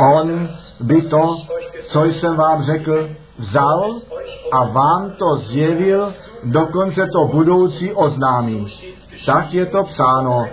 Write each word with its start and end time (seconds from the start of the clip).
On 0.00 0.48
by 0.80 1.02
to, 1.02 1.36
co 1.84 2.04
jsem 2.04 2.36
vám 2.36 2.62
řekl, 2.62 3.08
vzal 3.38 3.94
a 4.52 4.64
vám 4.64 5.10
to 5.10 5.36
zjevil, 5.36 6.14
dokonce 6.44 7.06
to 7.12 7.24
budoucí 7.24 7.92
oznámí. 7.92 8.72
Tak 9.26 9.54
je 9.54 9.66
to 9.66 9.84
psáno. 9.84 10.46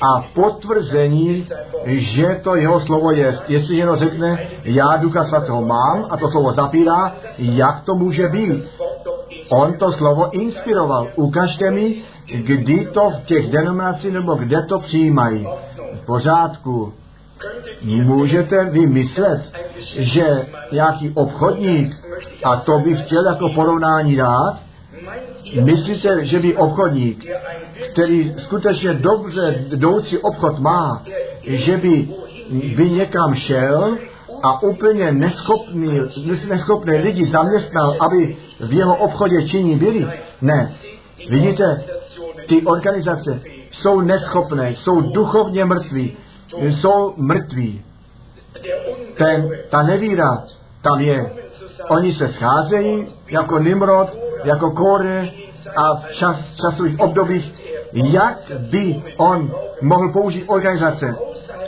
A 0.00 0.24
potvrzení, 0.34 1.48
že 1.86 2.40
to 2.44 2.56
jeho 2.56 2.80
slovo 2.80 3.10
je. 3.10 3.38
Jestli 3.48 3.76
jenom 3.76 3.96
řekne, 3.96 4.48
já 4.64 4.96
ducha 4.96 5.24
svatého 5.24 5.62
mám 5.62 6.06
a 6.10 6.16
to 6.16 6.30
slovo 6.30 6.52
zapírá, 6.52 7.14
jak 7.38 7.84
to 7.84 7.94
může 7.94 8.28
být? 8.28 8.64
On 9.48 9.78
to 9.78 9.92
slovo 9.92 10.30
inspiroval. 10.32 11.08
Ukažte 11.16 11.70
mi, 11.70 12.02
kdy 12.26 12.86
to 12.86 13.10
v 13.10 13.24
těch 13.24 13.50
denominacích 13.50 14.12
nebo 14.12 14.34
kde 14.34 14.62
to 14.62 14.78
přijímají. 14.78 15.48
V 15.94 16.06
pořádku. 16.06 16.92
Můžete 17.82 18.64
vy 18.64 18.86
myslet, 18.86 19.52
že 19.98 20.46
nějaký 20.72 21.10
obchodník, 21.14 21.94
a 22.44 22.56
to 22.56 22.78
bych 22.78 23.02
chtěl 23.02 23.26
jako 23.26 23.48
porovnání 23.54 24.16
dát, 24.16 24.60
myslíte, 25.62 26.24
že 26.24 26.38
by 26.38 26.56
obchodník, 26.56 27.24
který 27.92 28.34
skutečně 28.36 28.94
dobře 28.94 29.64
jdoucí 29.68 30.18
obchod 30.18 30.58
má, 30.58 31.02
že 31.44 31.76
by, 31.76 32.08
by 32.76 32.90
někam 32.90 33.34
šel 33.34 33.98
a 34.42 34.62
úplně 34.62 35.12
neschopný, 35.12 36.00
neschopné 36.48 36.96
lidi 36.96 37.24
zaměstnal, 37.24 37.96
aby 38.00 38.36
v 38.60 38.72
jeho 38.72 38.96
obchodě 38.96 39.48
činí 39.48 39.76
byli? 39.76 40.08
Ne. 40.40 40.72
Vidíte, 41.30 41.84
ty 42.46 42.62
organizace 42.62 43.40
jsou 43.70 44.00
neschopné, 44.00 44.70
jsou 44.70 45.00
duchovně 45.00 45.64
mrtví, 45.64 46.16
jsou 46.60 47.14
mrtví. 47.16 47.82
Ten, 49.14 49.50
ta 49.70 49.82
nevíra 49.82 50.44
tam 50.82 51.00
je. 51.00 51.30
Oni 51.88 52.12
se 52.12 52.28
scházejí 52.28 53.06
jako 53.28 53.58
Nimrod, 53.58 54.08
jako 54.44 54.70
Kore 54.70 55.28
a 55.76 55.94
v 55.94 56.14
čas, 56.14 56.54
časových 56.54 57.00
obdobích, 57.00 57.54
jak 57.92 58.38
by 58.70 59.02
on 59.16 59.54
mohl 59.82 60.12
použít 60.12 60.44
organizace. 60.46 61.16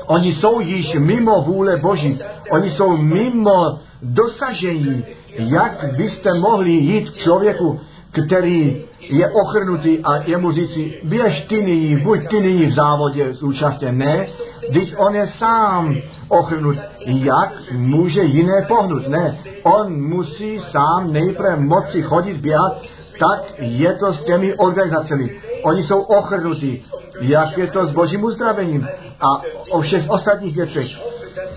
Oni 0.07 0.33
jsou 0.33 0.61
již 0.61 0.95
mimo 0.95 1.43
vůle 1.43 1.77
Boží. 1.77 2.21
Oni 2.51 2.71
jsou 2.71 2.97
mimo 2.97 3.79
dosažení. 4.03 5.05
Jak 5.29 5.97
byste 5.97 6.35
mohli 6.35 6.71
jít 6.71 7.11
k 7.11 7.17
člověku, 7.17 7.81
který 8.11 8.85
je 9.09 9.31
ochrnutý 9.31 9.99
a 10.05 10.17
jemu 10.17 10.53
říci, 10.53 11.01
běž 11.05 11.41
ty 11.41 11.63
nyní, 11.63 11.97
buď 11.97 12.29
ty 12.31 12.41
nyní 12.41 12.67
v 12.67 12.73
závodě 12.73 13.35
zúčastně. 13.35 13.93
Ne, 13.93 14.27
když 14.71 14.95
on 14.97 15.15
je 15.15 15.27
sám 15.27 15.97
ochrnut, 16.29 16.77
jak 17.07 17.53
může 17.73 18.23
jiné 18.23 18.63
pohnout? 18.69 19.09
Ne, 19.09 19.39
on 19.63 20.09
musí 20.09 20.59
sám 20.59 21.13
nejprve 21.13 21.57
moci 21.57 22.03
chodit, 22.03 22.37
běhat, 22.37 22.83
tak 23.21 23.53
je 23.59 23.93
to 23.93 24.13
s 24.13 24.21
těmi 24.21 24.55
organizacemi. 24.55 25.31
Oni 25.63 25.83
jsou 25.83 26.01
ochrnutí. 26.01 26.85
Jak 27.21 27.59
je 27.59 27.67
to 27.67 27.87
s 27.87 27.93
božím 27.93 28.25
uzdravením 28.25 28.89
a 29.21 29.43
o 29.71 29.81
všech 29.81 30.11
ostatních 30.11 30.57
věcech. 30.57 30.87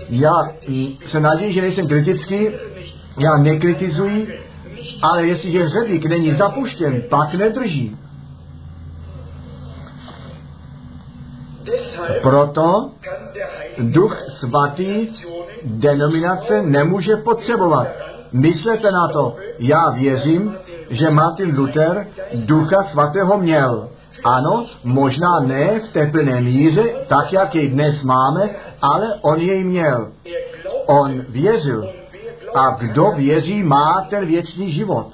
Já 0.08 0.48
se 1.06 1.20
naději, 1.20 1.52
že 1.52 1.60
nejsem 1.60 1.88
kritický, 1.88 2.48
já 3.18 3.36
nekritizuji, 3.36 4.28
ale 5.02 5.26
jestliže 5.26 5.64
hřebík 5.64 6.04
není 6.04 6.30
zapuštěn, 6.30 7.02
pak 7.08 7.34
nedrží. 7.34 7.96
Proto 12.22 12.90
duch 13.78 14.16
svatý 14.28 15.08
denominace 15.64 16.62
nemůže 16.62 17.16
potřebovat. 17.16 17.88
Myslete 18.32 18.92
na 18.92 19.08
to. 19.08 19.36
Já 19.58 19.90
věřím, 19.90 20.54
že 20.90 21.10
Martin 21.10 21.58
Luther 21.58 22.06
ducha 22.34 22.82
svatého 22.82 23.38
měl. 23.38 23.88
Ano, 24.24 24.66
možná 24.84 25.40
ne 25.40 25.80
v 25.80 25.92
té 25.92 26.06
plné 26.06 26.40
míře, 26.40 26.82
tak 27.08 27.32
jak 27.32 27.54
jej 27.54 27.68
dnes 27.68 28.02
máme, 28.02 28.50
ale 28.82 29.14
on 29.22 29.40
jej 29.40 29.64
měl. 29.64 30.12
On 30.86 31.24
věřil. 31.28 32.01
A 32.54 32.70
kdo 32.70 33.12
věří, 33.16 33.62
má 33.62 34.06
ten 34.10 34.26
věčný 34.26 34.70
život. 34.72 35.06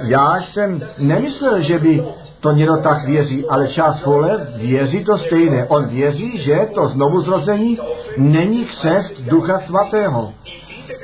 Já 0.00 0.42
jsem 0.42 0.82
nemyslel, 0.98 1.60
že 1.60 1.78
by 1.78 2.04
to 2.40 2.52
někdo 2.52 2.76
tak 2.76 3.04
věří, 3.04 3.48
ale 3.48 3.68
část 3.68 4.04
vole 4.04 4.46
věří 4.56 5.04
to 5.04 5.18
stejné. 5.18 5.66
On 5.68 5.86
věří, 5.86 6.38
že 6.38 6.68
to 6.74 6.88
znovu 6.88 7.20
zrození 7.20 7.78
není 8.16 8.64
křest 8.64 9.20
Ducha 9.20 9.58
Svatého. 9.58 10.32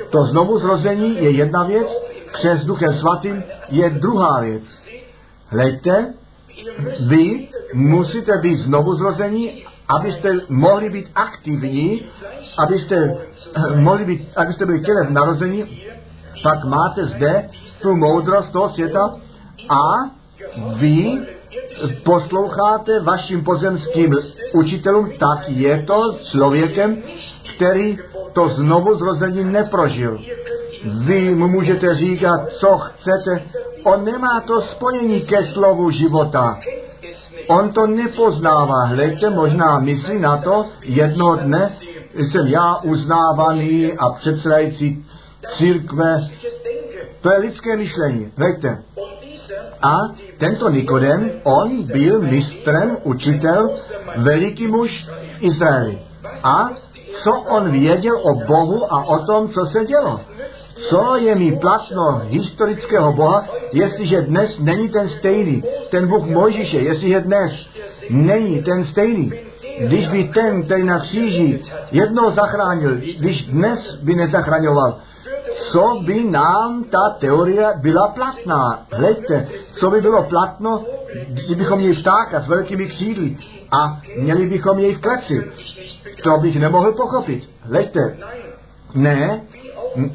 To 0.09 0.25
znovu 0.25 0.59
zrození 0.59 1.15
je 1.15 1.29
jedna 1.29 1.63
věc, 1.63 1.87
křest 2.31 2.65
Duchem 2.65 2.93
Svatým 2.93 3.43
je 3.69 3.89
druhá 3.89 4.41
věc. 4.41 4.63
Hleďte, 5.47 6.13
vy 7.07 7.47
musíte 7.73 8.37
být 8.37 8.55
znovu 8.55 8.95
zrození, 8.95 9.65
abyste 9.87 10.29
mohli 10.49 10.89
být 10.89 11.11
aktivní, 11.15 12.05
abyste 12.57 13.17
mohli 13.75 14.05
být, 14.05 14.29
abyste 14.35 14.65
byli 14.65 14.81
těle 14.81 15.05
v 15.07 15.11
narození, 15.11 15.81
pak 16.43 16.63
máte 16.63 17.05
zde 17.05 17.49
tu 17.81 17.95
moudrost 17.95 18.51
toho 18.51 18.69
světa 18.69 19.15
a 19.69 19.81
vy 20.75 21.25
posloucháte 22.03 22.99
vašim 22.99 23.43
pozemským 23.43 24.13
učitelům, 24.53 25.11
tak 25.19 25.49
je 25.49 25.83
to 25.87 26.13
s 26.13 26.31
člověkem, 26.31 26.97
který 27.55 27.97
to 28.33 28.49
znovu 28.49 28.95
zrození 28.95 29.43
neprožil. 29.43 30.19
Vy 30.85 31.35
mu 31.35 31.47
můžete 31.47 31.95
říkat, 31.95 32.49
co 32.49 32.77
chcete, 32.77 33.43
on 33.83 34.05
nemá 34.05 34.41
to 34.41 34.61
spojení 34.61 35.21
ke 35.21 35.45
slovu 35.45 35.91
života. 35.91 36.59
On 37.47 37.73
to 37.73 37.87
nepoznává. 37.87 38.85
Hledajte, 38.85 39.29
možná 39.29 39.79
myslí 39.79 40.19
na 40.19 40.37
to, 40.37 40.65
jednoho 40.83 41.35
dne 41.35 41.71
jsem 42.13 42.47
já 42.47 42.75
uznávaný 42.77 43.93
a 43.93 44.09
předsedající 44.09 45.05
církve. 45.53 46.21
To 47.21 47.31
je 47.31 47.39
lidské 47.39 47.77
myšlení. 47.77 48.31
Hledajte. 48.37 48.83
A 49.81 49.97
tento 50.37 50.69
Nikodem, 50.69 51.31
on 51.43 51.83
byl 51.83 52.21
mistrem, 52.21 52.97
učitel, 53.03 53.69
veliký 54.17 54.67
muž 54.67 55.09
v 55.37 55.43
Izraeli. 55.43 55.99
A 56.43 56.69
co 57.23 57.31
on 57.31 57.71
věděl 57.71 58.17
o 58.17 58.33
Bohu 58.33 58.93
a 58.93 59.05
o 59.05 59.25
tom, 59.25 59.49
co 59.49 59.65
se 59.65 59.85
dělo? 59.85 60.21
Co 60.75 61.15
je 61.15 61.35
mi 61.35 61.51
platno 61.51 62.21
historického 62.27 63.13
Boha, 63.13 63.45
jestliže 63.71 64.21
dnes 64.21 64.59
není 64.59 64.89
ten 64.89 65.09
stejný, 65.09 65.63
ten 65.89 66.07
Bůh 66.07 66.25
Mojžíše, 66.25 66.77
jestliže 66.77 67.21
dnes 67.21 67.67
není 68.09 68.63
ten 68.63 68.83
stejný, 68.83 69.33
když 69.79 70.07
by 70.07 70.23
ten, 70.23 70.63
který 70.63 70.83
na 70.83 70.99
kříži 70.99 71.63
jednou 71.91 72.31
zachránil, 72.31 72.95
když 72.95 73.45
dnes 73.45 73.95
by 73.95 74.15
nezachraňoval, 74.15 74.99
co 75.55 76.01
by 76.05 76.23
nám 76.23 76.83
ta 76.83 77.09
teorie 77.19 77.73
byla 77.81 78.07
platná. 78.07 78.85
Hleďte, 78.91 79.47
co 79.75 79.91
by 79.91 80.01
bylo 80.01 80.23
platno, 80.23 80.83
kdybychom 81.27 81.79
měli 81.79 81.95
ptáka 81.95 82.41
s 82.41 82.47
velkými 82.47 82.85
křídly 82.85 83.37
a 83.71 84.01
měli 84.17 84.45
bychom 84.45 84.79
jej 84.79 84.93
v 84.93 85.01
kleci. 85.01 85.43
To 86.23 86.37
bych 86.37 86.59
nemohl 86.59 86.91
pochopit. 86.91 87.49
Hleďte, 87.61 88.17
ne, 88.95 89.41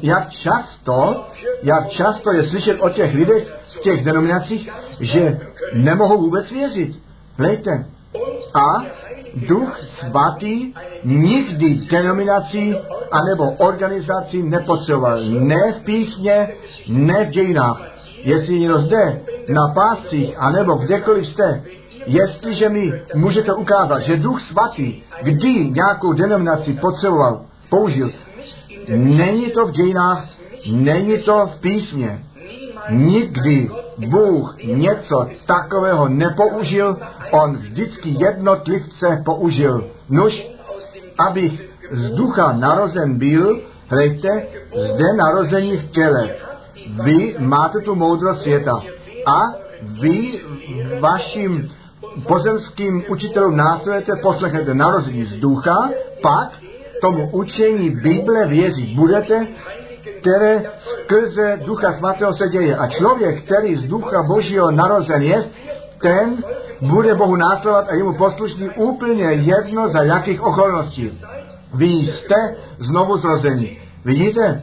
jak 0.01 0.29
často, 0.29 1.25
jak 1.63 1.89
často 1.89 2.33
je 2.33 2.43
slyšet 2.43 2.77
o 2.79 2.89
těch 2.89 3.13
lidech 3.13 3.47
v 3.65 3.79
těch 3.79 4.03
denominacích, 4.03 4.69
že 4.99 5.39
nemohou 5.73 6.17
vůbec 6.17 6.51
věřit. 6.51 6.99
Hleďte. 7.37 7.85
A 8.53 8.83
duch 9.47 9.79
svatý 9.83 10.73
nikdy 11.03 11.75
denominací 11.75 12.75
anebo 13.11 13.51
organizací 13.51 14.43
nepotřeboval. 14.43 15.23
Ne 15.23 15.71
v 15.71 15.83
písmě, 15.83 16.49
ne 16.87 17.25
v 17.25 17.29
dějinách. 17.29 17.81
Jestli 18.23 18.59
někdo 18.59 18.77
zde 18.77 19.21
na 19.49 19.67
páscích, 19.67 20.35
anebo 20.37 20.75
kdekoliv 20.75 21.27
jste, 21.27 21.63
jestliže 22.05 22.69
mi 22.69 22.93
můžete 23.15 23.53
ukázat, 23.53 23.99
že 23.99 24.17
duch 24.17 24.41
svatý 24.41 25.01
kdy 25.23 25.69
nějakou 25.69 26.13
denominaci 26.13 26.73
potřeboval, 26.73 27.41
použil, 27.69 28.11
není 28.95 29.51
to 29.51 29.65
v 29.65 29.71
dějinách, 29.71 30.25
není 30.71 31.17
to 31.17 31.47
v 31.47 31.59
písmě. 31.59 32.23
Nikdy 32.89 33.69
Bůh 33.97 34.55
něco 34.63 35.27
takového 35.45 36.07
nepoužil, 36.09 36.97
on 37.31 37.57
vždycky 37.57 38.09
jednotlivce 38.19 39.21
použil. 39.25 39.87
Nuž, 40.09 40.47
abych 41.17 41.69
z 41.91 42.09
ducha 42.09 42.53
narozen 42.53 43.17
byl, 43.17 43.59
hlejte, 43.87 44.47
zde 44.75 45.13
narození 45.13 45.77
v 45.77 45.91
těle. 45.91 46.29
Vy 47.03 47.35
máte 47.39 47.79
tu 47.79 47.95
moudrost 47.95 48.41
světa 48.41 48.81
a 49.25 49.41
vy 50.01 50.41
vašim 50.99 51.69
pozemským 52.27 53.03
učitelům 53.09 53.55
následujete, 53.55 54.15
poslechnete 54.15 54.73
narození 54.73 55.23
z 55.23 55.35
ducha, 55.35 55.89
pak 56.21 56.51
tomu 57.01 57.29
učení 57.31 57.89
Bible 57.89 58.47
věřit 58.47 58.95
budete, 58.95 59.47
které 60.21 60.63
skrze 60.77 61.59
Ducha 61.65 61.93
Svatého 61.93 62.33
se 62.33 62.49
děje. 62.49 62.77
A 62.77 62.87
člověk, 62.87 63.43
který 63.43 63.75
z 63.75 63.83
Ducha 63.83 64.23
Božího 64.23 64.71
narozen 64.71 65.21
je, 65.21 65.43
ten 66.01 66.43
bude 66.81 67.15
Bohu 67.15 67.35
následovat 67.35 67.89
a 67.89 67.95
jemu 67.95 68.13
poslušný 68.13 68.69
úplně 68.69 69.23
jedno 69.23 69.89
za 69.89 70.03
jakých 70.03 70.41
okolností. 70.41 71.19
Vy 71.73 71.87
jste 71.87 72.35
znovu 72.79 73.17
zrození. 73.17 73.77
Vidíte? 74.05 74.61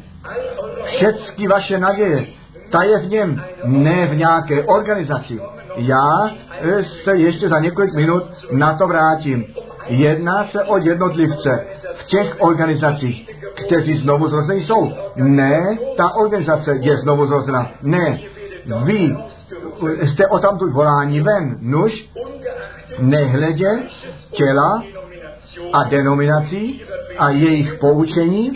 Všechny 0.82 1.48
vaše 1.48 1.78
naděje, 1.78 2.26
ta 2.70 2.82
je 2.82 2.98
v 2.98 3.08
něm, 3.08 3.44
ne 3.64 4.06
v 4.06 4.16
nějaké 4.16 4.62
organizaci. 4.62 5.40
Já 5.76 6.30
eh, 6.60 6.84
se 6.84 7.16
ještě 7.16 7.48
za 7.48 7.58
několik 7.58 7.94
minut 7.94 8.22
na 8.52 8.74
to 8.74 8.86
vrátím. 8.86 9.44
Jedná 9.88 10.44
se 10.44 10.62
o 10.62 10.78
jednotlivce 10.78 11.66
v 11.94 12.06
těch 12.06 12.36
organizacích, 12.38 13.30
kteří 13.54 13.96
znovu 13.96 14.28
zrození 14.28 14.62
jsou. 14.62 14.92
Ne, 15.16 15.78
ta 15.96 16.14
organizace 16.16 16.76
je 16.80 16.96
znovu 16.96 17.26
zrozena. 17.26 17.70
Ne, 17.82 18.20
vy 18.84 19.16
jste 20.02 20.26
o 20.26 20.38
tamtud 20.38 20.72
volání 20.72 21.20
ven. 21.20 21.58
Nuž, 21.60 22.10
nehledě 22.98 23.82
těla 24.30 24.82
a 25.72 25.84
denominací 25.84 26.82
a 27.18 27.30
jejich 27.30 27.74
poučení, 27.74 28.52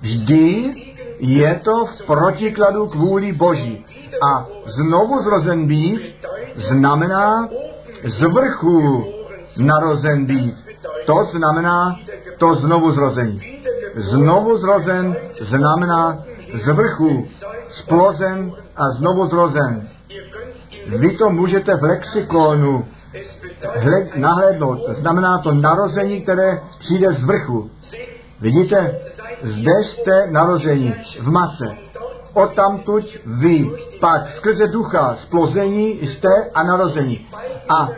vždy 0.00 0.74
je 1.18 1.60
to 1.64 1.86
v 1.86 2.06
protikladu 2.06 2.86
k 2.86 2.94
vůli 2.94 3.32
Boží. 3.32 3.86
A 4.28 4.46
znovu 4.66 5.22
zrozen 5.22 5.66
být 5.66 6.14
znamená 6.56 7.48
z 8.04 8.22
vrchu 8.22 9.04
narozen 9.58 10.26
být. 10.26 10.61
To 11.04 11.24
znamená 11.24 11.96
to 12.38 12.54
znovu 12.54 12.92
zrození. 12.92 13.40
Znovu 13.96 14.58
zrozen 14.58 15.16
znamená 15.40 16.24
z 16.54 16.68
vrchu 16.68 17.28
splozen 17.68 18.52
a 18.76 18.90
znovu 18.90 19.28
zrozen. 19.28 19.88
Vy 20.86 21.16
to 21.16 21.30
můžete 21.30 21.76
v 21.76 21.82
lexikonu 21.82 22.84
nahlédnout. 24.16 24.80
Znamená 24.88 25.38
to 25.38 25.54
narození, 25.54 26.22
které 26.22 26.60
přijde 26.78 27.12
z 27.12 27.24
vrchu. 27.24 27.70
Vidíte? 28.40 28.98
Zde 29.42 29.84
jste 29.84 30.26
narození 30.30 30.94
v 31.20 31.30
mase. 31.30 31.76
Odtamtuť 32.34 33.18
vy 33.26 33.70
pak 34.00 34.28
skrze 34.28 34.68
ducha 34.68 35.16
splození 35.22 35.98
jste 36.06 36.50
a 36.54 36.62
narození. 36.62 37.26
A 37.68 37.88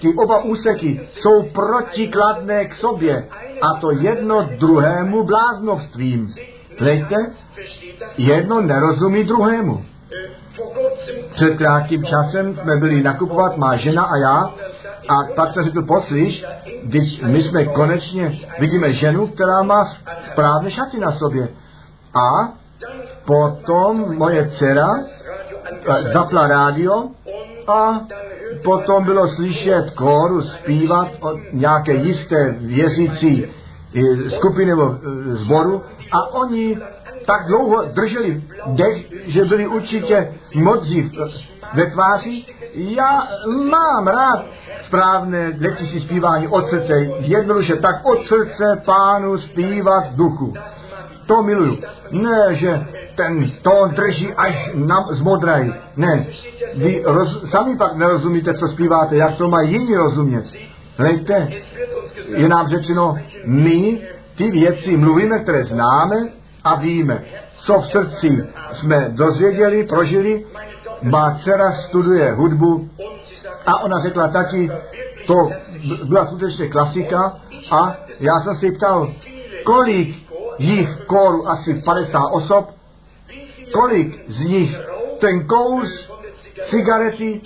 ty 0.00 0.14
oba 0.14 0.44
úseky 0.44 1.08
jsou 1.12 1.42
protikladné 1.42 2.64
k 2.64 2.74
sobě 2.74 3.28
a 3.62 3.80
to 3.80 3.90
jedno 3.90 4.48
druhému 4.58 5.24
bláznovstvím. 5.24 6.34
Hleďte, 6.78 7.16
jedno 8.18 8.60
nerozumí 8.60 9.24
druhému. 9.24 9.84
Před 11.34 11.56
krátkým 11.56 12.04
časem 12.04 12.56
jsme 12.56 12.76
byli 12.76 13.02
nakupovat, 13.02 13.56
má 13.56 13.76
žena 13.76 14.02
a 14.02 14.16
já, 14.16 14.54
a 15.08 15.14
pak 15.36 15.50
jsem 15.50 15.64
řekl, 15.64 15.82
poslyš, 15.82 16.44
když 16.82 17.20
my 17.20 17.42
jsme 17.42 17.64
konečně, 17.64 18.40
vidíme 18.58 18.92
ženu, 18.92 19.26
která 19.26 19.62
má 19.62 19.84
správné 20.32 20.70
šaty 20.70 21.00
na 21.00 21.12
sobě. 21.12 21.48
A 22.14 22.52
potom 23.24 24.18
moje 24.18 24.50
dcera 24.50 24.88
eh, 24.98 26.02
zapla 26.12 26.46
rádio 26.46 27.08
a 27.66 28.00
potom 28.64 29.04
bylo 29.04 29.28
slyšet 29.28 29.90
kóru 29.94 30.42
zpívat 30.42 31.08
od 31.20 31.36
nějaké 31.52 31.94
jisté 31.94 32.54
věřící 32.58 33.44
eh, 33.44 34.30
skupiny 34.30 34.66
nebo 34.66 34.94
eh, 34.94 35.34
zboru 35.34 35.82
a 36.12 36.34
oni 36.34 36.78
tak 37.26 37.46
dlouho 37.46 37.82
drželi 37.82 38.42
dech, 38.66 39.06
že 39.26 39.44
byli 39.44 39.66
určitě 39.66 40.34
modří 40.54 41.12
ve 41.74 41.86
tváři. 41.86 42.44
Já 42.74 43.28
mám 43.70 44.06
rád 44.06 44.44
správné 44.82 45.58
letí 45.60 46.00
zpívání 46.00 46.48
od 46.48 46.66
srdce, 46.66 46.92
jednoduše 47.18 47.76
tak 47.76 48.04
od 48.04 48.26
srdce 48.26 48.82
pánu 48.84 49.38
zpívat 49.38 50.06
v 50.12 50.16
duchu. 50.16 50.54
To 51.26 51.42
miluju. 51.42 51.78
Ne, 52.10 52.54
že 52.54 52.86
ten 53.14 53.52
tón 53.62 53.90
drží 53.90 54.34
až 54.34 54.70
na, 54.74 55.06
zmodrají. 55.10 55.74
Ne. 55.96 56.26
Vy 56.74 57.02
roz, 57.04 57.50
sami 57.50 57.76
pak 57.76 57.96
nerozumíte, 57.96 58.54
co 58.54 58.68
zpíváte, 58.68 59.16
jak 59.16 59.36
to 59.36 59.48
mají 59.48 59.72
jiní 59.72 59.96
rozumět. 59.96 60.44
Hlejte, 60.96 61.48
je 62.36 62.48
nám 62.48 62.68
řečeno, 62.68 63.16
my 63.44 64.02
ty 64.36 64.50
věci 64.50 64.96
mluvíme, 64.96 65.38
které 65.38 65.64
známe 65.64 66.16
a 66.64 66.74
víme. 66.74 67.24
Co 67.56 67.80
v 67.80 67.86
srdci 67.86 68.44
jsme 68.72 69.08
dozvěděli, 69.08 69.86
prožili. 69.86 70.44
Má 71.02 71.34
dcera 71.34 71.72
studuje 71.72 72.32
hudbu 72.32 72.90
a 73.66 73.82
ona 73.82 73.98
řekla, 73.98 74.28
tati, 74.28 74.70
to 75.26 75.50
byla 76.04 76.26
skutečně 76.26 76.68
klasika 76.68 77.36
a 77.70 77.96
já 78.20 78.40
jsem 78.40 78.56
si 78.56 78.72
ptal, 78.72 79.12
kolik 79.64 80.21
jich 80.58 80.88
kóru 81.06 81.48
asi 81.48 81.74
50 81.74 82.26
osob, 82.32 82.70
kolik 83.72 84.24
z 84.28 84.44
nich 84.44 84.76
ten 85.20 85.46
kous 85.46 86.10
cigarety 86.68 87.40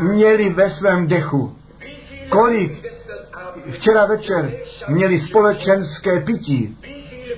měli 0.00 0.50
ve 0.50 0.70
svém 0.70 1.08
dechu, 1.08 1.56
kolik 2.28 2.86
včera 3.70 4.06
večer 4.06 4.52
měli 4.88 5.20
společenské 5.20 6.20
pití, 6.20 6.78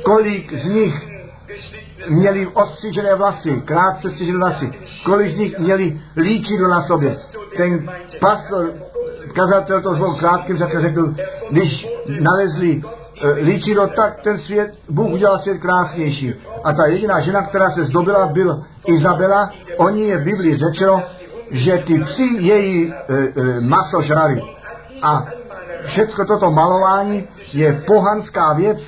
kolik 0.03 0.59
z 0.59 0.65
nich 0.65 1.09
měli 2.09 2.47
ostřížené 2.47 3.15
vlasy, 3.15 3.63
krátce 3.65 4.11
střížené 4.11 4.39
vlasy, 4.39 4.73
kolik 5.05 5.31
z 5.31 5.39
nich 5.39 5.59
měli 5.59 6.01
líčidlo 6.17 6.69
na 6.69 6.83
sobě. 6.83 7.19
Ten 7.57 7.91
pastor, 8.21 8.75
kazatel 9.35 9.83
to 9.83 9.95
zvolil 9.95 10.15
krátkým 10.15 10.57
řekl, 10.57 11.15
když 11.51 11.89
nalezli 12.21 12.83
líčidlo, 13.43 13.87
tak 13.87 14.21
ten 14.23 14.39
svět, 14.39 14.75
Bůh 14.89 15.13
udělal 15.13 15.39
svět 15.39 15.59
krásnější. 15.59 16.35
A 16.65 16.73
ta 16.73 16.87
jediná 16.87 17.21
žena, 17.21 17.43
která 17.43 17.71
se 17.71 17.85
zdobila, 17.85 18.27
byl 18.27 18.65
Izabela. 18.87 19.51
Oni 19.77 20.09
je 20.09 20.19
v 20.19 20.25
Biblii 20.25 20.57
řečeno, 20.57 21.03
že 21.51 21.79
ty 21.87 22.05
psi 22.05 22.29
její 22.39 22.93
e, 22.93 22.95
e, 23.09 23.61
maso 23.61 24.03
žrali. 24.03 24.43
A 25.03 25.27
všecko 25.85 26.25
toto 26.25 26.51
malování 26.51 27.29
je 27.53 27.83
pohanská 27.87 28.53
věc 28.53 28.79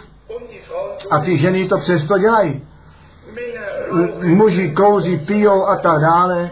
a 1.10 1.18
ty 1.18 1.38
ženy 1.38 1.68
to 1.68 1.78
přesto 1.78 2.18
dělají 2.18 2.62
muži 4.22 4.70
kouří, 4.70 5.16
pijou 5.18 5.66
a 5.66 5.76
tak 5.76 6.00
dále, 6.00 6.50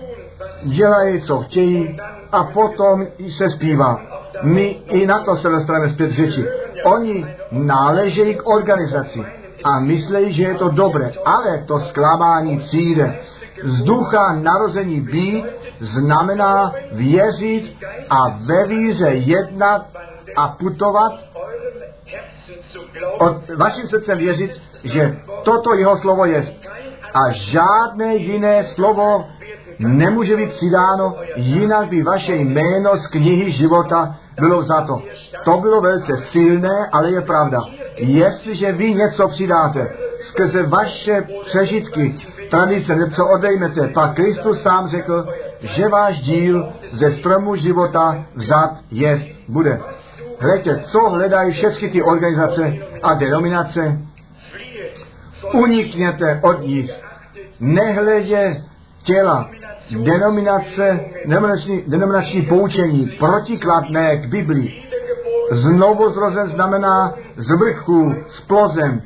dělají, 0.62 1.22
co 1.22 1.38
chtějí 1.38 1.96
a 2.32 2.44
potom 2.44 3.06
se 3.38 3.50
zpívá. 3.50 4.15
My 4.42 4.82
i 4.88 5.06
na 5.06 5.24
to 5.24 5.36
se 5.36 5.48
dostaneme 5.48 5.88
zpět 5.88 6.10
řeči. 6.10 6.44
Oni 6.84 7.26
náležejí 7.50 8.34
k 8.34 8.48
organizaci 8.48 9.24
a 9.64 9.80
myslejí, 9.80 10.32
že 10.32 10.42
je 10.42 10.54
to 10.54 10.68
dobré, 10.68 11.12
ale 11.24 11.64
to 11.66 11.80
zklamání 11.80 12.58
přijde. 12.58 13.18
Z 13.62 13.82
ducha 13.82 14.32
narození 14.32 15.00
být 15.00 15.44
znamená 15.80 16.72
věřit 16.92 17.76
a 18.10 18.28
ve 18.28 18.66
víře 18.66 19.08
jednat 19.08 19.86
a 20.36 20.48
putovat. 20.48 21.12
Od 23.18 23.56
vaším 23.56 23.88
srdcem 23.88 24.18
věřit, 24.18 24.50
že 24.84 25.16
toto 25.42 25.74
jeho 25.74 25.96
slovo 25.96 26.24
je 26.24 26.44
a 27.14 27.30
žádné 27.30 28.16
jiné 28.16 28.64
slovo 28.64 29.24
nemůže 29.78 30.36
být 30.36 30.52
přidáno, 30.52 31.16
jinak 31.36 31.88
by 31.88 32.02
vaše 32.02 32.36
jméno 32.36 32.96
z 32.96 33.06
knihy 33.06 33.50
života 33.50 34.16
bylo 34.40 34.62
to. 34.62 35.02
To 35.44 35.58
bylo 35.60 35.80
velice 35.80 36.16
silné, 36.16 36.88
ale 36.92 37.12
je 37.12 37.20
pravda. 37.20 37.60
Jestliže 37.96 38.72
vy 38.72 38.94
něco 38.94 39.28
přidáte 39.28 39.90
skrze 40.20 40.62
vaše 40.62 41.26
přežitky, 41.46 42.20
tradice, 42.50 42.94
něco 42.94 43.26
odejmete, 43.26 43.88
pak 43.88 44.14
Kristus 44.14 44.62
sám 44.62 44.88
řekl, 44.88 45.28
že 45.60 45.88
váš 45.88 46.20
díl 46.20 46.72
ze 46.92 47.12
stromu 47.12 47.56
života 47.56 48.24
vzat 48.34 48.76
jest 48.90 49.26
bude. 49.48 49.80
Hledajte, 50.38 50.82
co 50.86 50.98
hledají 50.98 51.52
všechny 51.52 51.88
ty 51.88 52.02
organizace 52.02 52.72
a 53.02 53.14
denominace? 53.14 53.98
Unikněte 55.52 56.40
od 56.42 56.62
nich 56.62 56.90
nehledě 57.60 58.62
těla, 59.02 59.50
denominace, 59.90 61.00
denominační, 61.26 61.82
denominační 61.86 62.42
poučení, 62.42 63.06
protikladné 63.18 64.16
k 64.16 64.26
Biblii. 64.26 64.82
Znovu 65.50 66.10
zrozen 66.10 66.48
znamená 66.48 67.14
z 67.36 67.50
vrchu, 67.58 68.14
s 68.28 68.40
plozem 68.40 69.02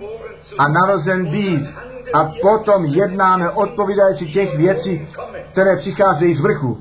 a 0.58 0.68
narozen 0.68 1.26
být. 1.26 1.68
A 2.12 2.32
potom 2.42 2.84
jednáme 2.84 3.50
odpovídající 3.50 4.32
těch 4.32 4.56
věcí, 4.56 5.08
které 5.52 5.76
přicházejí 5.76 6.34
z 6.34 6.40
vrchu. 6.40 6.78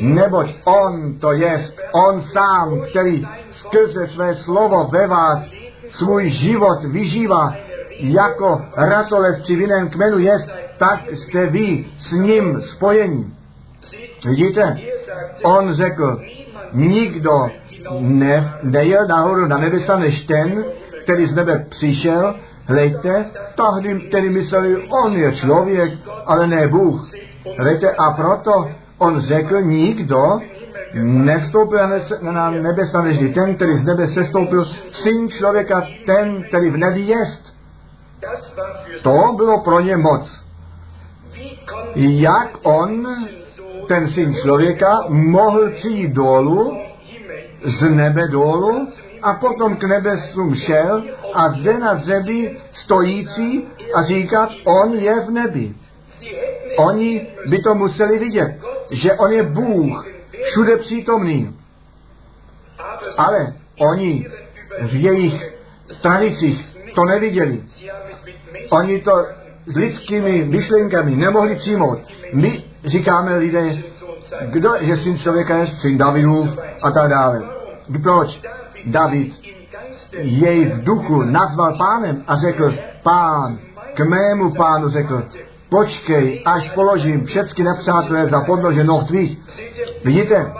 Neboť 0.00 0.54
On 0.64 1.18
to 1.18 1.32
jest, 1.32 1.80
On 1.92 2.20
sám, 2.20 2.80
který 2.90 3.28
skrze 3.50 4.06
své 4.06 4.34
slovo 4.34 4.88
ve 4.92 5.06
vás 5.06 5.38
svůj 5.90 6.28
život 6.28 6.84
vyžívá 6.84 7.54
jako 7.98 8.62
ratolest 8.76 9.42
při 9.42 9.56
vinném 9.56 9.88
kmenu 9.88 10.18
jest, 10.18 10.48
tak 10.78 11.00
jste 11.12 11.46
vy 11.46 11.84
s 11.98 12.12
ním 12.12 12.60
spojení. 12.60 13.34
Vidíte? 14.28 14.76
On 15.42 15.74
řekl, 15.74 16.20
nikdo 16.72 17.50
ne, 18.00 18.54
nejel 18.62 19.06
nahoru 19.06 19.46
na 19.46 19.58
nebesa 19.58 19.96
než 19.96 20.24
ten, 20.24 20.64
který 21.02 21.26
z 21.26 21.34
nebe 21.34 21.66
přišel, 21.68 22.34
hlejte, 22.64 23.24
tahdy 23.54 24.00
tedy 24.10 24.28
mysleli, 24.28 24.88
on 25.04 25.12
je 25.12 25.32
člověk, 25.32 25.92
ale 26.26 26.46
ne 26.46 26.68
Bůh. 26.68 27.10
Hlejte, 27.58 27.90
a 27.90 28.10
proto 28.10 28.70
on 28.98 29.20
řekl, 29.20 29.60
nikdo 29.60 30.40
nevstoupil 31.02 31.78
na 32.20 32.50
nebesa 32.50 33.02
než 33.02 33.18
ten, 33.34 33.54
který 33.54 33.76
z 33.76 33.84
nebe 33.84 34.06
sestoupil, 34.06 34.64
syn 34.92 35.28
člověka, 35.28 35.86
ten, 36.06 36.42
který 36.42 36.70
v 36.70 36.76
nebi 36.76 37.00
jest. 37.00 37.55
To 39.02 39.32
bylo 39.36 39.60
pro 39.60 39.80
ně 39.80 39.96
moc. 39.96 40.42
Jak 41.94 42.58
on, 42.62 43.06
ten 43.88 44.08
syn 44.08 44.34
člověka, 44.34 44.94
mohl 45.08 45.70
přijít 45.70 46.12
dolů, 46.12 46.78
z 47.64 47.88
nebe 47.88 48.28
dolů, 48.28 48.88
a 49.22 49.34
potom 49.34 49.76
k 49.76 49.84
nebesům 49.84 50.54
šel 50.54 51.04
a 51.34 51.48
zde 51.48 51.78
na 51.78 51.94
zemi 51.94 52.58
stojící 52.72 53.68
a 53.94 54.02
říkat, 54.02 54.50
on 54.82 54.94
je 54.94 55.20
v 55.20 55.30
nebi. 55.30 55.74
Oni 56.78 57.26
by 57.48 57.58
to 57.58 57.74
museli 57.74 58.18
vidět, 58.18 58.58
že 58.90 59.12
on 59.12 59.32
je 59.32 59.42
Bůh, 59.42 60.06
všude 60.44 60.76
přítomný. 60.76 61.56
Ale 63.16 63.54
oni 63.78 64.28
v 64.82 64.94
jejich 64.94 65.54
tradicích 66.00 66.76
to 66.94 67.04
neviděli. 67.04 67.62
Oni 68.70 69.00
to 69.00 69.26
s 69.66 69.76
lidskými 69.76 70.44
myšlenkami 70.44 71.16
nemohli 71.16 71.54
přijmout. 71.54 71.98
My 72.32 72.64
říkáme 72.84 73.36
lidé, 73.36 73.78
kdo 74.46 74.74
je 74.80 74.96
syn 74.96 75.18
člověka, 75.18 75.56
je 75.56 75.66
syn 75.66 75.98
Davidův 75.98 76.58
a 76.82 76.90
tak 76.90 77.10
dále. 77.10 77.42
Proč 78.02 78.40
David 78.86 79.32
jej 80.12 80.64
v 80.64 80.84
duchu 80.84 81.22
nazval 81.22 81.76
pánem 81.78 82.24
a 82.26 82.36
řekl, 82.36 82.74
pán, 83.02 83.58
k 83.94 84.00
mému 84.00 84.54
pánu 84.54 84.88
řekl, 84.88 85.22
počkej, 85.68 86.42
až 86.46 86.70
položím 86.70 87.24
všechny 87.24 87.64
nepřátelé 87.64 88.28
za 88.28 88.40
podnože 88.40 88.84
noh 88.84 89.06
tvých. 89.06 89.38
Vidíte, 90.04 90.52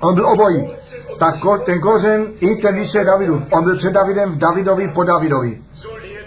on 0.00 0.14
byl 0.14 0.28
obojí. 0.28 0.70
Tak 1.18 1.34
ten 1.64 1.80
kořen 1.80 2.26
i 2.40 2.56
ten 2.56 2.74
výše 2.74 3.04
Davidův. 3.04 3.42
On 3.50 3.64
byl 3.64 3.76
před 3.76 3.92
Davidem 3.92 4.32
v 4.32 4.38
Davidovi 4.38 4.88
po 4.88 5.04
Davidovi. 5.04 5.58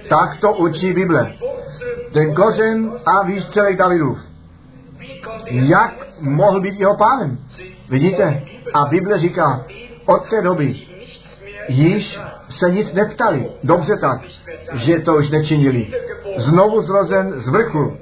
Tak 0.09 0.39
to 0.39 0.53
učí 0.53 0.93
Bible. 0.93 1.33
Ten 2.13 2.33
kořen 2.33 2.91
a 3.05 3.23
výstřelek 3.23 3.77
Davidův. 3.77 4.19
Jak 5.45 5.93
mohl 6.19 6.61
být 6.61 6.79
jeho 6.79 6.97
pánem? 6.97 7.37
Vidíte? 7.89 8.41
A 8.73 8.85
Bible 8.85 9.17
říká, 9.17 9.65
od 10.05 10.29
té 10.29 10.41
doby 10.41 10.75
již 11.67 12.19
se 12.49 12.69
nic 12.69 12.93
neptali. 12.93 13.51
Dobře 13.63 13.97
tak, 13.97 14.21
že 14.73 14.99
to 14.99 15.13
už 15.15 15.29
nečinili. 15.29 15.93
Znovu 16.37 16.81
zrozen 16.81 17.33
z 17.37 17.49
vrchu. 17.49 17.97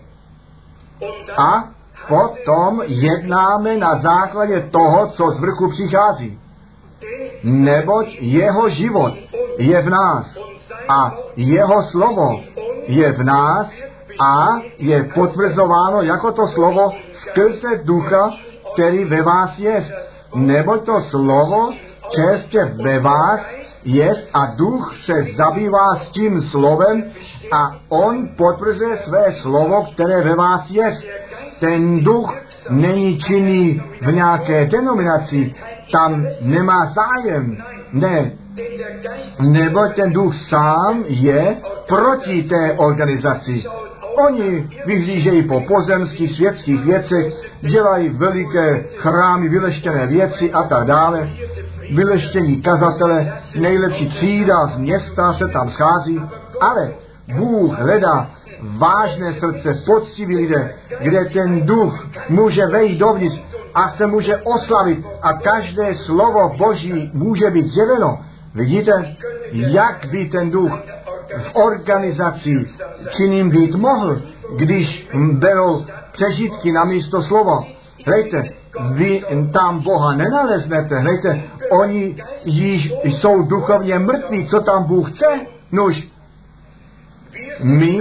A 1.38 1.70
potom 2.08 2.82
jednáme 2.86 3.78
na 3.78 3.96
základě 3.96 4.62
toho, 4.72 5.08
co 5.08 5.32
z 5.32 5.40
vrchu 5.40 5.70
přichází. 5.70 6.40
Neboť 7.44 8.18
jeho 8.20 8.70
život 8.70 9.14
je 9.58 9.82
v 9.82 9.90
nás 9.90 10.38
a 10.90 11.14
jeho 11.36 11.84
slovo 11.84 12.40
je 12.88 13.12
v 13.12 13.24
nás 13.24 13.68
a 14.22 14.62
je 14.78 15.04
potvrzováno 15.04 16.02
jako 16.02 16.32
to 16.32 16.48
slovo 16.48 16.92
skrze 17.14 17.82
ducha, 17.84 18.30
který 18.74 19.06
ve 19.06 19.22
vás 19.22 19.60
je. 19.60 19.86
Neboť 20.36 20.86
to 20.86 21.02
slovo 21.02 21.70
čestě 22.10 22.66
ve 22.84 23.00
vás 23.00 23.42
jest 23.84 24.28
a 24.34 24.46
duch 24.46 24.94
se 25.06 25.14
zabývá 25.36 25.96
s 25.96 26.10
tím 26.10 26.42
slovem 26.42 27.04
a 27.52 27.76
on 27.90 28.30
potvrzuje 28.38 28.98
své 28.98 29.34
slovo, 29.34 29.86
které 29.94 30.22
ve 30.22 30.36
vás 30.36 30.70
jest. 30.70 31.04
Ten 31.60 32.04
duch 32.04 32.36
není 32.70 33.18
činný 33.18 33.84
v 34.02 34.12
nějaké 34.12 34.66
denominaci, 34.66 35.56
tam 35.92 36.26
nemá 36.42 36.86
zájem. 36.86 37.58
Ne, 37.94 38.32
nebo 39.40 39.88
ten 39.96 40.14
duch 40.14 40.36
sám 40.36 41.04
je 41.08 41.58
proti 41.88 42.44
té 42.44 42.74
organizaci. 42.74 43.64
Oni 44.28 44.70
vyhlížejí 44.86 45.44
po 45.44 45.62
pozemských 45.62 46.32
světských 46.32 46.86
věcech, 46.86 47.34
dělají 47.62 48.10
veliké 48.10 48.86
chrámy, 48.96 49.50
vyleštěné 49.50 50.08
věci 50.08 50.52
a 50.54 50.64
tak 50.64 50.88
dále. 50.88 51.30
Vyleštění 51.94 52.62
kazatele, 52.62 53.34
nejlepší 53.56 54.10
třída 54.10 54.68
z 54.68 54.78
města 54.78 55.34
se 55.34 55.48
tam 55.48 55.70
schází, 55.70 56.22
ale 56.62 56.94
Bůh 57.36 57.80
hledá 57.80 58.32
vážné 58.62 59.34
srdce, 59.34 59.84
poctiví 59.86 60.36
lidé, 60.36 60.76
kde 61.02 61.26
ten 61.26 61.66
duch 61.66 62.08
může 62.30 62.66
vejít 62.66 63.00
dovnitř 63.00 63.42
a 63.76 63.90
se 63.90 64.08
může 64.08 64.38
oslavit 64.38 65.06
a 65.22 65.34
každé 65.34 65.96
slovo 65.96 66.56
Boží 66.58 67.12
může 67.14 67.52
být 67.52 67.68
zjeveno. 67.68 68.20
Vidíte, 68.54 69.16
jak 69.52 70.06
by 70.12 70.26
ten 70.26 70.52
duch 70.52 70.80
v 71.40 71.56
organizaci 71.56 72.68
činným 73.10 73.50
být 73.50 73.76
mohl, 73.76 74.22
když 74.56 75.10
berou 75.32 75.86
přežitky 76.12 76.72
na 76.72 76.84
místo 76.84 77.22
slovo. 77.22 77.66
Hlejte, 78.06 78.50
vy 78.92 79.24
tam 79.54 79.84
Boha 79.84 80.16
nenaleznete. 80.16 81.00
Hlejte, 81.00 81.44
oni 81.72 82.24
již 82.46 82.94
jsou 83.04 83.44
duchovně 83.44 84.00
mrtví. 84.00 84.48
Co 84.48 84.60
tam 84.60 84.84
Bůh 84.84 85.12
chce? 85.12 85.26
Nuž, 85.72 86.08
my 87.64 88.00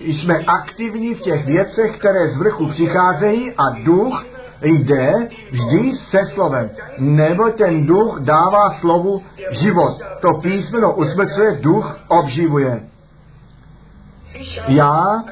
jsme 0.00 0.38
aktivní 0.38 1.14
v 1.14 1.20
těch 1.20 1.46
věcech, 1.46 1.98
které 1.98 2.30
z 2.30 2.36
vrchu 2.36 2.66
přicházejí 2.66 3.52
a 3.52 3.70
duch 3.84 4.24
jde 4.62 5.28
vždy 5.50 5.92
se 5.92 6.26
slovem. 6.26 6.70
Nebo 6.98 7.48
ten 7.48 7.86
duch 7.86 8.20
dává 8.20 8.70
slovu 8.70 9.22
život. 9.50 9.98
To 10.20 10.34
písmeno 10.34 10.94
usmrcuje, 10.94 11.58
duch 11.60 11.98
obživuje. 12.08 12.80
Já 14.68 15.24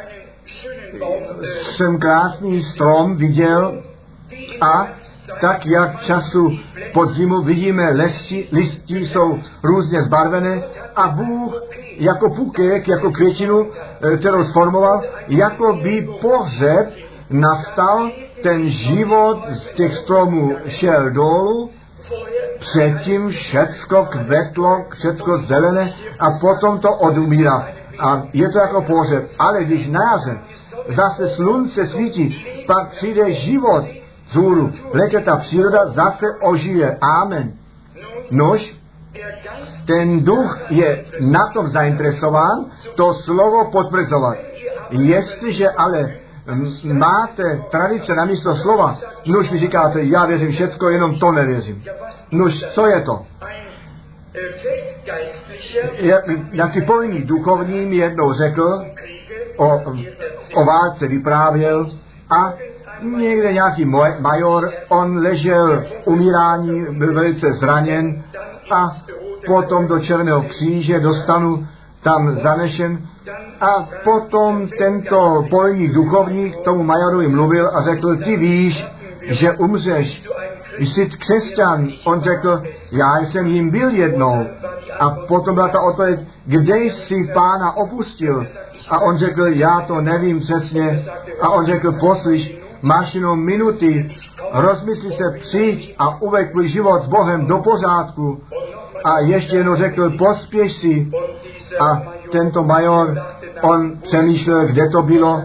jsem 1.71 1.99
krásný 1.99 2.63
strom 2.63 3.17
viděl 3.17 3.83
a 4.61 4.89
tak 5.41 5.67
jak 5.67 6.01
času 6.01 6.59
podzimu 6.93 7.43
vidíme 7.43 7.91
lesti, 7.91 8.49
listí 8.53 9.07
jsou 9.07 9.39
různě 9.63 10.03
zbarvené 10.03 10.63
a 10.97 11.09
Bůh 11.09 11.63
jako 11.99 12.31
pukék, 12.31 12.89
jako 12.89 13.11
květinu, 13.11 13.71
eh, 14.03 14.17
kterou 14.17 14.45
sformoval, 14.45 15.03
jako 15.29 15.73
by 15.73 16.09
pohřeb 16.21 16.93
nastal, 17.31 18.11
ten 18.43 18.69
život 18.69 19.45
z 19.51 19.75
těch 19.75 19.95
stromů 19.95 20.57
šel 20.69 21.11
dolů, 21.11 21.71
předtím 22.59 23.29
všecko 23.29 24.09
kvetlo, 24.11 24.85
všecko 24.95 25.39
zelené 25.39 25.93
a 26.19 26.31
potom 26.31 26.79
to 26.79 26.95
odumírá. 26.95 27.69
A 27.99 28.23
je 28.33 28.49
to 28.49 28.59
jako 28.59 28.83
pohřeb. 28.83 29.31
Ale 29.39 29.65
když 29.65 29.89
na 29.89 30.01
jaře 30.13 30.39
zase 30.89 31.29
slunce 31.29 31.87
svítí, 31.87 32.47
pak 32.67 32.89
přijde 32.89 33.33
život 33.33 33.85
vzhůru. 34.29 34.73
Leke 34.93 35.21
ta 35.21 35.37
příroda 35.37 35.87
zase 35.87 36.27
ožije. 36.41 36.99
Amen. 37.01 37.53
Nož, 38.31 38.75
ten 39.87 40.25
duch 40.25 40.61
je 40.71 41.05
na 41.21 41.47
tom 41.47 41.69
zainteresován 41.69 42.67
to 42.95 43.15
slovo 43.15 43.71
potvrzovat. 43.71 44.37
Jestliže 44.91 45.71
ale 45.71 46.11
máte 46.93 47.63
tradice 47.71 48.15
na 48.15 48.25
místo 48.25 48.55
slova, 48.55 48.99
nuž 49.27 49.51
mi 49.51 49.59
říkáte, 49.59 50.03
já 50.03 50.27
věřím 50.27 50.51
všecko, 50.51 50.89
jenom 50.89 51.19
to 51.19 51.33
nevěřím. 51.33 51.85
Nuž, 52.31 52.67
co 52.67 52.87
je 52.87 53.01
to? 53.01 53.27
Jaký 56.53 56.83
pojmí 56.83 57.25
duchovní 57.25 57.87
mi 57.87 57.97
jednou 57.97 58.33
řekl, 58.33 58.85
o, 59.57 59.83
o 60.55 60.65
válce 60.65 61.09
vyprávěl 61.09 61.91
a 62.31 62.55
někde 63.03 63.53
nějaký 63.53 63.85
major, 64.19 64.73
on 64.89 65.19
ležel 65.19 65.81
v 65.81 66.07
umírání, 66.07 66.87
byl 66.99 67.15
velice 67.15 67.53
zraněn 67.53 68.23
a 68.71 68.97
potom 69.47 69.87
do 69.87 69.99
Černého 69.99 70.43
kříže 70.43 71.01
dostanu 71.01 71.67
tam 72.03 72.37
zanešen 72.37 72.99
a 73.61 73.89
potom 74.05 74.69
tento 74.79 75.47
polní 75.51 75.89
duchovník 75.89 76.57
tomu 76.57 76.83
majorovi 76.83 77.29
mluvil 77.29 77.71
a 77.75 77.83
řekl, 77.83 78.17
ty 78.17 78.37
víš, 78.37 78.87
že 79.23 79.53
umřeš, 79.53 80.25
jsi 80.79 81.07
křesťan. 81.07 81.89
On 82.05 82.21
řekl, 82.21 82.63
já 82.93 83.19
jsem 83.19 83.47
jim 83.47 83.71
byl 83.71 83.91
jednou. 83.91 84.47
A 85.01 85.11
potom 85.11 85.55
byla 85.55 85.69
ta 85.69 85.83
odpověď, 85.83 86.21
kde 86.47 86.79
jsi 86.79 87.31
pána 87.35 87.77
opustil? 87.77 88.47
A 88.89 89.01
on 89.01 89.17
řekl, 89.17 89.47
já 89.47 89.81
to 89.81 90.01
nevím 90.01 90.41
přesně. 90.41 91.05
A 91.41 91.49
on 91.49 91.67
řekl, 91.67 91.93
poslyš, 91.93 92.57
máš 92.83 93.15
jenom 93.15 93.45
minuty, 93.45 94.17
rozmysli 94.53 95.13
se, 95.13 95.25
přijď 95.39 95.95
a 95.99 96.23
uveď 96.23 96.49
život 96.63 97.03
s 97.03 97.07
Bohem 97.07 97.47
do 97.47 97.59
pořádku. 97.59 98.43
A 99.05 99.19
ještě 99.19 99.57
jednou 99.57 99.75
řekl, 99.75 100.11
pospěš 100.11 100.73
si. 100.73 101.11
A 101.81 102.03
tento 102.33 102.65
major, 102.65 103.19
on 103.63 103.97
přemýšlel, 104.03 104.67
kde 104.67 104.89
to 104.89 105.03
bylo 105.03 105.43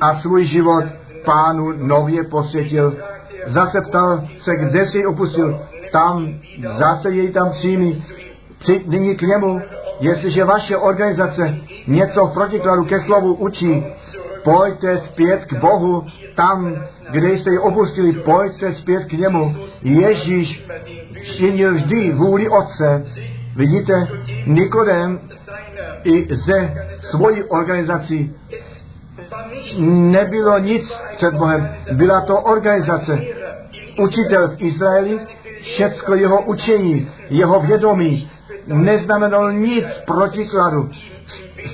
a 0.00 0.14
svůj 0.16 0.44
život 0.44 0.84
pánu 1.24 1.72
nově 1.72 2.24
posvětil. 2.24 2.96
Zase 3.46 3.80
ptal 3.80 4.28
se, 4.38 4.56
kde 4.56 4.86
si 4.86 5.06
opustil. 5.06 5.60
Tam, 5.92 6.28
zase 6.74 7.10
jej 7.10 7.32
tam 7.32 7.50
přijmí. 7.50 8.04
Přijď 8.58 8.86
nyní 8.88 9.16
k 9.16 9.22
němu, 9.22 9.60
jestliže 10.00 10.44
vaše 10.44 10.76
organizace 10.76 11.56
něco 11.86 12.26
v 12.26 12.34
protikladu 12.34 12.84
ke 12.84 13.00
slovu 13.00 13.34
učí, 13.34 13.84
pojďte 14.44 14.98
zpět 14.98 15.44
k 15.44 15.52
Bohu, 15.52 16.06
tam, 16.34 16.74
kde 17.10 17.32
jste 17.32 17.50
ji 17.50 17.58
opustili, 17.58 18.12
pojďte 18.12 18.72
zpět 18.72 19.04
k 19.04 19.12
němu. 19.12 19.56
Ježíš 19.82 20.66
činil 21.22 21.74
vždy 21.74 22.12
vůli 22.12 22.48
Otce. 22.48 23.04
Vidíte, 23.56 24.08
Nikodem 24.46 25.20
i 26.04 26.34
ze 26.34 26.74
svojí 27.00 27.42
organizací 27.42 28.34
nebylo 29.78 30.58
nic 30.58 30.92
před 31.16 31.34
Bohem. 31.34 31.68
Byla 31.92 32.20
to 32.20 32.40
organizace. 32.40 33.18
Učitel 33.98 34.48
v 34.48 34.54
Izraeli, 34.58 35.20
všecko 35.60 36.14
jeho 36.14 36.42
učení, 36.42 37.10
jeho 37.30 37.60
vědomí, 37.60 38.30
neznamenalo 38.66 39.50
nic 39.50 39.86
protikladu. 40.06 40.90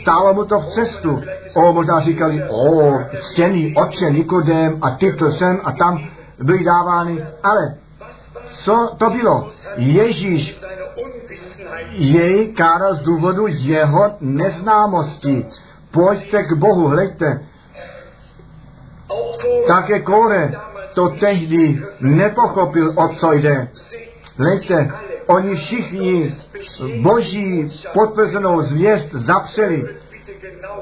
Stálo 0.00 0.34
mu 0.34 0.44
to 0.44 0.60
v 0.60 0.66
cestu. 0.66 1.22
O, 1.54 1.72
možná 1.72 2.00
říkali, 2.00 2.42
o, 2.48 2.98
ctěný 3.20 3.74
oče 3.76 4.10
Nikodem 4.10 4.78
a 4.82 4.90
tyto 4.90 5.30
sem 5.30 5.60
a 5.64 5.72
tam 5.72 5.98
byly 6.42 6.64
dávány. 6.64 7.24
Ale 7.42 7.74
co 8.50 8.94
to 8.98 9.10
bylo? 9.10 9.52
Ježíš 9.76 10.60
jej 11.90 12.48
káral 12.48 12.94
z 12.94 13.00
důvodu 13.00 13.46
jeho 13.48 14.16
neznámosti. 14.20 15.46
Pojďte 15.90 16.42
k 16.42 16.52
Bohu, 16.52 16.88
hleďte. 16.88 17.40
Také 19.66 20.00
Kore 20.00 20.52
to 20.94 21.08
tehdy 21.08 21.82
nepochopil, 22.00 22.92
o 22.96 23.08
co 23.08 23.32
jde. 23.32 23.68
Hleďte, 24.36 24.90
oni 25.26 25.54
všichni 25.54 26.34
boží 27.02 27.72
potvrzenou 27.92 28.62
zvěst 28.62 29.12
zapřeli. 29.12 29.84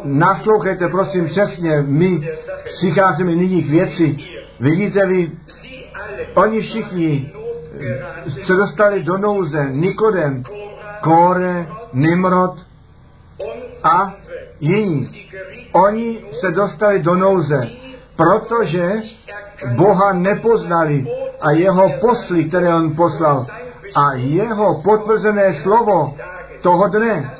Naslouchejte, 0.05 0.89
prosím, 0.89 1.25
přesně, 1.25 1.83
my 1.87 2.29
přicházíme 2.75 3.35
nyní 3.35 3.63
k 3.63 3.71
věci. 3.71 4.17
Vidíte 4.61 5.07
vy, 5.07 5.31
oni 6.35 6.61
všichni 6.61 7.33
se 8.43 8.53
dostali 8.53 9.03
do 9.03 9.19
nouze. 9.19 9.67
Nikodem, 9.71 10.43
Kore, 11.01 11.67
Nimrod 11.93 12.67
a 13.83 14.15
jiní. 14.61 15.29
Oni 15.73 16.25
se 16.41 16.51
dostali 16.51 16.99
do 16.99 17.15
nouze, 17.15 17.61
protože 18.17 19.03
Boha 19.77 20.13
nepoznali 20.13 21.07
a 21.41 21.51
jeho 21.51 21.91
posly, 22.01 22.45
které 22.45 22.75
on 22.75 22.97
poslal, 22.97 23.47
a 23.95 24.13
jeho 24.13 24.83
potvrzené 24.83 25.55
slovo 25.55 26.17
toho 26.63 26.89
dne, 26.89 27.35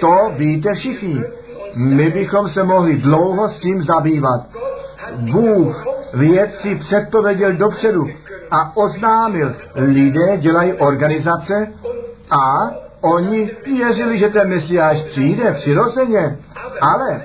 to 0.00 0.32
víte 0.36 0.74
všichni. 0.74 1.22
My 1.74 2.10
bychom 2.10 2.48
se 2.48 2.62
mohli 2.62 2.96
dlouho 2.96 3.48
s 3.48 3.58
tím 3.58 3.82
zabývat. 3.82 4.46
Bůh 5.16 5.84
věci 6.14 6.76
předpověděl 6.76 7.52
dopředu 7.52 8.06
a 8.54 8.76
oznámil. 8.76 9.54
Lidé 9.74 10.36
dělají 10.36 10.72
organizace 10.72 11.68
a 12.30 12.70
oni 13.00 13.50
věřili, 13.66 14.18
že 14.18 14.28
ten 14.28 14.48
Mesiáš 14.48 15.02
přijde 15.02 15.52
přirozeně. 15.52 16.38
Ale 16.80 17.22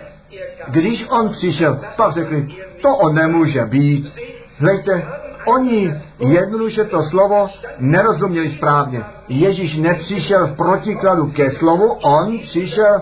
když 0.67 1.07
on 1.09 1.29
přišel, 1.29 1.79
pak 1.95 2.13
řekli, 2.13 2.47
to 2.81 2.95
on 2.95 3.15
nemůže 3.15 3.65
být. 3.65 4.13
Hlejte, 4.59 5.03
Oni 5.45 5.93
jednoduše 6.19 6.83
to 6.83 7.03
slovo 7.03 7.49
nerozuměli 7.79 8.49
správně. 8.49 9.03
Ježíš 9.27 9.77
nepřišel 9.77 10.47
v 10.47 10.55
protikladu 10.55 11.31
ke 11.31 11.51
slovu, 11.51 11.91
on 11.91 12.39
přišel 12.39 13.01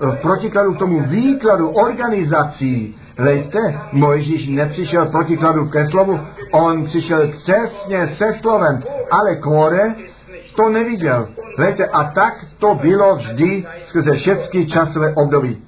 v 0.00 0.16
protikladu 0.16 0.74
k 0.74 0.78
tomu 0.78 1.00
výkladu 1.00 1.68
organizací. 1.68 2.96
Lejte, 3.18 3.80
Mojžíš 3.92 4.48
nepřišel 4.48 5.04
v 5.04 5.10
protikladu 5.10 5.68
ke 5.68 5.86
slovu, 5.86 6.20
on 6.52 6.84
přišel 6.84 7.28
přesně 7.28 8.06
se 8.06 8.32
slovem, 8.32 8.82
ale 9.10 9.36
Kore 9.36 9.94
to 10.56 10.68
neviděl. 10.68 11.28
Lejte, 11.58 11.86
a 11.86 12.04
tak 12.04 12.34
to 12.58 12.74
bylo 12.74 13.16
vždy 13.16 13.66
skrze 13.84 14.14
všechny 14.14 14.66
časové 14.66 15.14
období. 15.14 15.64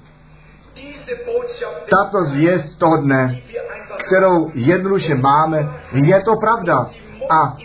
Tato 1.89 2.25
zvěst 2.25 2.79
toho 2.79 2.97
dne 2.97 3.41
kterou 4.11 4.51
jednoduše 4.53 5.15
máme, 5.15 5.69
je 5.93 6.21
to 6.21 6.35
pravda. 6.35 6.89
A 7.29 7.57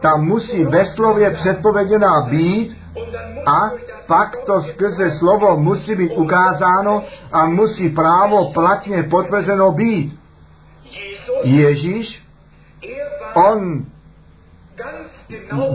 ta 0.00 0.16
musí 0.16 0.64
ve 0.64 0.86
slově 0.86 1.30
předpověděná 1.30 2.20
být 2.30 2.76
a 3.46 3.70
pak 4.06 4.36
to 4.36 4.60
skrze 4.60 5.10
slovo 5.10 5.56
musí 5.56 5.94
být 5.94 6.12
ukázáno 6.16 7.04
a 7.32 7.46
musí 7.46 7.88
právo 7.88 8.52
platně 8.52 9.02
potvrzeno 9.02 9.72
být. 9.72 10.18
Ježíš, 11.42 12.21
on 13.34 13.84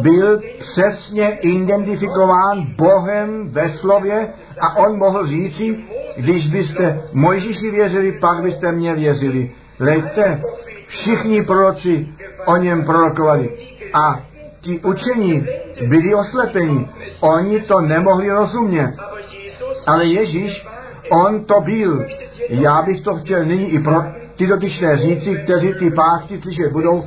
byl 0.01 0.41
přesně 0.59 1.37
identifikován 1.41 2.75
Bohem 2.77 3.49
ve 3.49 3.69
slově 3.69 4.29
a 4.61 4.77
on 4.77 4.97
mohl 4.97 5.25
říci, 5.25 5.79
když 6.17 6.47
byste 6.47 7.01
Mojžíši 7.13 7.71
věřili, 7.71 8.11
pak 8.11 8.41
byste 8.43 8.71
mě 8.71 8.95
věřili. 8.95 9.51
Lejte, 9.79 10.41
všichni 10.87 11.43
proroci 11.43 12.07
o 12.45 12.57
něm 12.57 12.85
prorokovali. 12.85 13.49
A 13.93 14.21
ti 14.61 14.79
učení 14.79 15.47
byli 15.87 16.15
oslepení. 16.15 16.89
Oni 17.19 17.61
to 17.61 17.81
nemohli 17.81 18.29
rozumět. 18.29 18.93
Ale 19.87 20.05
Ježíš, 20.05 20.67
on 21.11 21.45
to 21.45 21.61
byl. 21.61 22.05
Já 22.49 22.81
bych 22.81 23.01
to 23.01 23.15
chtěl 23.15 23.45
nyní 23.45 23.69
i 23.69 23.79
pro 23.79 24.03
ty 24.37 24.47
dotyčné 24.47 24.97
říci, 24.97 25.35
kteří 25.35 25.73
ty 25.73 25.91
pásky 25.91 26.41
slyšet 26.41 26.71
budou. 26.71 27.05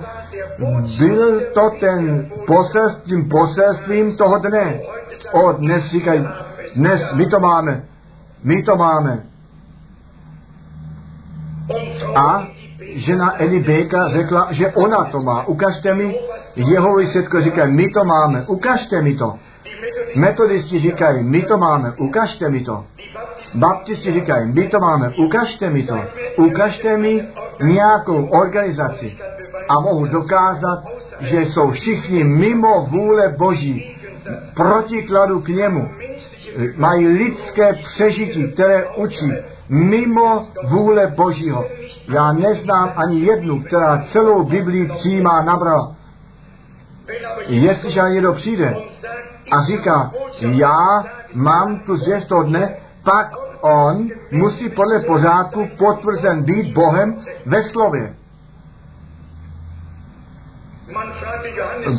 Byl 0.98 1.40
to 1.54 1.70
ten 1.80 2.30
poselstvím, 2.46 3.28
poselstvím 3.28 4.16
toho 4.16 4.38
dne. 4.38 4.80
O, 5.32 5.52
dnes 5.52 5.84
říkají, 5.86 6.26
dnes 6.74 7.12
my 7.14 7.26
to 7.26 7.40
máme. 7.40 7.82
My 8.44 8.62
to 8.62 8.76
máme. 8.76 9.22
A 12.14 12.48
žena 12.80 13.42
Eli 13.42 13.60
Beka 13.60 14.08
řekla, 14.08 14.48
že 14.50 14.72
ona 14.72 15.04
to 15.04 15.22
má. 15.22 15.46
Ukažte 15.46 15.94
mi, 15.94 16.18
jeho 16.56 16.96
výsledko 16.96 17.40
říkají, 17.40 17.72
my 17.72 17.88
to 17.88 18.04
máme, 18.04 18.44
ukažte 18.46 19.02
mi 19.02 19.16
to. 19.16 19.38
Metodisti 20.16 20.78
říkají, 20.78 21.24
my 21.24 21.42
to 21.42 21.58
máme, 21.58 21.92
ukažte 21.98 22.48
mi 22.48 22.60
to. 22.60 22.84
Baptisti 23.54 24.10
říkají, 24.10 24.52
my 24.52 24.68
to 24.68 24.80
máme, 24.80 25.12
ukažte 25.18 25.70
mi 25.70 25.82
to. 25.82 25.98
Ukažte 26.36 26.96
mi 26.96 27.28
nějakou 27.62 28.26
organizaci 28.26 29.16
a 29.68 29.80
mohu 29.80 30.06
dokázat, 30.06 30.84
že 31.20 31.40
jsou 31.40 31.70
všichni 31.70 32.24
mimo 32.24 32.86
vůle 32.90 33.28
Boží, 33.28 33.96
protikladu 34.54 35.40
k 35.40 35.48
němu. 35.48 35.88
Mají 36.76 37.08
lidské 37.08 37.72
přežití, 37.72 38.52
které 38.52 38.86
učí 38.96 39.32
mimo 39.68 40.48
vůle 40.68 41.06
Božího. 41.06 41.64
Já 42.08 42.32
neznám 42.32 42.92
ani 42.96 43.20
jednu, 43.20 43.62
která 43.62 44.02
celou 44.02 44.44
Biblii 44.44 44.88
přijímá 44.88 45.42
nabrala. 45.42 45.94
Jestliže 47.46 48.00
někdo 48.00 48.32
přijde 48.32 48.76
a 49.52 49.62
říká, 49.62 50.12
já 50.40 51.04
mám 51.34 51.80
tu 51.80 51.96
zvěst 51.96 52.28
toho 52.28 52.42
dne, 52.42 52.76
pak 53.04 53.36
on 53.60 54.08
musí 54.30 54.68
podle 54.68 55.00
pořádku 55.00 55.68
potvrzen 55.78 56.42
být 56.42 56.74
Bohem 56.74 57.24
ve 57.46 57.62
slově. 57.62 58.14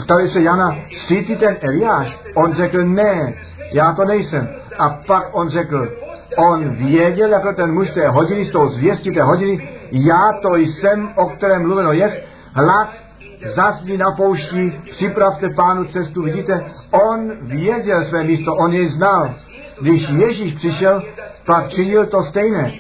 Ptali 0.04 0.30
se 0.30 0.42
Jana, 0.42 0.76
ty 1.08 1.36
ten 1.40 1.58
Eliáš? 1.62 2.20
On 2.36 2.54
řekl, 2.54 2.86
ne, 2.86 3.34
já 3.74 3.94
to 3.94 4.06
nejsem. 4.06 4.50
A 4.78 4.90
pak 4.90 5.30
on 5.32 5.50
řekl, 5.50 5.92
on 6.38 6.70
věděl, 6.70 7.30
jako 7.30 7.54
ten 7.54 7.74
muž 7.74 7.92
té 7.92 8.10
hodiny, 8.10 8.46
z 8.46 8.52
toho 8.52 8.70
zvěstí 8.70 9.12
té 9.12 9.24
hodiny, 9.24 9.70
já 9.92 10.34
to 10.42 10.56
jsem, 10.56 11.10
o 11.16 11.30
kterém 11.30 11.62
mluveno 11.62 11.92
jest, 11.92 12.22
hlas 12.54 13.04
zasní 13.46 13.98
na 13.98 14.12
poušti, 14.12 14.82
připravte 14.90 15.50
pánu 15.50 15.86
cestu. 15.86 16.22
Vidíte, 16.22 16.66
on 16.92 17.32
věděl 17.42 18.04
své 18.04 18.24
místo, 18.24 18.56
on 18.56 18.74
jej 18.74 18.88
znal. 18.88 19.34
Když 19.82 20.10
Ježíš 20.10 20.54
přišel, 20.54 21.04
pak 21.46 21.70
činil 21.70 22.06
to 22.06 22.24
stejné. 22.24 22.74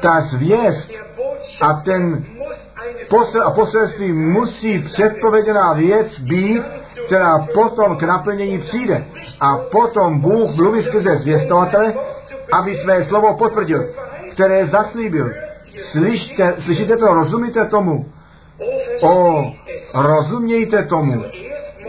Ta 0.00 0.20
zvěst 0.20 0.92
a 1.60 1.72
ten 1.72 2.24
posel 3.08 3.42
a 3.42 3.50
poselství 3.50 4.12
musí 4.12 4.78
předpověděná 4.78 5.72
věc 5.72 6.18
být, 6.18 6.62
která 7.06 7.38
potom 7.54 7.96
k 7.96 8.02
naplnění 8.02 8.58
přijde. 8.58 9.04
A 9.40 9.56
potom 9.56 10.20
Bůh 10.20 10.56
mluví 10.56 10.82
skrze 10.82 11.16
zvěstovatele, 11.16 11.94
aby 12.52 12.74
své 12.74 13.04
slovo 13.04 13.36
potvrdil, 13.36 13.88
které 14.30 14.66
zaslíbil. 14.66 15.32
Slyšte, 15.82 16.54
slyšíte 16.58 16.96
to, 16.96 17.06
rozumíte 17.06 17.64
tomu? 17.64 18.06
O, 19.02 19.44
rozumějte 19.94 20.82
tomu. 20.82 21.24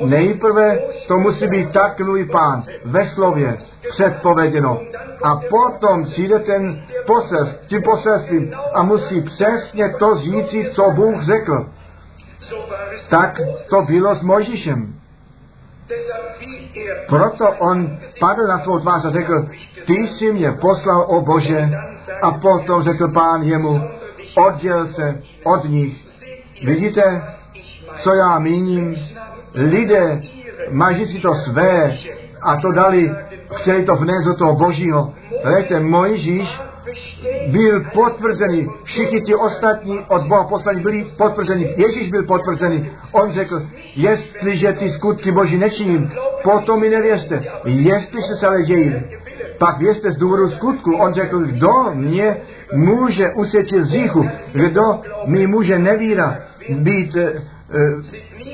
Nejprve 0.06 0.80
to 1.08 1.20
musí 1.20 1.48
být 1.48 1.72
tak, 1.72 2.00
mluví 2.00 2.26
pán, 2.26 2.64
ve 2.86 3.08
slově, 3.08 3.58
předpověděno. 3.90 4.82
A 5.24 5.36
potom 5.50 6.04
přijde 6.04 6.40
ten 6.40 6.82
posel, 7.06 7.48
tím 7.68 7.82
poselstvím 7.82 8.54
a 8.74 8.84
musí 8.84 9.22
přesně 9.22 9.90
to 9.90 10.16
říci, 10.16 10.70
co 10.72 10.92
Bůh 10.92 11.24
řekl. 11.24 11.70
Tak 13.10 13.40
to 13.70 13.82
bylo 13.82 14.16
s 14.16 14.22
Mojžíšem. 14.22 14.94
Proto 17.10 17.52
on 17.60 17.98
padl 18.20 18.48
na 18.48 18.60
svou 18.60 18.80
tvář 18.80 19.06
a 19.06 19.10
řekl, 19.10 19.50
ty 19.86 19.94
jsi 19.94 20.34
mě 20.34 20.52
poslal, 20.52 21.06
o 21.08 21.22
Bože, 21.22 21.70
a 22.22 22.32
potom 22.32 22.82
řekl 22.82 23.08
pán 23.08 23.42
jemu, 23.44 23.82
odděl 24.36 24.88
se 24.88 25.22
od 25.44 25.64
nich. 25.64 26.06
Vidíte, 26.66 27.22
co 27.98 28.14
já 28.14 28.40
míním? 28.40 28.96
Lidé 29.54 30.22
mají 30.70 30.96
vždycky 30.96 31.20
to 31.20 31.36
své 31.36 31.98
a 32.42 32.58
to 32.58 32.72
dali, 32.72 33.12
chtěli 33.56 33.84
to 33.84 33.96
vnést 33.96 34.26
do 34.26 34.34
toho 34.34 34.56
božího. 34.56 35.14
Víte, 35.58 35.80
Mojžíš 35.80 36.62
byl 37.48 37.84
potvrzený, 37.94 38.68
všichni 38.84 39.22
ti 39.22 39.36
ostatní 39.36 40.00
od 40.08 40.24
Boha 40.28 40.44
poslaní 40.44 40.82
byli 40.82 41.08
potvrzeni, 41.18 41.74
Ježíš 41.78 42.12
byl 42.12 42.24
potvrzený. 42.24 42.92
On 43.12 43.30
řekl, 43.30 43.62
jestliže 43.96 44.74
ty 44.74 44.90
skutky 44.90 45.32
Boží 45.32 45.58
nečiním, 45.58 46.12
potom 46.44 46.82
mi 46.82 46.90
nevěřte. 46.90 47.44
Jestliže 47.66 48.36
se 48.36 48.48
ale 48.48 48.64
dějí, 48.64 48.96
pak 49.58 49.78
věřte 49.78 50.12
z 50.12 50.16
důvodu 50.16 50.50
skutku. 50.50 50.96
On 50.96 51.14
řekl, 51.14 51.40
kdo 51.40 51.72
mě 51.94 52.38
může 52.74 53.30
usvědčit 53.30 53.84
z 53.84 53.90
říchu, 53.90 54.30
kdo 54.52 55.02
mi 55.26 55.48
může 55.48 55.80
nevíra 55.80 56.40
být 56.70 57.16
e, 57.16 57.22
e, 57.24 57.42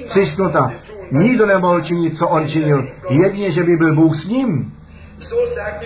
cisknuta. 0.08 0.74
Nikdo 1.12 1.46
nemohl 1.46 1.82
činit, 1.82 2.18
co 2.18 2.28
on 2.28 2.48
činil. 2.48 2.88
Jedině, 3.10 3.52
že 3.52 3.64
by 3.64 3.76
byl 3.78 3.96
Bůh 3.96 4.16
s 4.16 4.28
ním. 4.28 4.74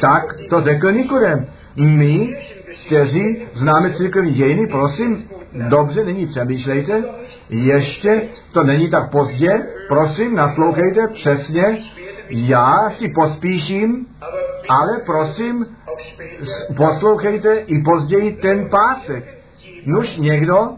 Tak 0.01 0.23
to 0.49 0.61
řekl 0.61 0.91
Nikodem. 0.91 1.47
My, 1.75 2.37
kteří 2.85 3.37
známe 3.53 3.93
církevní 3.93 4.31
dějiny, 4.31 4.67
prosím, 4.67 5.29
dobře, 5.53 6.05
nyní 6.05 6.25
přemýšlejte, 6.27 7.03
ještě 7.49 8.21
to 8.51 8.63
není 8.63 8.89
tak 8.89 9.11
pozdě, 9.11 9.67
prosím, 9.87 10.35
naslouchejte 10.35 11.07
přesně, 11.07 11.77
já 12.29 12.89
si 12.89 13.07
pospíším, 13.07 14.05
ale 14.69 14.97
prosím, 15.05 15.65
poslouchejte 16.77 17.55
i 17.55 17.81
později 17.81 18.31
ten 18.31 18.69
pásek. 18.69 19.38
Nuž 19.89 20.17
někdo, 20.17 20.69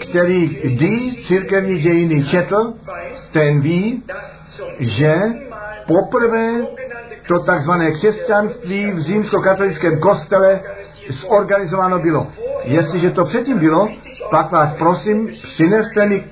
který 0.00 0.48
kdy 0.48 1.22
církevní 1.22 1.78
dějiny 1.78 2.24
četl, 2.24 2.74
ten 3.32 3.60
ví, 3.60 4.02
že 4.78 5.14
poprvé 5.86 6.52
to 7.28 7.38
takzvané 7.38 7.90
křesťanství 7.90 8.90
v 8.90 8.98
římskokatolickém 8.98 10.00
kostele 10.00 10.60
zorganizováno 11.08 11.98
bylo. 11.98 12.26
Jestliže 12.64 13.10
to 13.10 13.24
předtím 13.24 13.58
bylo, 13.58 13.88
pak 14.30 14.50
vás 14.50 14.74
prosím, 14.74 15.28
přineste 15.42 16.06
mi 16.06 16.24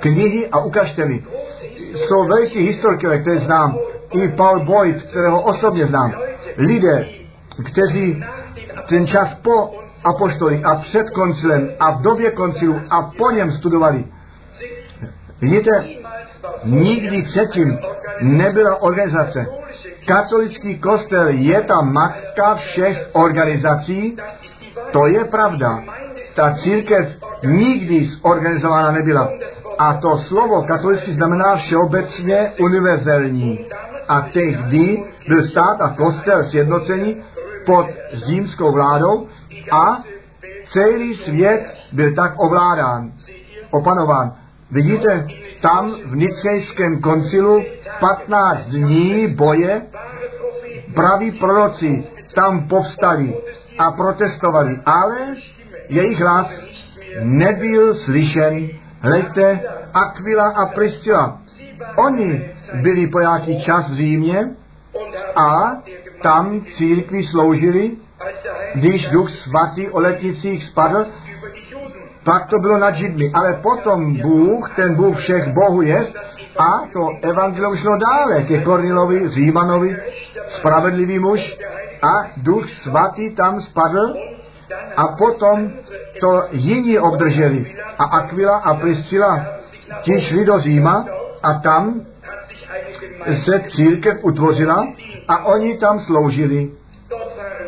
knihy 0.00 0.48
a 0.48 0.58
ukažte 0.58 1.04
mi. 1.04 1.24
Jsou 1.94 2.24
velký 2.24 2.58
historikové, 2.58 3.18
které 3.18 3.38
znám, 3.38 3.78
i 4.12 4.28
Paul 4.28 4.64
Boyd, 4.64 5.02
kterého 5.02 5.42
osobně 5.42 5.86
znám. 5.86 6.14
Lidé, 6.56 7.08
kteří 7.64 8.24
ten 8.88 9.06
čas 9.06 9.34
po 9.34 9.80
apoštoli 10.04 10.64
a 10.64 10.74
před 10.74 11.10
koncilem 11.10 11.70
a 11.80 11.90
v 11.90 12.00
době 12.00 12.30
koncilu 12.30 12.80
a 12.90 13.02
po 13.02 13.30
něm 13.30 13.52
studovali. 13.52 14.04
Vidíte, 15.40 15.84
nikdy 16.64 17.22
předtím 17.22 17.78
nebyla 18.22 18.82
organizace. 18.82 19.46
Katolický 20.06 20.78
kostel 20.78 21.28
je 21.28 21.60
ta 21.60 21.80
matka 21.80 22.54
všech 22.54 23.10
organizací, 23.12 24.16
to 24.92 25.06
je 25.06 25.24
pravda. 25.24 25.82
Ta 26.34 26.54
církev 26.54 27.16
nikdy 27.44 28.06
zorganizována 28.06 28.92
nebyla. 28.92 29.32
A 29.78 29.94
to 29.94 30.18
slovo 30.18 30.62
katolický 30.62 31.12
znamená 31.12 31.56
všeobecně 31.56 32.52
univerzální. 32.60 33.66
A 34.08 34.20
tehdy 34.20 35.04
byl 35.28 35.44
stát 35.44 35.80
a 35.80 35.88
kostel 35.88 36.44
sjednocení 36.44 37.22
pod 37.66 37.86
římskou 38.12 38.72
vládou 38.72 39.28
a 39.72 40.02
celý 40.66 41.14
svět 41.14 41.74
byl 41.92 42.14
tak 42.14 42.32
ovládán, 42.40 43.12
opanován. 43.70 44.32
Vidíte, 44.70 45.26
tam 45.60 45.94
v 46.04 46.16
Nicejském 46.16 47.00
koncilu 47.00 47.64
15 48.00 48.64
dní 48.64 49.26
boje 49.26 49.82
praví 50.94 51.32
proroci 51.32 52.04
tam 52.34 52.68
povstali 52.68 53.34
a 53.78 53.90
protestovali, 53.90 54.80
ale 54.86 55.34
jejich 55.88 56.20
hlas 56.20 56.64
nebyl 57.22 57.94
slyšen. 57.94 58.68
Hleďte, 59.00 59.60
Aquila 59.94 60.48
a 60.48 60.66
Priscila. 60.66 61.40
Oni 61.96 62.50
byli 62.82 63.06
po 63.06 63.20
nějaký 63.20 63.60
čas 63.60 63.90
v 63.90 63.94
Římě 63.94 64.50
a 65.36 65.76
tam 66.22 66.60
církvi 66.76 67.24
sloužili, 67.24 67.96
když 68.74 69.10
duch 69.10 69.30
svatý 69.30 69.90
o 69.90 70.00
letnicích 70.00 70.64
spadl, 70.64 71.06
pak 72.24 72.46
to 72.46 72.58
bylo 72.58 72.78
nad 72.78 72.94
Židmi. 72.94 73.30
Ale 73.34 73.52
potom 73.62 74.16
Bůh, 74.16 74.76
ten 74.76 74.94
Bůh 74.94 75.18
všech 75.18 75.48
Bohu 75.48 75.82
je, 75.82 76.04
a 76.58 76.88
to 76.92 77.08
evangelium 77.22 77.76
šlo 77.76 77.96
dále 77.96 78.42
ke 78.42 78.60
Kornilovi, 78.60 79.28
Římanovi, 79.28 79.96
spravedlivý 80.46 81.18
muž 81.18 81.58
a 82.02 82.30
duch 82.36 82.70
svatý 82.70 83.30
tam 83.30 83.60
spadl 83.60 84.14
a 84.96 85.08
potom 85.08 85.70
to 86.20 86.42
jiní 86.50 86.98
obdrželi. 86.98 87.74
A 87.98 88.04
Aquila 88.04 88.56
a 88.56 88.74
Priscila 88.74 89.46
ti 90.02 90.20
šli 90.20 90.44
do 90.44 90.58
Říma 90.58 91.06
a 91.42 91.54
tam 91.54 92.00
se 93.44 93.60
církev 93.60 94.18
utvořila 94.22 94.86
a 95.28 95.44
oni 95.44 95.78
tam 95.78 96.00
sloužili. 96.00 96.70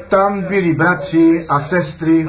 Tam 0.08 0.42
byli 0.42 0.74
bratři 0.74 1.46
a 1.48 1.60
sestry, 1.60 2.26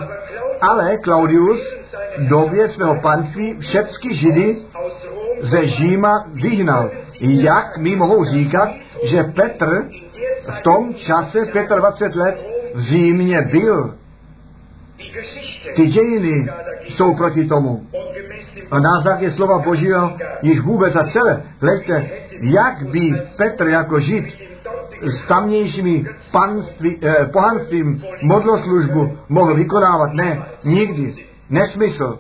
ale 0.62 0.98
Claudius 0.98 1.74
v 2.18 2.28
době 2.28 2.68
svého 2.68 2.96
panství 3.02 3.56
všechny 3.60 4.14
židy 4.14 4.58
ze 5.42 5.68
Žíma 5.68 6.28
vyhnal. 6.34 6.92
Jak 7.20 7.78
mi 7.78 7.96
mohou 7.96 8.24
říkat, 8.24 8.70
že 9.04 9.24
Petr 9.24 9.90
v 10.50 10.62
tom 10.62 10.94
čase 10.94 11.40
25 11.76 12.16
let 12.16 12.48
v 12.74 12.80
Římě 12.80 13.42
byl? 13.42 13.96
Ty 15.76 15.88
dějiny 15.88 16.50
jsou 16.90 17.16
proti 17.16 17.46
tomu. 17.46 17.88
A 18.72 18.80
na 18.80 19.02
základě 19.02 19.32
slova 19.32 19.60
Božího 19.60 20.18
jich 20.42 20.62
vůbec 20.62 20.96
a 20.96 21.04
celé. 21.04 21.44
Hleďte, 21.62 22.10
jak 22.42 22.88
by 22.90 23.14
Petr 23.38 23.68
jako 23.68 24.00
žid 24.00 24.26
s 25.04 25.22
tamnějšími 25.22 26.06
panství, 26.32 27.00
eh, 27.02 27.30
pohanstvím 27.34 28.04
modloslužbu 28.22 29.18
mohl 29.30 29.56
vykonávat. 29.56 30.14
Ne, 30.14 30.46
nikdy. 30.64 31.16
Nesmysl. 31.50 32.20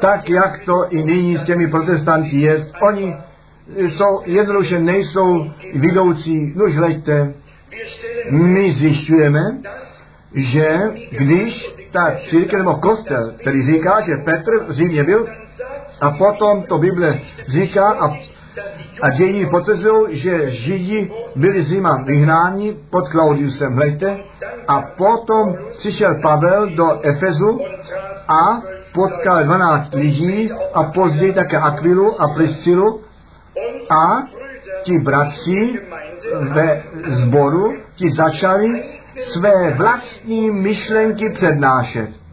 Tak, 0.00 0.30
jak 0.30 0.58
to 0.64 0.86
i 0.90 1.04
nyní 1.04 1.36
s 1.36 1.42
těmi 1.42 1.68
protestanty 1.68 2.36
je. 2.36 2.66
Oni 2.82 3.16
jsou, 3.76 4.22
jednoduše 4.24 4.78
nejsou 4.78 5.50
vidoucí. 5.74 6.52
Nož 6.56 6.76
hleďte, 6.76 7.34
my 8.30 8.72
zjišťujeme, 8.72 9.58
že 10.34 10.78
když 11.10 11.74
ta 11.90 12.16
církev 12.28 12.58
nebo 12.58 12.74
kostel, 12.74 13.34
který 13.40 13.62
říká, 13.66 14.00
že 14.00 14.16
Petr 14.16 14.64
v 14.66 14.70
Římě 14.70 15.04
byl, 15.04 15.28
a 16.00 16.10
potom 16.10 16.62
to 16.62 16.78
Bible 16.78 17.20
říká 17.46 17.90
a, 17.90 18.16
a 19.02 19.10
dějiny 19.10 19.46
potvrzují, 19.46 20.18
že 20.18 20.50
Židi 20.50 21.12
byli 21.36 21.62
z 21.62 21.68
Říma 21.68 22.02
vyhnáni 22.06 22.76
pod 22.90 23.08
Klaudiusem, 23.08 23.74
hleďte, 23.74 24.18
a 24.68 24.80
potom 24.80 25.54
přišel 25.76 26.14
Pavel 26.22 26.70
do 26.70 27.00
Efezu 27.02 27.60
a 28.28 28.62
potkal 28.94 29.44
12 29.44 29.94
lidí 29.94 30.50
a 30.74 30.82
později 30.82 31.32
také 31.32 31.58
Akvilu 31.58 32.22
a 32.22 32.28
Priscilu 32.28 33.00
a 33.90 34.22
ti 34.82 34.98
bratři 34.98 35.80
ve 36.40 36.82
sboru, 37.06 37.74
ti 37.96 38.12
začali 38.12 38.84
své 39.20 39.70
vlastní 39.70 40.50
myšlenky 40.50 41.30
přednášet. 41.30 42.23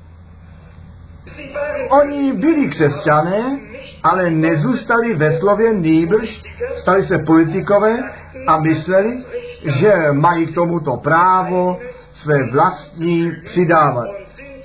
Oni 1.89 2.33
byli 2.33 2.67
křesťané, 2.67 3.59
ale 4.03 4.29
nezůstali 4.29 5.13
ve 5.13 5.37
slově 5.37 5.73
nýbrž, 5.73 6.43
stali 6.75 7.03
se 7.03 7.17
politikové 7.17 7.99
a 8.47 8.59
mysleli, 8.59 9.23
že 9.65 10.07
mají 10.11 10.47
k 10.47 10.55
tomuto 10.55 10.97
právo 10.97 11.79
své 12.13 12.43
vlastní 12.51 13.31
přidávat. 13.43 14.07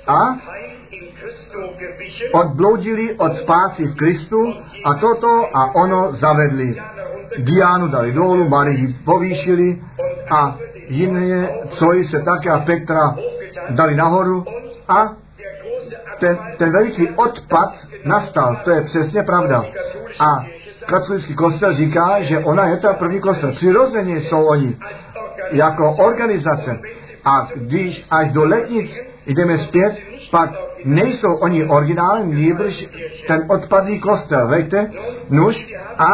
A 0.07 0.37
odbloudili 2.33 3.13
od 3.13 3.37
spásy 3.37 3.85
v 3.85 3.95
Kristu 3.95 4.53
a 4.85 4.93
toto 4.93 5.57
a 5.57 5.75
ono 5.75 6.11
zavedli. 6.15 6.75
Dianu 7.37 7.87
dali 7.87 8.11
dolů, 8.11 8.49
Marii 8.49 8.95
povýšili 9.05 9.81
a 10.31 10.57
jiné 10.87 11.49
coji 11.69 12.03
se 12.03 12.19
také 12.19 12.49
a 12.49 12.59
Petra 12.59 13.15
dali 13.69 13.95
nahoru 13.95 14.45
a 14.87 15.13
ten, 16.19 16.37
ten 16.57 16.71
veliký 16.71 17.09
odpad 17.09 17.75
nastal, 18.05 18.57
to 18.63 18.71
je 18.71 18.81
přesně 18.81 19.23
pravda. 19.23 19.65
A 20.19 20.45
katolický 20.85 21.35
kostel 21.35 21.73
říká, 21.73 22.21
že 22.21 22.39
ona 22.39 22.65
je 22.65 22.77
ta 22.77 22.93
první 22.93 23.19
kostel. 23.19 23.51
Přirozeně 23.51 24.21
jsou 24.21 24.45
oni 24.45 24.77
jako 25.51 25.91
organizace. 25.93 26.79
A 27.25 27.47
když 27.55 28.05
až 28.09 28.31
do 28.31 28.45
letnic 28.45 28.97
jdeme 29.25 29.57
zpět, 29.57 29.97
pak 30.31 30.49
nejsou 30.85 31.35
oni 31.35 31.65
originální, 31.65 32.33
nýbrž 32.33 32.89
ten 33.27 33.45
odpadný 33.49 33.99
kostel, 33.99 34.47
vejte, 34.47 34.91
nuž, 35.29 35.73
a 35.97 36.07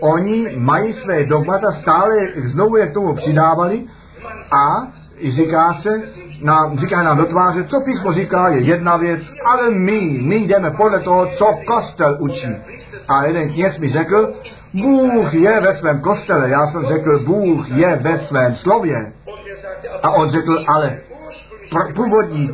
oni 0.00 0.56
mají 0.56 0.92
své 0.92 1.24
dogmata 1.26 1.72
stále 1.72 2.14
znovu 2.36 2.76
je 2.76 2.86
k 2.86 2.94
tomu 2.94 3.14
přidávali 3.14 3.84
a 4.52 4.88
říká 5.28 5.74
se, 5.74 6.02
nám, 6.40 6.78
říká 6.78 7.02
nám 7.02 7.16
do 7.16 7.26
tváře, 7.26 7.64
co 7.64 7.80
písmo 7.80 8.12
říká, 8.12 8.48
je 8.48 8.60
jedna 8.60 8.96
věc, 8.96 9.20
ale 9.44 9.70
my, 9.70 10.18
my 10.22 10.36
jdeme 10.36 10.70
podle 10.70 11.00
toho, 11.00 11.26
co 11.26 11.58
kostel 11.66 12.16
učí. 12.20 12.56
A 13.08 13.24
jeden 13.24 13.52
kněz 13.52 13.78
mi 13.78 13.88
řekl, 13.88 14.34
Bůh 14.74 15.34
je 15.34 15.60
ve 15.60 15.74
svém 15.74 16.00
kostele. 16.00 16.50
Já 16.50 16.66
jsem 16.66 16.86
řekl, 16.86 17.24
Bůh 17.24 17.70
je 17.70 17.96
ve 17.96 18.18
svém 18.18 18.54
slově. 18.54 19.12
A 20.02 20.10
on 20.10 20.28
řekl, 20.28 20.64
ale 20.66 20.98
pr- 21.72 21.94
původní 21.94 22.50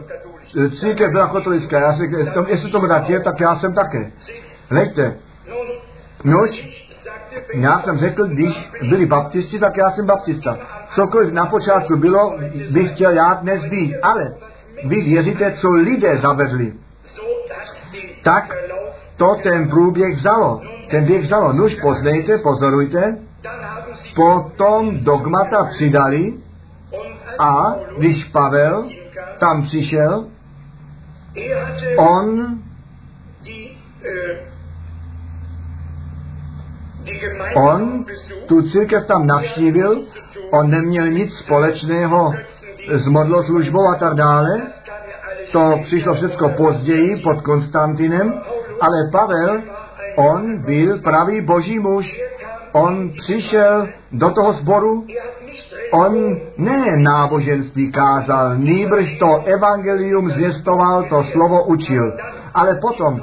e, 0.59 0.70
církev 0.70 1.12
byla 1.12 1.29
katolická. 1.29 1.81
Já 1.81 1.92
řekl, 1.92 2.46
jestli 2.49 2.70
tomu 2.70 2.88
tak 2.88 3.09
je, 3.09 3.20
tak 3.20 3.40
já 3.40 3.57
jsem 3.57 3.75
také. 3.75 4.11
Hleďte, 4.70 5.14
nož, 6.25 6.68
já 7.55 7.79
jsem 7.79 7.99
řekl, 7.99 8.27
když 8.27 8.71
byli 8.88 9.07
baptisti, 9.07 9.59
tak 9.59 9.77
já 9.77 9.90
jsem 9.90 10.07
baptista. 10.07 10.59
Cokoliv 10.90 11.33
na 11.33 11.47
počátku 11.47 11.97
bylo, 11.97 12.38
bych 12.71 12.90
chtěl 12.90 13.11
já 13.11 13.35
dnes 13.35 13.64
být. 13.64 13.95
Ale 14.03 14.35
vy 14.85 15.01
věříte, 15.01 15.53
co 15.53 15.71
lidé 15.71 16.19
zavedli. 16.19 16.73
Tak 18.23 18.57
to 19.16 19.35
ten 19.42 19.69
průběh 19.69 20.16
vzalo. 20.16 20.61
Ten 20.90 21.05
běh 21.05 21.23
vzalo. 21.23 21.53
Nuž 21.53 21.81
poznejte, 21.81 22.38
pozorujte. 22.38 23.19
Potom 24.14 25.05
dogmata 25.05 25.64
přidali 25.64 26.35
a 27.38 27.75
když 27.99 28.25
Pavel 28.25 28.88
tam 29.38 29.62
přišel, 29.62 30.27
on 31.97 32.59
On 37.55 38.05
tu 38.47 38.62
církev 38.62 39.07
tam 39.07 39.27
navštívil, 39.27 40.03
on 40.51 40.71
neměl 40.71 41.07
nic 41.07 41.35
společného 41.35 42.35
s 42.88 43.09
modloslužbou 43.09 43.88
a 43.88 43.95
tak 43.95 44.14
dále. 44.14 44.62
To 45.53 45.81
přišlo 45.83 46.14
všechno 46.14 46.49
později 46.49 47.16
pod 47.16 47.40
Konstantinem, 47.40 48.40
ale 48.81 49.11
Pavel, 49.12 49.62
on 50.16 50.59
byl 50.59 50.99
pravý 50.99 51.40
boží 51.40 51.79
muž. 51.79 52.21
On 52.73 53.11
přišel 53.11 53.88
do 54.12 54.31
toho 54.31 54.53
sboru, 54.53 55.07
on 55.92 56.37
ne 56.57 56.97
náboženství 56.97 57.92
kázal, 57.92 58.57
nýbrž 58.57 59.19
to 59.19 59.42
evangelium 59.45 60.31
zvěstoval, 60.31 61.03
to 61.03 61.23
slovo 61.23 61.64
učil. 61.64 62.12
Ale 62.55 62.79
potom 62.81 63.21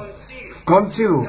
v 0.60 0.64
koncilu 0.64 1.26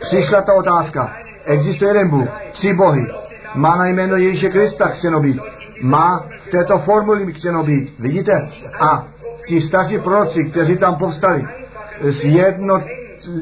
přišla 0.00 0.42
ta 0.42 0.54
otázka, 0.54 1.21
Existuje 1.44 1.90
jeden 1.90 2.08
Bůh, 2.08 2.28
tři 2.52 2.72
bohy. 2.72 3.06
Má 3.54 3.76
na 3.76 3.86
jméno 3.86 4.16
Ježíše 4.16 4.48
Krista 4.48 4.88
chceno 4.88 5.20
být. 5.20 5.40
Má 5.82 6.26
v 6.46 6.50
této 6.50 6.78
formuli 6.78 7.32
chceno 7.32 7.64
být. 7.64 7.94
Vidíte? 7.98 8.48
A 8.80 9.06
ti 9.46 9.60
staří 9.60 9.98
proroci, 9.98 10.44
kteří 10.44 10.76
tam 10.76 10.94
povstali 10.94 11.46
s 12.00 12.24
jedno, 12.24 12.82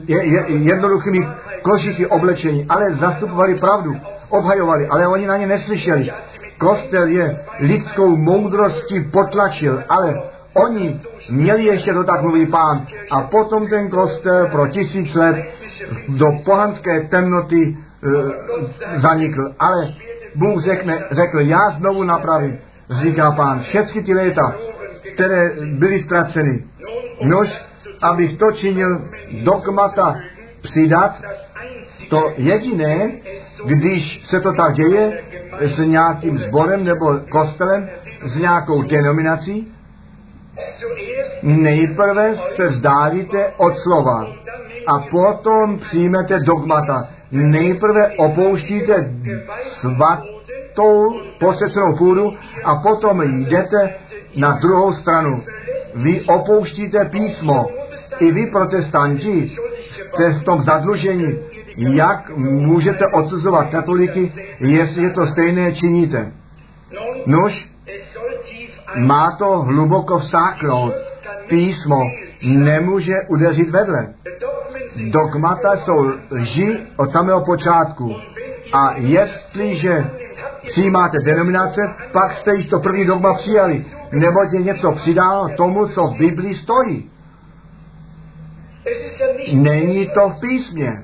je, 0.07 0.25
je, 0.25 0.45
jednoduchými 0.49 1.29
košichy 1.63 2.07
oblečení, 2.07 2.67
ale 2.69 2.95
zastupovali 2.95 3.55
pravdu, 3.55 3.95
obhajovali, 4.29 4.87
ale 4.87 5.07
oni 5.07 5.27
na 5.27 5.37
ně 5.37 5.47
neslyšeli. 5.47 6.11
Kostel 6.59 7.07
je 7.07 7.41
lidskou 7.61 8.17
moudrostí 8.17 9.01
potlačil, 9.01 9.83
ale 9.89 10.23
oni 10.55 11.01
měli 11.31 11.65
ještě 11.65 11.93
to 11.93 12.05
tak 12.05 12.23
mluví 12.23 12.47
pán. 12.47 12.87
A 13.11 13.23
potom 13.23 13.69
ten 13.69 13.91
kostel 13.91 14.49
pro 14.49 14.69
tisíc 14.69 15.15
let 15.15 15.37
do 16.09 16.27
pohanské 16.45 17.01
temnoty 17.01 17.77
zanikl. 18.97 19.55
Ale 19.59 19.95
Bůh 20.35 20.63
řekne, 20.63 21.05
řekl, 21.11 21.41
já 21.41 21.71
znovu 21.71 22.05
napravím, 22.05 22.59
říká 22.91 23.31
pán, 23.31 23.61
všechny 23.61 24.03
ty 24.03 24.15
léta, 24.15 24.55
které 25.15 25.51
byly 25.73 25.99
ztraceny. 25.99 26.65
Nož, 27.23 27.65
abych 28.03 28.39
to 28.39 28.53
činil 28.53 29.09
dogmata 29.43 30.17
přidat, 30.63 31.23
to 32.11 32.33
jediné, 32.37 33.13
když 33.65 34.27
se 34.27 34.41
to 34.41 34.53
tak 34.53 34.75
děje 34.75 35.23
s 35.61 35.79
nějakým 35.79 36.39
sborem 36.39 36.85
nebo 36.85 37.19
kostelem, 37.31 37.89
s 38.23 38.37
nějakou 38.37 38.83
denominací, 38.83 39.73
nejprve 41.43 42.35
se 42.35 42.69
vzdálíte 42.69 43.53
od 43.57 43.79
slova 43.79 44.27
a 44.87 44.99
potom 45.11 45.79
přijmete 45.79 46.41
dogmata 46.41 47.09
nejprve 47.31 48.09
opouštíte 48.17 49.13
svatou 49.65 51.21
posvěcenou 51.41 51.97
půdu 51.97 52.33
a 52.65 52.75
potom 52.77 53.23
jdete 53.23 53.95
na 54.37 54.53
druhou 54.53 54.93
stranu. 54.93 55.43
Vy 55.95 56.21
opouštíte 56.21 57.05
písmo. 57.05 57.67
I 58.21 58.33
vy, 58.33 58.47
protestanti, 58.47 59.51
jste 59.91 60.31
v 60.31 60.45
tom 60.45 60.63
zadlužení. 60.63 61.39
Jak 61.77 62.37
můžete 62.37 63.07
odsuzovat 63.07 63.71
katoliky, 63.71 64.33
jestli 64.61 65.11
to 65.11 65.27
stejné 65.27 65.73
činíte? 65.73 66.33
Nož, 67.27 67.71
má 68.97 69.37
to 69.39 69.59
hluboko 69.59 70.19
vsáknout. 70.19 70.93
Písmo 71.49 72.01
nemůže 72.43 73.15
udeřit 73.29 73.71
vedle. 73.71 74.15
Dogmata 74.97 75.77
jsou 75.77 76.11
lži 76.31 76.79
od 76.97 77.13
samého 77.13 77.45
počátku. 77.45 78.17
A 78.73 78.95
jestliže 78.97 80.11
přijímáte 80.67 81.19
denominace, 81.19 81.81
pak 82.13 82.35
jste 82.35 82.55
již 82.55 82.67
to 82.67 82.81
první 82.81 83.05
dogma 83.05 83.35
přijali, 83.35 83.85
nebo 84.13 84.41
je 84.53 84.63
něco 84.63 84.93
přidáno 84.93 85.49
tomu, 85.57 85.87
co 85.87 86.03
v 86.03 86.19
Biblii 86.19 86.55
stojí. 86.55 87.11
Není 89.53 90.11
to 90.15 90.29
v 90.29 90.41
písmě. 90.41 91.03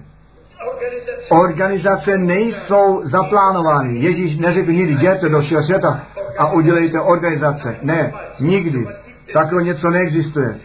Organizace 1.28 2.18
nejsou 2.18 3.00
zaplánovány. 3.04 3.98
Ježíš 3.98 4.38
neřekl 4.38 4.72
nikdy, 4.72 4.92
jděte 4.92 5.28
do 5.28 5.40
všeho 5.40 5.62
světa 5.62 6.02
a 6.38 6.52
udělejte 6.52 7.00
organizace. 7.00 7.76
Ne, 7.82 8.12
nikdy. 8.40 8.86
Takové 9.32 9.62
něco 9.62 9.90
neexistuje. 9.90 10.60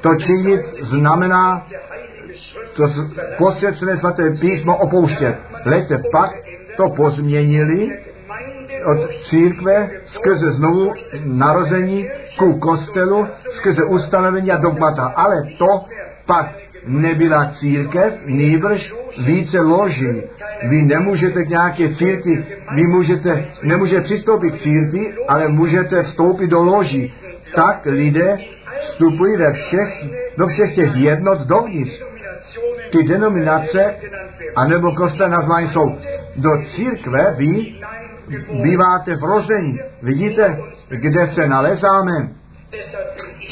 To 0.00 0.14
činit 0.14 0.60
znamená 0.80 1.66
to 2.76 2.84
posvěcené 3.38 3.96
svaté 3.96 4.30
písmo 4.30 4.76
opouštět. 4.76 5.36
Lejte, 5.64 6.02
pak 6.12 6.30
to 6.76 6.88
pozměnili 6.88 7.98
od 8.84 8.98
církve 9.22 9.90
skrze 10.04 10.52
znovu 10.52 10.92
narození 11.24 12.08
ku 12.38 12.58
kostelu, 12.58 13.26
skrze 13.50 13.84
ustanovení 13.84 14.52
a 14.52 14.56
dogmata. 14.56 15.04
Ale 15.16 15.42
to 15.58 15.84
pak 16.26 16.46
nebyla 16.86 17.50
církev, 17.52 18.22
nýbrž 18.26 18.94
více 19.18 19.60
loží. 19.60 20.22
Vy 20.68 20.82
nemůžete 20.82 21.44
k 21.44 21.48
nějaké 21.48 21.88
církvi, 21.94 22.44
vy 22.74 22.82
můžete, 22.82 23.44
nemůžete 23.62 24.00
přistoupit 24.00 24.54
k 24.54 24.58
církvi, 24.58 25.14
ale 25.28 25.48
můžete 25.48 26.02
vstoupit 26.02 26.46
do 26.46 26.62
loží. 26.62 27.14
Tak 27.54 27.86
lidé 27.86 28.38
vstupují 28.80 29.36
ve 29.36 29.52
všech, 29.52 29.88
do 30.36 30.46
všech 30.46 30.74
těch 30.74 30.96
jednot 30.96 31.38
dovnitř. 31.38 32.09
Ty 32.90 33.02
denominace, 33.02 33.94
anebo 34.56 34.92
kostel 34.92 35.28
nazvání 35.28 35.68
jsou 35.68 35.96
do 36.36 36.50
církve, 36.62 37.34
vy 37.38 37.74
býváte 38.62 39.16
v 39.16 39.24
rození. 39.24 39.78
Vidíte, 40.02 40.58
kde 40.88 41.28
se 41.28 41.46
nalezáme? 41.46 42.28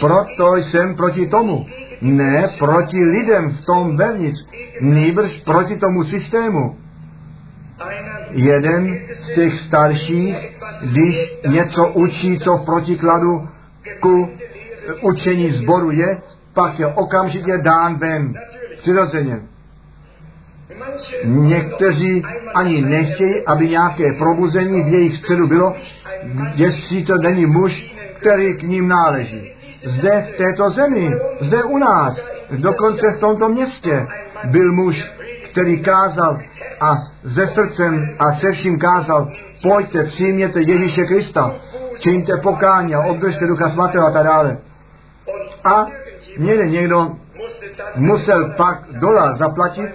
Proto 0.00 0.56
jsem 0.56 0.96
proti 0.96 1.26
tomu. 1.26 1.66
Ne 2.00 2.48
proti 2.58 3.04
lidem 3.04 3.50
v 3.50 3.64
tom 3.64 3.96
vevnitř, 3.96 4.46
nýbrž 4.80 5.40
proti 5.40 5.76
tomu 5.76 6.04
systému. 6.04 6.76
Jeden 8.30 8.98
z 9.22 9.34
těch 9.34 9.56
starších, 9.56 10.36
když 10.82 11.34
něco 11.48 11.88
učí, 11.88 12.38
co 12.38 12.56
v 12.56 12.64
protikladu 12.64 13.48
ku 14.00 14.28
učení 15.02 15.50
zboru 15.50 15.90
je, 15.90 16.20
pak 16.54 16.78
je 16.78 16.86
okamžitě 16.86 17.58
dán 17.58 17.94
ven. 17.94 18.34
Přirozeně. 18.88 19.40
Někteří 21.24 22.22
ani 22.54 22.82
nechtějí, 22.82 23.46
aby 23.46 23.68
nějaké 23.68 24.12
probuzení 24.12 24.82
v 24.82 24.88
jejich 24.88 25.16
středu 25.16 25.46
bylo, 25.46 25.76
jestli 26.54 27.04
to 27.04 27.16
není 27.16 27.46
muž, 27.46 27.94
který 28.20 28.54
k 28.54 28.62
ním 28.62 28.88
náleží. 28.88 29.52
Zde 29.84 30.26
v 30.32 30.36
této 30.36 30.70
zemi, 30.70 31.14
zde 31.40 31.62
u 31.62 31.78
nás, 31.78 32.20
dokonce 32.50 33.12
v 33.12 33.20
tomto 33.20 33.48
městě, 33.48 34.06
byl 34.44 34.72
muž, 34.72 35.12
který 35.50 35.82
kázal 35.82 36.38
a 36.80 37.02
ze 37.22 37.46
srdcem 37.46 38.16
a 38.18 38.32
se 38.32 38.52
vším 38.52 38.78
kázal, 38.78 39.32
pojďte, 39.62 40.02
přijměte 40.02 40.60
Ježíše 40.60 41.04
Krista, 41.04 41.54
čiňte 41.98 42.36
pokání 42.36 42.94
a 42.94 43.00
obdržte 43.00 43.46
Ducha 43.46 43.70
Svatého 43.70 44.06
a 44.06 44.10
tak 44.10 44.24
dále. 44.24 44.58
A 45.64 45.86
někde 46.38 46.66
někdo 46.66 47.16
musel 47.96 48.54
pak 48.56 48.82
dolar 48.90 49.36
zaplatit, 49.36 49.90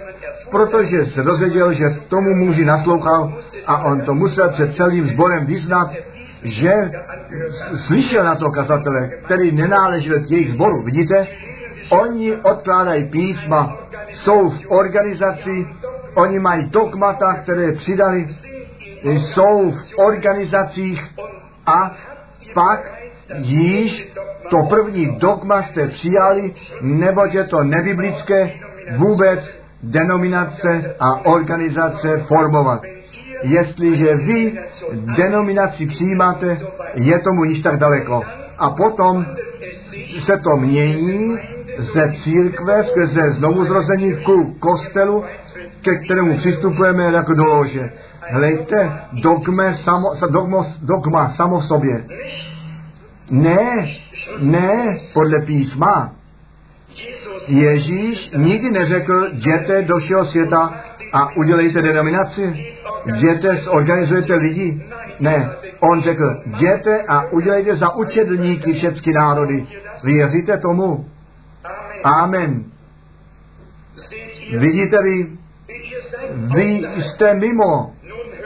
protože 0.50 1.06
se 1.06 1.22
dozvěděl, 1.22 1.72
že 1.72 1.90
tomu 2.08 2.34
muži 2.34 2.64
naslouchal 2.64 3.32
a 3.66 3.84
on 3.84 4.00
to 4.00 4.14
musel 4.14 4.48
před 4.48 4.76
celým 4.76 5.06
sborem 5.06 5.46
vyznat, 5.46 5.90
že 6.42 6.90
slyšel 7.76 8.24
na 8.24 8.34
to 8.34 8.50
kazatele, 8.50 9.10
který 9.24 9.52
nenáležel 9.52 10.20
k 10.20 10.30
jejich 10.30 10.50
sboru. 10.50 10.82
Vidíte? 10.82 11.26
Oni 11.90 12.36
odkládají 12.36 13.04
písma, 13.04 13.78
jsou 14.14 14.50
v 14.50 14.60
organizaci, 14.68 15.66
oni 16.14 16.38
mají 16.38 16.66
dogmata, 16.66 17.34
které 17.34 17.72
přidali, 17.72 18.28
jsou 19.02 19.70
v 19.70 19.98
organizacích 19.98 21.04
a 21.66 21.96
pak 22.54 23.03
již 23.38 24.12
to 24.50 24.62
první 24.62 25.16
dogma 25.18 25.62
jste 25.62 25.88
přijali, 25.88 26.54
neboť 26.80 27.34
je 27.34 27.44
to 27.44 27.64
nebiblické 27.64 28.50
vůbec 28.96 29.58
denominace 29.82 30.94
a 31.00 31.26
organizace 31.26 32.18
formovat. 32.18 32.82
Jestliže 33.42 34.14
vy 34.14 34.58
denominaci 35.16 35.86
přijímáte, 35.86 36.60
je 36.94 37.18
tomu 37.18 37.44
již 37.44 37.60
tak 37.60 37.76
daleko. 37.76 38.22
A 38.58 38.70
potom 38.70 39.26
se 40.18 40.38
to 40.38 40.56
mění 40.56 41.38
ze 41.78 42.12
církve, 42.12 42.82
skrze 42.82 43.30
znovu 43.30 43.64
zrození 43.64 44.14
ku 44.24 44.54
kostelu, 44.54 45.24
ke 45.82 45.98
kterému 45.98 46.36
přistupujeme 46.36 47.04
jako 47.04 47.34
do 47.34 47.44
lože. 47.44 47.92
Hlejte, 48.30 49.00
dogma 49.12 49.72
samo, 49.72 50.14
dogma, 50.30 50.66
dogma 50.82 51.28
samo 51.28 51.60
sobě. 51.60 52.04
Ne, 53.30 53.96
ne 54.38 54.98
podle 55.12 55.40
písma. 55.40 56.12
Ježíš 57.48 58.30
nikdy 58.36 58.70
neřekl, 58.70 59.28
jděte 59.32 59.82
do 59.82 59.98
všeho 59.98 60.24
světa 60.24 60.84
a 61.12 61.36
udělejte 61.36 61.82
denominaci. 61.82 62.66
Jděte, 63.14 63.56
zorganizujete 63.56 64.34
lidi. 64.34 64.82
Ne, 65.20 65.50
on 65.80 66.00
řekl, 66.02 66.42
jděte 66.46 67.02
a 67.02 67.32
udělejte 67.32 67.76
za 67.76 67.94
učedlníky 67.94 68.72
všechny 68.72 69.12
národy. 69.12 69.66
Věříte 70.04 70.58
tomu? 70.58 71.08
Amen. 72.04 72.64
Vidíte 74.58 75.02
vy, 75.02 75.28
vy 76.54 76.82
jste 76.98 77.34
mimo. 77.34 77.94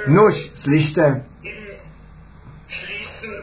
Nuž, 0.07 0.53
slyšte, 0.57 1.25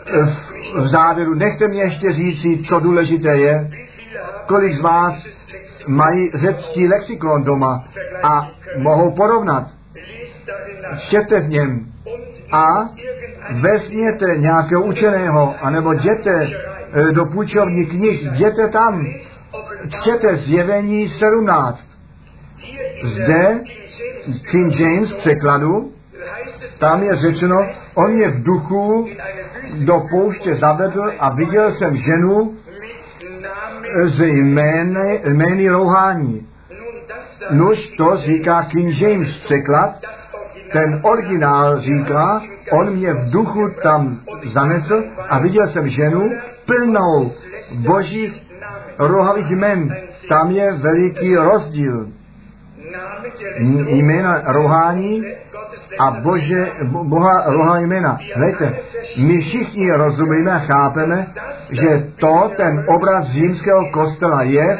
v, 0.05 0.54
v 0.75 0.87
závěru 0.87 1.33
nechte 1.33 1.67
mě 1.67 1.81
ještě 1.81 2.13
říci, 2.13 2.57
co 2.67 2.79
důležité 2.79 3.37
je, 3.37 3.71
kolik 4.45 4.73
z 4.73 4.79
vás 4.79 5.27
mají 5.87 6.31
řecký 6.33 6.87
lexikon 6.87 7.43
doma 7.43 7.87
a 8.23 8.51
mohou 8.77 9.11
porovnat. 9.11 9.67
Čtěte 10.97 11.39
v 11.39 11.49
něm 11.49 11.85
a 12.51 12.89
vezměte 13.51 14.37
nějakého 14.37 14.83
učeného, 14.83 15.55
anebo 15.61 15.93
jděte 15.93 16.49
e, 16.93 17.11
do 17.11 17.25
půjčovní 17.25 17.85
knih, 17.85 18.23
jděte 18.23 18.67
tam, 18.67 19.07
čtěte 19.89 20.35
zjevení 20.35 21.07
17. 21.07 21.87
Zde 23.03 23.59
King 24.51 24.79
James 24.79 25.13
překladu, 25.13 25.91
tam 26.77 27.03
je 27.03 27.15
řečeno, 27.15 27.69
on 27.93 28.11
mě 28.11 28.27
v 28.29 28.43
duchu 28.43 29.07
do 29.77 30.07
pouště 30.09 30.55
zavedl 30.55 31.11
a 31.19 31.29
viděl 31.29 31.71
jsem 31.71 31.95
ženu 31.95 32.53
z 34.03 34.25
jmény, 34.25 35.21
jmény 35.25 35.69
rouhání. 35.69 36.47
Nuž 37.51 37.87
to 37.87 38.15
říká 38.15 38.63
King 38.63 39.01
James 39.01 39.37
překlad, 39.37 39.91
ten 40.71 40.99
originál 41.03 41.79
říká, 41.79 42.41
on 42.71 42.89
mě 42.89 43.13
v 43.13 43.29
duchu 43.29 43.69
tam 43.83 44.19
zanesl 44.45 45.03
a 45.29 45.39
viděl 45.39 45.67
jsem 45.67 45.89
ženu 45.89 46.31
plnou 46.65 47.31
božích 47.71 48.43
rohavých 48.97 49.51
jmen. 49.51 49.95
Tam 50.29 50.51
je 50.51 50.71
veliký 50.71 51.35
rozdíl. 51.35 52.11
Jména 53.87 54.41
rohání 54.45 55.23
a 55.99 56.11
Bože, 56.11 56.71
Boha 56.83 57.43
roha 57.45 57.79
jména. 57.79 58.17
Hlejte, 58.35 58.79
my 59.17 59.41
všichni 59.41 59.91
rozumíme 59.91 60.51
a 60.51 60.59
chápeme, 60.59 61.27
že 61.71 62.07
to 62.19 62.51
ten 62.57 62.85
obraz 62.87 63.25
římského 63.25 63.91
kostela 63.91 64.43
je, 64.43 64.77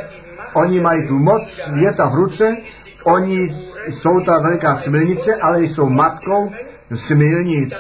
oni 0.54 0.80
mají 0.80 1.08
tu 1.08 1.20
moc 1.20 1.50
světa 1.50 2.10
v 2.10 2.16
ruce, 2.16 2.58
oni 3.04 3.56
jsou 3.88 4.20
ta 4.20 4.40
veliká 4.40 4.78
smilnice, 4.78 5.36
ale 5.36 5.64
jsou 5.64 5.90
matkou 5.90 6.52
smilnic. 6.96 7.74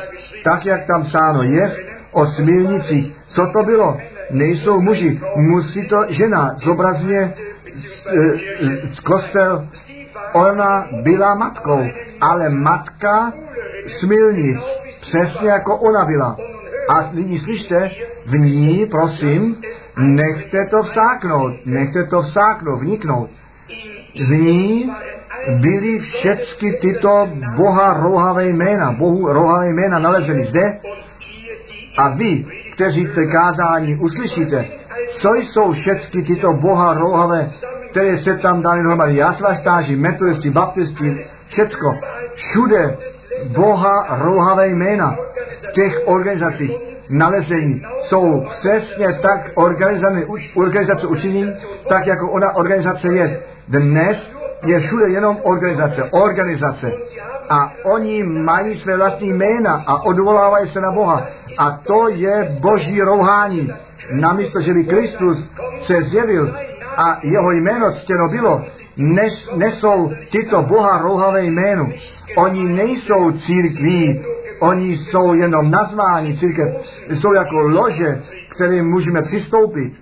Tak, 0.43 0.65
jak 0.65 0.85
tam 0.85 1.03
sáno 1.03 1.43
je, 1.43 1.71
o 2.11 2.25
smilnicích. 2.25 3.15
Co 3.29 3.47
to 3.53 3.63
bylo? 3.63 3.97
Nejsou 4.31 4.81
muži, 4.81 5.21
musí 5.35 5.87
to 5.87 6.05
žena. 6.09 6.55
Zobrazně 6.65 7.19
e, 7.19 7.33
e, 8.13 8.81
kostel, 9.03 9.67
ona 10.33 10.87
byla 11.01 11.35
matkou, 11.35 11.83
ale 12.21 12.49
matka 12.49 13.33
smilnic, 13.87 14.59
přesně 15.01 15.49
jako 15.49 15.77
ona 15.77 16.05
byla. 16.05 16.37
A 16.89 17.11
nyní 17.13 17.37
slyšte, 17.37 17.91
v 18.25 18.37
ní, 18.37 18.85
prosím, 18.85 19.61
nechte 19.97 20.65
to 20.65 20.83
vsáknout, 20.83 21.53
nechte 21.65 22.03
to 22.03 22.21
vsáknout, 22.21 22.81
vniknout. 22.81 23.29
V 24.15 24.31
ní 24.31 24.91
byly 25.49 25.99
všechny 25.99 26.73
tyto 26.73 27.29
boha 27.55 27.93
rohavé 27.93 28.45
jména, 28.45 28.91
bohu 28.91 29.33
rohavé 29.33 29.69
jména 29.69 29.99
nalezeny 29.99 30.45
zde. 30.45 30.79
A 31.97 32.09
vy, 32.09 32.45
kteří 32.73 33.07
to 33.07 33.21
kázání 33.31 33.95
uslyšíte, 33.95 34.65
co 35.11 35.33
jsou 35.35 35.71
všechny 35.71 36.23
tyto 36.23 36.53
boha 36.53 36.93
rohavé, 36.93 37.51
které 37.95 38.17
se 38.17 38.37
tam 38.37 38.61
dali 38.61 38.83
dohromady. 38.83 39.23
Stáží, 39.53 39.95
metodisti, 39.95 40.49
baptisti, 40.49 41.25
všecko. 41.47 41.95
Všude 42.33 42.97
boha 43.55 44.17
rohavé 44.19 44.67
jména 44.67 45.15
v 45.69 45.71
těch 45.71 46.01
organizacích 46.05 46.71
nalezení 47.09 47.81
jsou 48.01 48.43
přesně 48.49 49.13
tak 49.21 49.51
organizace 50.55 51.07
učinění, 51.07 51.53
tak 51.89 52.07
jako 52.07 52.31
ona 52.31 52.55
organizace 52.55 53.13
je. 53.13 53.39
Dnes 53.67 54.35
je 54.65 54.79
všude 54.79 55.09
jenom 55.09 55.37
organizace, 55.43 56.03
organizace. 56.03 56.91
A 57.49 57.73
oni 57.83 58.23
mají 58.23 58.75
své 58.75 58.97
vlastní 58.97 59.33
jména 59.33 59.83
a 59.87 60.03
odvolávají 60.03 60.67
se 60.69 60.81
na 60.81 60.91
Boha. 60.91 61.27
A 61.57 61.71
to 61.87 62.09
je 62.09 62.57
boží 62.61 63.01
rouhání. 63.01 63.73
Namísto, 64.11 64.61
že 64.61 64.73
by 64.73 64.83
Kristus 64.83 65.49
se 65.81 66.01
zjevil 66.01 66.55
a 66.97 67.19
jeho 67.23 67.51
jméno 67.51 67.91
ctěno 67.91 68.27
bylo, 68.27 68.65
nes, 68.97 69.49
nesou 69.55 70.11
tyto 70.31 70.61
Boha 70.61 70.97
rouhavé 70.97 71.43
jméno. 71.45 71.89
Oni 72.37 72.69
nejsou 72.69 73.31
církví, 73.31 74.21
oni 74.59 74.97
jsou 74.97 75.33
jenom 75.33 75.71
nazváni 75.71 76.37
církev, 76.37 76.69
jsou 77.09 77.33
jako 77.33 77.61
lože, 77.61 78.21
kterým 78.55 78.85
můžeme 78.85 79.21
přistoupit. 79.21 79.93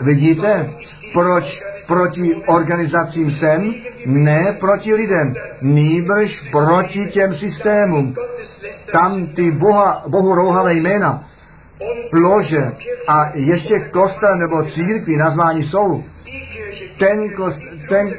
Vidíte, 0.00 0.70
proč 1.12 1.62
proti 1.86 2.34
organizacím 2.46 3.30
jsem? 3.30 3.74
Ne 4.06 4.56
proti 4.60 4.94
lidem, 4.94 5.34
nýbrž 5.62 6.48
proti 6.50 7.06
těm 7.06 7.34
systémům. 7.34 8.14
Tam 8.92 9.26
ty 9.26 9.50
boha, 9.50 10.02
bohu 10.08 10.34
rouhavé 10.34 10.74
jména, 10.74 11.24
lože 12.12 12.72
a 13.08 13.30
ještě 13.34 13.80
kostel 13.80 14.36
nebo 14.38 14.62
církví 14.64 15.16
nazvání 15.16 15.62
jsou. 15.62 16.04
Ten, 16.98 17.30
kost, 17.30 17.60
ten 17.88 18.14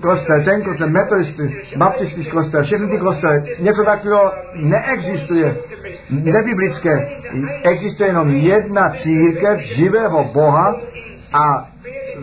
kostel, 0.00 0.44
ten 0.44 0.62
kostel, 0.62 0.90
metodisty, 0.90 1.56
baptistický 1.76 2.30
kostel, 2.30 2.62
všechny 2.62 2.88
ty 2.88 2.98
kostely, 2.98 3.56
něco 3.58 3.84
takového 3.84 4.32
neexistuje, 4.54 5.56
nebiblické. 6.10 7.08
Existuje 7.62 8.08
jenom 8.10 8.30
jedna 8.30 8.90
církev 8.90 9.58
živého 9.58 10.24
Boha 10.24 10.80
a 11.32 11.68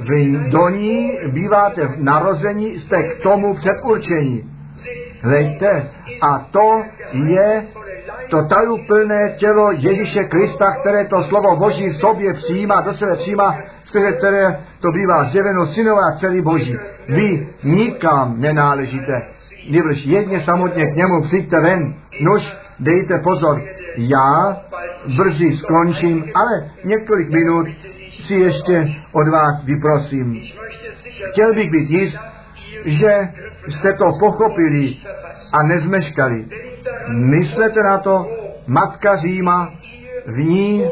vy 0.10 0.38
do 0.50 0.70
ní 0.70 1.12
býváte 1.28 1.90
narození, 1.98 2.80
jste 2.80 3.04
k 3.04 3.24
tomu 3.24 3.54
předurčení. 3.54 4.53
Hleďte, 5.24 5.90
a 6.22 6.48
to 6.52 6.84
je 7.12 7.68
to 8.30 8.44
tajuplné 8.44 9.34
tělo 9.38 9.72
Ježíše 9.72 10.24
Krista, 10.24 10.72
které 10.72 11.06
to 11.06 11.22
slovo 11.22 11.56
Boží 11.56 11.90
v 11.90 11.96
sobě 11.96 12.34
přijímá, 12.34 12.82
do 12.82 12.94
sebe 12.94 13.16
přijímá, 13.16 13.58
skrze 13.84 14.12
které 14.12 14.60
to 14.80 14.92
bývá 14.92 15.24
zjeveno 15.24 15.66
synové 15.66 16.02
a 16.02 16.18
celý 16.18 16.42
Boží. 16.42 16.78
Vy 17.10 17.48
nikam 17.64 18.36
nenáležíte, 18.38 19.22
nebož 19.70 20.06
jedně 20.06 20.40
samotně 20.40 20.86
k 20.86 20.96
němu 20.96 21.22
přijďte 21.22 21.60
ven. 21.62 21.94
Nož, 22.22 22.58
dejte 22.80 23.20
pozor, 23.20 23.62
já 23.98 24.62
brzy 25.18 25.58
skončím, 25.58 26.26
ale 26.36 26.72
několik 26.84 27.30
minut 27.30 27.68
si 28.24 28.36
ještě 28.36 28.96
od 29.12 29.28
vás 29.28 29.64
vyprosím. 29.64 30.42
Chtěl 31.32 31.54
bych 31.54 31.72
být 31.72 31.90
jist, 31.90 32.18
že 32.86 33.30
jste 33.68 33.94
to 33.94 34.14
pochopili 34.20 34.98
a 35.52 35.64
nezmeškali. 35.64 36.46
Myslete 37.10 37.84
na 37.84 37.98
to, 37.98 38.28
matka 38.68 39.16
Říma, 39.16 39.74
v 40.26 40.38
ní 40.38 40.86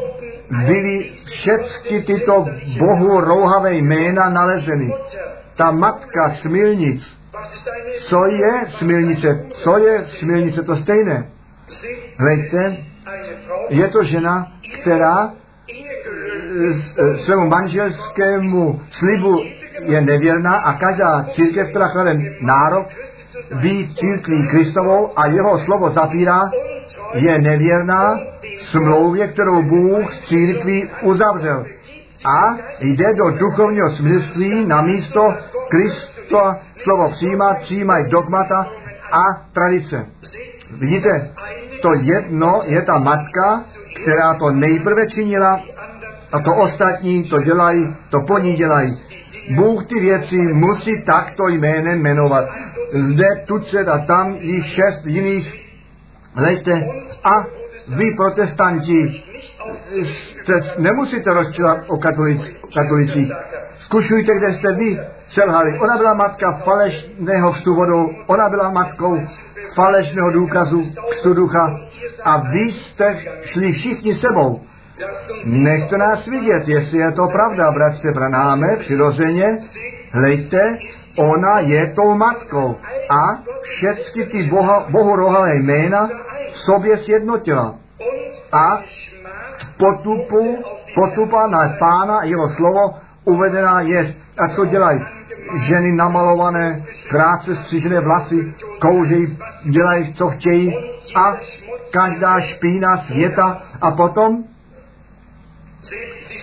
byly 0.66 1.12
všechny 1.24 2.02
tyto 2.02 2.46
bohu 2.78 3.20
rouhavé 3.20 3.74
jména 3.74 4.28
nalezeny. 4.28 4.94
Ta 5.56 5.70
matka 5.70 6.30
Smilnic, 6.30 7.16
co 8.00 8.26
je 8.26 8.52
Smilnice? 8.68 9.46
Co 9.52 9.78
je 9.78 10.04
Smilnice? 10.04 10.62
To 10.62 10.76
stejné. 10.76 11.28
Hleďte, 12.18 12.76
je 13.68 13.88
to 13.88 14.02
žena, 14.02 14.52
která 14.80 15.32
svému 17.16 17.46
manželskému 17.48 18.80
slibu 18.90 19.38
je 19.82 20.00
nevěrná 20.00 20.54
a 20.54 20.72
každá 20.72 21.26
církev, 21.32 21.68
která 21.70 21.88
klade 21.88 22.20
nárok 22.40 22.86
být 23.54 23.98
církví 23.98 24.48
Kristovou 24.48 25.18
a 25.18 25.26
jeho 25.26 25.58
slovo 25.58 25.90
zapírá, 25.90 26.50
je 27.14 27.38
nevěrná 27.38 28.20
smlouvě, 28.56 29.28
kterou 29.28 29.62
Bůh 29.62 30.12
z 30.12 30.18
církví 30.18 30.90
uzavřel. 31.02 31.66
A 32.24 32.56
jde 32.80 33.14
do 33.14 33.30
duchovního 33.30 33.90
smyslství 33.90 34.66
na 34.66 34.82
místo 34.82 35.34
Krista 35.68 36.60
slovo 36.82 37.10
přijímat, 37.10 37.58
přijímají 37.58 38.08
dogmata 38.08 38.66
a 39.12 39.42
tradice. 39.52 40.06
Vidíte, 40.70 41.30
to 41.82 41.94
jedno 41.94 42.62
je 42.64 42.82
ta 42.82 42.98
matka, 42.98 43.64
která 44.02 44.34
to 44.34 44.50
nejprve 44.50 45.06
činila 45.06 45.60
a 46.32 46.40
to 46.40 46.54
ostatní 46.54 47.24
to 47.24 47.40
dělají, 47.40 47.96
to 48.10 48.20
po 48.20 48.38
ní 48.38 48.52
dělají. 48.52 49.00
Bůh 49.50 49.86
ty 49.86 50.00
věci 50.00 50.36
musí 50.36 51.02
takto 51.02 51.48
jménem 51.48 52.02
jmenovat. 52.02 52.44
Zde 52.92 53.26
tucet 53.46 53.88
a 53.88 53.98
tam 53.98 54.34
jich 54.40 54.66
šest 54.66 55.06
jiných. 55.06 55.54
Lejte, 56.36 56.88
a 57.24 57.46
vy 57.88 58.10
protestanti 58.10 59.22
jste, 59.92 60.52
nemusíte 60.78 61.34
rozčilovat 61.34 61.78
o 61.86 61.98
katolic, 61.98 62.40
katolicích. 62.74 63.32
Zkušujte, 63.78 64.34
kde 64.34 64.52
jste 64.52 64.72
vy 64.72 64.98
selhali. 65.28 65.78
Ona 65.78 65.96
byla 65.96 66.14
matka 66.14 66.52
falešného 66.52 67.52
kstu 67.52 67.74
vodou, 67.74 68.10
ona 68.26 68.48
byla 68.48 68.70
matkou 68.70 69.18
falešného 69.74 70.30
důkazu 70.30 70.92
kstu 71.10 71.34
ducha 71.34 71.80
a 72.24 72.36
vy 72.36 72.60
jste 72.60 73.16
šli 73.44 73.72
všichni 73.72 74.14
sebou. 74.14 74.60
Nechte 75.44 75.98
nás 75.98 76.26
vidět, 76.26 76.68
jestli 76.68 76.98
je 76.98 77.12
to 77.12 77.28
pravda, 77.28 77.72
bratře 77.72 78.12
Branáme, 78.12 78.76
přirozeně. 78.76 79.58
Hlejte, 80.10 80.78
ona 81.16 81.60
je 81.60 81.86
tou 81.86 82.14
matkou 82.14 82.76
a 83.10 83.38
všechny 83.62 84.26
ty 84.26 84.42
boha, 84.42 84.86
bohorohavé 84.90 85.54
jména 85.54 86.10
v 86.52 86.58
sobě 86.58 86.96
sjednotila. 86.96 87.74
A 88.52 88.82
potupu, 89.76 90.58
potupa 90.94 91.46
na 91.46 91.76
pána 91.78 92.24
jeho 92.24 92.50
slovo 92.50 92.94
uvedená 93.24 93.80
je. 93.80 94.14
A 94.38 94.48
co 94.48 94.64
dělají? 94.64 95.04
Ženy 95.62 95.92
namalované, 95.92 96.84
krátce 97.08 97.54
střížené 97.54 98.00
vlasy, 98.00 98.54
kouřejí, 98.80 99.38
dělají, 99.64 100.14
co 100.14 100.28
chtějí 100.28 100.76
a 101.16 101.36
každá 101.90 102.40
špína 102.40 102.96
světa 102.96 103.62
a 103.80 103.90
potom 103.90 104.44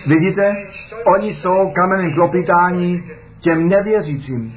Vidíte, 0.06 0.56
oni 1.04 1.34
jsou 1.34 1.70
kamenem 1.74 2.14
klopítání 2.14 3.02
těm 3.40 3.68
nevěřícím. 3.68 4.54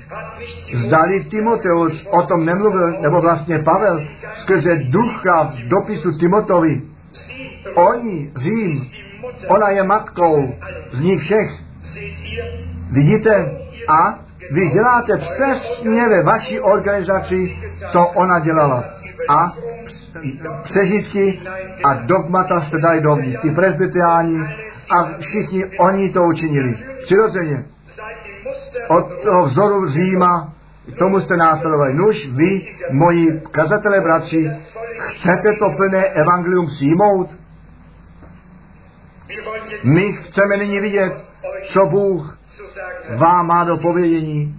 Zdali 0.73 1.23
Timoteus 1.23 2.07
o 2.09 2.21
tom 2.21 2.45
nemluvil, 2.45 3.01
nebo 3.01 3.21
vlastně 3.21 3.59
Pavel, 3.59 4.07
skrze 4.33 4.75
ducha 4.75 5.43
v 5.43 5.67
dopisu 5.67 6.17
Timotovi. 6.17 6.81
Oni, 7.75 8.31
Řím, 8.35 8.91
ona 9.47 9.69
je 9.69 9.83
matkou 9.83 10.53
z 10.91 11.01
nich 11.01 11.21
všech. 11.21 11.51
Vidíte? 12.91 13.51
A 13.89 14.19
vy 14.51 14.69
děláte 14.69 15.17
přesně 15.17 16.09
ve 16.09 16.23
vaší 16.23 16.59
organizaci, 16.59 17.57
co 17.87 18.07
ona 18.07 18.39
dělala. 18.39 18.83
A 19.29 19.53
přežitky 20.63 21.39
a 21.83 21.93
dogmata 21.93 22.61
jste 22.61 22.77
dali 22.77 23.01
dovnitř. 23.01 23.41
Ty 23.41 23.51
presbytiáni 23.51 24.39
a 24.89 25.17
všichni 25.19 25.65
oni 25.79 26.09
to 26.09 26.23
učinili. 26.23 26.77
Přirozeně. 27.03 27.65
Od 28.89 29.23
toho 29.23 29.45
vzoru 29.45 29.89
Říma 29.89 30.53
tomu 30.99 31.19
jste 31.19 31.37
následovali. 31.37 31.93
Nuž, 31.93 32.27
vy, 32.27 32.75
moji 32.91 33.41
kazatelé 33.51 34.01
bratři, 34.01 34.51
chcete 34.97 35.53
to 35.59 35.69
plné 35.69 36.05
evangelium 36.05 36.67
přijmout? 36.67 37.29
My 39.83 40.13
chceme 40.13 40.57
nyní 40.57 40.79
vidět, 40.79 41.13
co 41.67 41.85
Bůh 41.85 42.37
vám 43.17 43.47
má 43.47 43.63
do 43.63 43.77
povědění. 43.77 44.55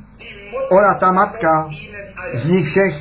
Ona, 0.71 0.95
ta 0.95 1.13
matka, 1.13 1.69
z 2.35 2.45
nich 2.45 2.69
všech, 2.69 2.95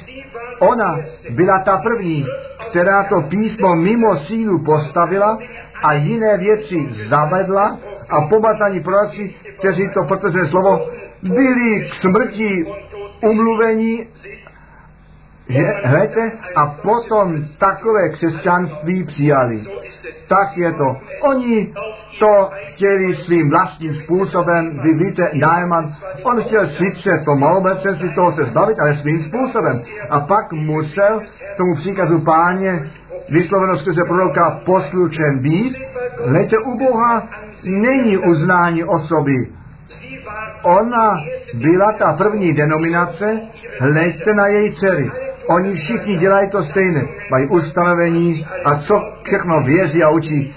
ona 0.60 1.00
byla 1.30 1.60
ta 1.60 1.78
první, 1.78 2.26
která 2.70 3.04
to 3.04 3.22
písmo 3.22 3.76
mimo 3.76 4.16
sílu 4.16 4.64
postavila 4.64 5.40
a 5.84 5.94
jiné 5.94 6.38
věci 6.38 6.88
zavedla 7.08 7.80
a 8.10 8.22
pomazaní 8.22 8.80
proroci, 8.80 9.36
kteří 9.60 9.90
to, 9.94 10.04
protože 10.04 10.46
slovo, 10.46 10.90
byli 11.24 11.90
k 11.90 11.94
smrti 11.94 12.66
umluvení, 13.22 14.08
že, 15.50 15.62
hledajte, 15.84 16.32
a 16.56 16.66
potom 16.68 17.46
takové 17.58 18.10
křesťanství 18.10 19.04
přijali. 19.04 19.64
Tak 20.28 20.58
je 20.58 20.72
to. 20.72 20.98
Oni 21.22 21.74
to 22.20 22.50
chtěli 22.64 23.16
svým 23.16 23.50
vlastním 23.50 23.96
způsobem, 23.96 24.80
vy 24.84 24.94
víte, 24.94 25.30
Najman, 25.34 25.96
on 26.24 26.42
chtěl 26.42 26.68
sice 26.68 27.24
to 27.26 27.96
si 27.96 28.10
toho 28.10 28.32
se 28.32 28.44
zbavit, 28.44 28.80
ale 28.80 28.96
svým 28.96 29.24
způsobem. 29.24 29.82
A 30.10 30.20
pak 30.20 30.54
musel 30.54 31.22
tomu 31.58 31.76
příkazu 31.76 32.20
páně 32.20 32.92
vysloveno 33.30 33.78
skrze 33.78 34.04
proroka 34.04 34.62
poslučen 34.66 35.40
být, 35.40 35.78
hledajte, 36.24 36.58
u 36.58 36.78
Boha 36.78 37.28
není 37.64 38.18
uznání 38.18 38.84
osoby. 38.84 39.48
Ona 40.64 41.18
byla 41.54 41.92
ta 41.92 42.14
první 42.14 42.54
denominace, 42.54 43.42
hleďte 43.80 44.34
na 44.34 44.48
její 44.48 44.72
dcery. 44.72 45.12
Oni 45.48 45.74
všichni 45.74 46.16
dělají 46.16 46.50
to 46.50 46.64
stejné. 46.64 47.04
Mají 47.32 47.48
ustanovení 47.48 48.48
a 48.66 48.76
co 48.76 49.02
všechno 49.24 49.62
věří 49.62 50.04
a 50.04 50.10
učí, 50.10 50.56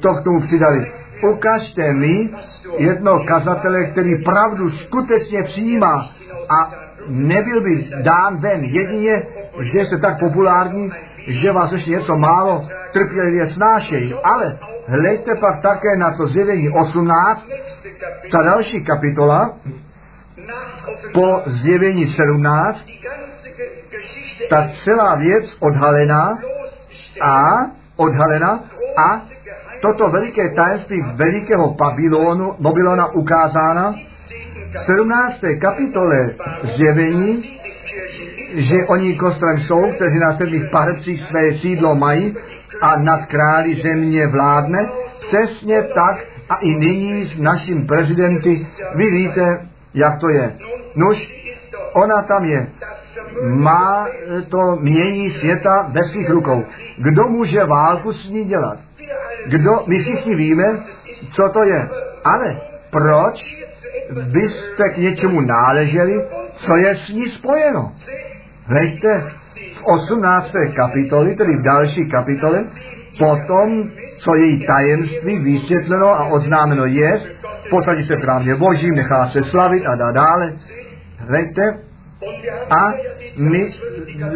to 0.00 0.14
k 0.14 0.24
tomu 0.24 0.40
přidali. 0.40 0.92
Ukažte 1.22 1.92
mi 1.92 2.30
jedno 2.78 3.20
kazatele, 3.24 3.84
který 3.84 4.24
pravdu 4.24 4.70
skutečně 4.70 5.42
přijímá 5.42 6.10
a 6.48 6.72
nebyl 7.08 7.60
by 7.60 7.88
dán 8.02 8.36
ven 8.36 8.64
jedině, 8.64 9.22
že 9.60 9.84
jste 9.84 9.98
tak 9.98 10.18
populární, 10.18 10.92
že 11.26 11.52
vás 11.52 11.72
ještě 11.72 11.90
něco 11.90 12.18
málo 12.18 12.68
trpělivě 12.92 13.46
snášejí. 13.46 14.14
Ale 14.24 14.58
hleďte 14.86 15.34
pak 15.34 15.60
také 15.60 15.96
na 15.96 16.10
to 16.10 16.26
zjevení 16.26 16.70
18, 16.70 17.48
ta 18.30 18.42
další 18.42 18.84
kapitola, 18.84 19.54
po 21.14 21.42
zjevení 21.46 22.06
17, 22.06 22.86
ta 24.50 24.68
celá 24.84 25.14
věc 25.14 25.56
odhalená 25.60 26.38
a 27.20 27.66
odhalena 27.96 28.64
a 28.96 29.22
toto 29.82 30.08
veliké 30.08 30.50
tajemství 30.50 31.04
velikého 31.14 31.74
Babylonu, 31.74 32.54
Babylona 32.58 33.06
ukázána 33.06 33.94
v 34.74 34.84
17. 34.84 35.40
kapitole 35.60 36.30
zjevení, 36.62 37.58
že 38.54 38.84
oni 38.86 39.16
kostrem 39.16 39.60
jsou, 39.60 39.92
kteří 39.92 40.18
na 40.18 40.36
sedmých 40.36 40.70
pahrbcích 40.70 41.20
své 41.20 41.52
sídlo 41.54 41.94
mají 41.94 42.36
a 42.80 42.96
nad 42.96 43.26
králi 43.26 43.74
země 43.74 44.26
vládne, 44.26 44.88
přesně 45.20 45.82
tak 45.82 46.24
a 46.48 46.56
i 46.56 46.70
nyní 46.70 47.24
s 47.24 47.38
naším 47.38 47.86
prezidenty, 47.86 48.66
vy 48.94 49.10
víte, 49.10 49.66
jak 49.94 50.18
to 50.18 50.28
je. 50.28 50.52
Nož, 50.94 51.32
ona 51.92 52.22
tam 52.22 52.44
je. 52.44 52.66
Má 53.42 54.08
to 54.48 54.76
mění 54.80 55.30
světa 55.30 55.86
ve 55.88 56.04
svých 56.04 56.30
rukou. 56.30 56.64
Kdo 56.98 57.28
může 57.28 57.64
válku 57.64 58.12
s 58.12 58.28
ní 58.28 58.44
dělat? 58.44 58.78
Kdo, 59.46 59.82
my 59.86 59.98
všichni 59.98 60.34
víme, 60.34 60.64
co 61.30 61.48
to 61.48 61.64
je. 61.64 61.88
Ale 62.24 62.60
proč 62.90 63.66
byste 64.30 64.88
k 64.88 64.96
něčemu 64.96 65.40
náleželi, 65.40 66.24
co 66.56 66.76
je 66.76 66.96
s 66.96 67.08
ní 67.08 67.26
spojeno? 67.26 67.92
Hleďte, 68.66 69.32
v 69.74 69.84
18. 69.84 70.52
kapitoli, 70.74 71.34
tedy 71.34 71.56
v 71.56 71.62
další 71.62 72.08
kapitole, 72.08 72.64
potom, 73.18 73.90
co 74.18 74.34
její 74.34 74.66
tajemství 74.66 75.38
vysvětleno 75.38 76.08
a 76.08 76.24
oznámeno 76.24 76.84
je, 76.84 77.20
posadí 77.70 78.04
se 78.04 78.16
právě 78.16 78.54
božím, 78.54 78.94
nechá 78.94 79.28
se 79.28 79.42
slavit 79.42 79.86
a 79.86 79.94
dá 79.94 80.12
dále. 80.12 80.52
Hleďte, 81.18 81.78
a 82.70 82.92
my 83.36 83.74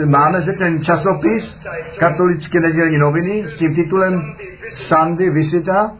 máme 0.05 0.41
zde 0.41 0.53
ten 0.53 0.83
časopis 0.85 1.57
katolické 1.99 2.61
nedělní 2.61 2.99
noviny 2.99 3.47
s 3.47 3.55
tím 3.55 3.75
titulem 3.75 4.35
Sunday 4.73 5.31
Visita 5.31 5.93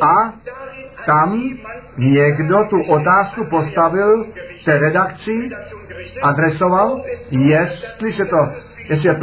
a 0.00 0.34
tam 1.06 1.42
někdo 1.96 2.64
tu 2.64 2.82
otázku 2.82 3.44
postavil 3.44 4.26
té 4.64 4.78
redakci, 4.78 5.50
adresoval, 6.22 7.04
jestli 7.30 8.12
se 8.12 8.24
to, 8.24 8.48
jestli 8.88 9.08
je 9.08 9.16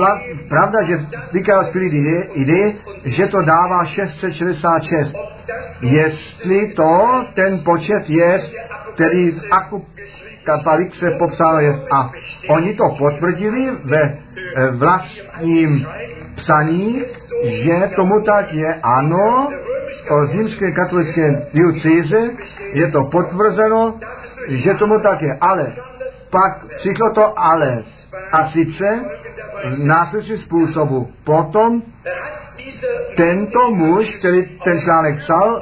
pravda, 0.50 0.82
že 0.82 1.00
Vicar 1.34 1.66
Spirit 1.66 1.94
jde, 2.36 2.74
že 3.06 3.28
to 3.28 3.42
dává 3.42 3.86
666. 3.86 5.16
Jestli 5.82 6.74
to 6.74 7.24
ten 7.34 7.60
počet 7.60 8.10
je, 8.10 8.40
který 8.96 9.32
v 9.32 9.44
Apokalypse 10.50 11.12
popsáno 11.12 11.60
je. 11.60 11.74
A 11.92 12.12
oni 12.50 12.74
to 12.74 12.84
potvrdili 12.98 13.72
ve 13.84 14.02
eh, 14.02 14.72
vlastním 14.72 15.88
psaní, 16.36 17.04
že 17.44 17.90
tomu 17.96 18.22
tak 18.22 18.54
je. 18.54 18.80
Ano, 18.84 19.50
o 20.10 20.26
římské 20.26 20.72
katolické 20.72 21.48
diocéze 21.54 22.20
je 22.74 22.92
to 22.92 23.04
potvrzeno, 23.04 24.00
že 24.48 24.74
tomu 24.74 25.00
tak 25.00 25.22
je. 25.22 25.38
Ale 25.42 25.74
pak 26.30 26.66
přišlo 26.76 27.14
to 27.14 27.40
ale. 27.40 27.84
A 28.32 28.50
sice 28.50 29.00
v 29.76 29.86
následujícím 29.86 30.38
způsobu. 30.38 31.12
Potom 31.24 31.82
tento 33.18 33.72
muž, 33.72 34.16
který 34.16 34.60
ten 34.64 34.80
článek 34.80 35.18
psal, 35.18 35.62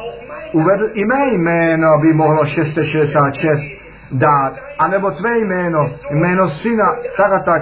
uvedl 0.54 0.90
i 0.94 1.06
mé 1.06 1.34
jméno, 1.34 1.88
aby 1.88 2.14
mohlo 2.14 2.46
666 2.46 3.85
dát, 4.18 4.53
anebo 4.80 5.11
tvé 5.11 5.39
jméno, 5.39 5.89
jméno 6.11 6.47
syna, 6.49 6.95
tak 7.18 7.32
a 7.32 7.39
tak, 7.39 7.61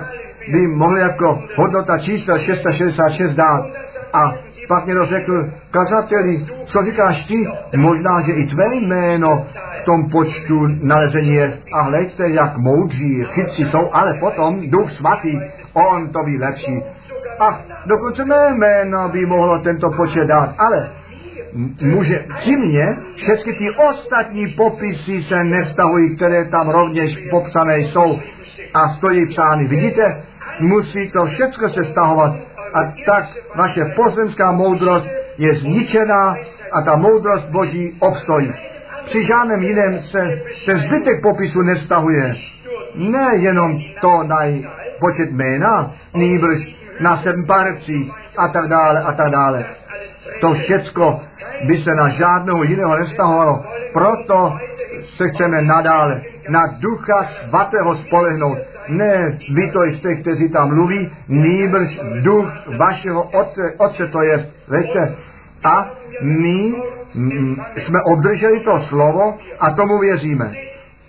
by 0.52 0.68
mohli 0.68 1.02
jako 1.02 1.44
hodnota 1.56 1.98
čísla 1.98 2.38
666 2.38 3.34
dát. 3.34 3.66
A 4.14 4.34
pak 4.68 4.86
někdo 4.86 5.06
řekl, 5.06 5.50
kazateli, 5.72 6.46
co 6.66 6.82
říkáš 6.82 7.24
ty? 7.24 7.48
Možná, 7.76 8.22
že 8.22 8.32
i 8.32 8.46
tvé 8.46 8.76
jméno 8.76 9.46
v 9.82 9.82
tom 9.86 10.10
počtu 10.10 10.68
nalezení 10.82 11.34
je. 11.34 11.60
A 11.74 11.82
hleďte, 11.82 12.30
jak 12.30 12.58
moudří, 12.58 13.26
chytří 13.30 13.66
jsou, 13.66 13.90
ale 13.92 14.14
potom 14.14 14.70
Duch 14.70 14.92
Svatý, 14.92 15.40
on 15.74 16.10
to 16.10 16.24
ví 16.24 16.38
lepší. 16.38 16.84
A 17.40 17.60
dokonce 17.86 18.26
mé 18.26 18.54
jméno 18.54 19.10
by 19.10 19.26
mohlo 19.26 19.60
tento 19.60 19.90
počet 19.90 20.28
dát, 20.28 20.56
ale 20.58 20.90
může 21.82 22.26
přímě, 22.36 22.98
všechny 23.16 23.54
ty 23.54 23.72
ostatní 23.72 24.48
popisy 24.48 25.22
se 25.22 25.44
nevztahují, 25.44 26.16
které 26.16 26.46
tam 26.46 26.70
rovněž 26.70 27.18
popsané 27.30 27.80
jsou 27.80 28.20
a 28.74 28.90
stojí 28.90 29.26
psány. 29.26 29.68
Vidíte, 29.68 30.24
musí 30.60 31.12
to 31.12 31.26
všechno 31.26 31.70
se 31.70 31.84
stahovat 31.84 32.36
a 32.74 32.94
tak 33.06 33.26
vaše 33.56 33.86
pozemská 33.86 34.52
moudrost 34.52 35.08
je 35.38 35.56
zničená 35.56 36.36
a 36.72 36.82
ta 36.82 36.96
moudrost 36.96 37.50
Boží 37.50 37.98
obstojí. 38.00 38.54
Při 39.06 39.26
žádném 39.26 39.64
jiném 39.64 40.00
se 40.00 40.42
ten 40.66 40.78
zbytek 40.78 41.22
popisu 41.22 41.62
nevztahuje. 41.62 42.36
Ne 42.96 43.36
jenom 43.36 43.80
to 44.02 44.24
na 44.24 44.40
počet 45.00 45.32
jména, 45.32 45.94
nýbrž 46.14 46.76
na 47.00 47.18
sedm 47.18 47.46
párcích 47.46 48.12
a 48.38 48.48
tak 48.48 48.68
dále 48.68 49.00
a 49.00 49.14
tak 49.14 49.32
dále. 49.32 49.66
To 50.42 50.54
všecko 50.54 51.22
by 51.68 51.78
se 51.78 51.92
na 51.96 52.10
žádného 52.10 52.64
jiného 52.64 52.98
nevztahovalo. 52.98 53.64
Proto 53.94 54.58
se 55.02 55.28
chceme 55.28 55.62
nadále 55.62 56.22
na 56.50 56.68
ducha 56.80 57.24
svatého 57.24 57.96
spolehnout. 57.96 58.58
Ne 58.88 59.40
vy 59.54 59.72
to 59.72 59.84
jste, 59.84 60.16
kteří 60.16 60.50
tam 60.50 60.68
mluví, 60.68 61.12
nýbrž 61.28 62.00
duch 62.22 62.54
vašeho 62.78 63.24
otce, 63.24 63.74
otce 63.78 64.08
to 64.08 64.22
je, 64.22 64.50
víte. 64.72 65.16
A 65.64 65.90
my 66.22 66.74
mm, 67.14 67.56
jsme 67.78 68.02
obdrželi 68.02 68.60
to 68.60 68.80
slovo 68.80 69.38
a 69.60 69.72
tomu 69.72 70.00
věříme. 70.00 70.54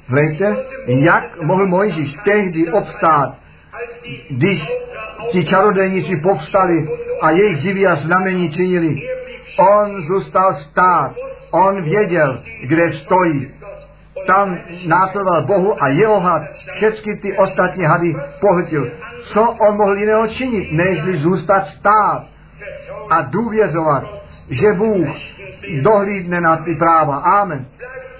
Víte, 0.08 0.56
jak 0.86 1.42
mohl 1.42 1.66
Mojžíš 1.66 2.16
tehdy 2.24 2.68
obstát, 2.72 3.34
když 4.30 4.72
ti 5.30 5.44
čarodejníci 5.44 6.16
povstali 6.16 6.88
a 7.20 7.30
jejich 7.30 7.58
divy 7.58 7.86
a 7.86 7.94
znamení 7.94 8.50
činili. 8.50 8.96
On 9.58 10.02
zůstal 10.02 10.54
stát, 10.54 11.12
on 11.50 11.82
věděl, 11.82 12.42
kde 12.66 12.90
stojí 12.90 13.54
tam 14.26 14.58
následoval 14.86 15.42
Bohu 15.42 15.82
a 15.82 15.88
jeho 15.88 16.20
had 16.20 16.42
všechny 16.74 17.16
ty 17.16 17.36
ostatní 17.36 17.84
hady 17.84 18.16
pohltil. 18.40 18.90
Co 19.22 19.42
on 19.42 19.76
mohl 19.76 19.96
jiného 19.96 20.26
činit, 20.26 20.72
nežli 20.72 21.16
zůstat 21.16 21.66
stát 21.66 22.24
a 23.10 23.22
důvěřovat, 23.22 24.04
že 24.50 24.72
Bůh 24.72 25.08
dohlídne 25.82 26.40
na 26.40 26.56
ty 26.56 26.74
práva. 26.74 27.16
Amen. 27.16 27.66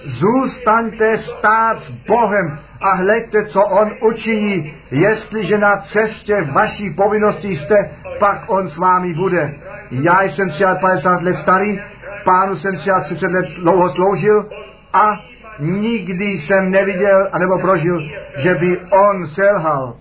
Zůstaňte 0.05 1.17
stát 1.17 1.83
s 1.83 1.89
Bohem 1.89 2.59
a 2.81 2.95
hleďte, 2.95 3.45
co 3.45 3.63
On 3.63 3.91
učiní. 4.01 4.73
Jestliže 4.91 5.57
na 5.57 5.77
cestě 5.77 6.41
vaší 6.41 6.93
povinnosti 6.93 7.55
jste, 7.55 7.89
pak 8.19 8.43
On 8.47 8.69
s 8.69 8.77
vámi 8.77 9.13
bude. 9.13 9.55
Já 9.91 10.23
jsem 10.23 10.49
50 10.81 11.21
let 11.21 11.37
starý, 11.37 11.79
pánu 12.23 12.55
jsem 12.55 12.75
30 12.75 13.31
let 13.31 13.45
dlouho 13.57 13.89
sloužil 13.89 14.49
a 14.93 15.11
nikdy 15.59 16.25
jsem 16.25 16.71
neviděl 16.71 17.29
anebo 17.31 17.59
prožil, 17.59 17.99
že 18.37 18.55
by 18.55 18.79
on 18.79 19.27
selhal. 19.27 19.95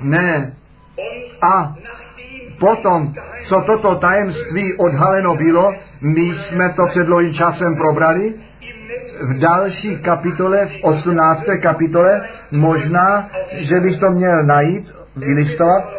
Ne. 0.00 0.54
A 1.42 1.74
potom, 2.58 3.14
co 3.44 3.60
toto 3.60 3.94
tajemství 3.94 4.76
odhaleno 4.76 5.34
bylo, 5.34 5.74
my 6.00 6.20
jsme 6.20 6.72
to 6.72 6.86
před 6.86 7.04
dlouhým 7.06 7.34
časem 7.34 7.76
probrali, 7.76 8.34
v 9.22 9.38
další 9.38 9.96
kapitole, 9.96 10.66
v 10.66 10.84
18. 10.84 11.44
kapitole, 11.62 12.20
možná, 12.50 13.30
že 13.52 13.80
bych 13.80 13.96
to 13.96 14.10
měl 14.10 14.42
najít, 14.42 14.94
vylistovat, 15.16 15.92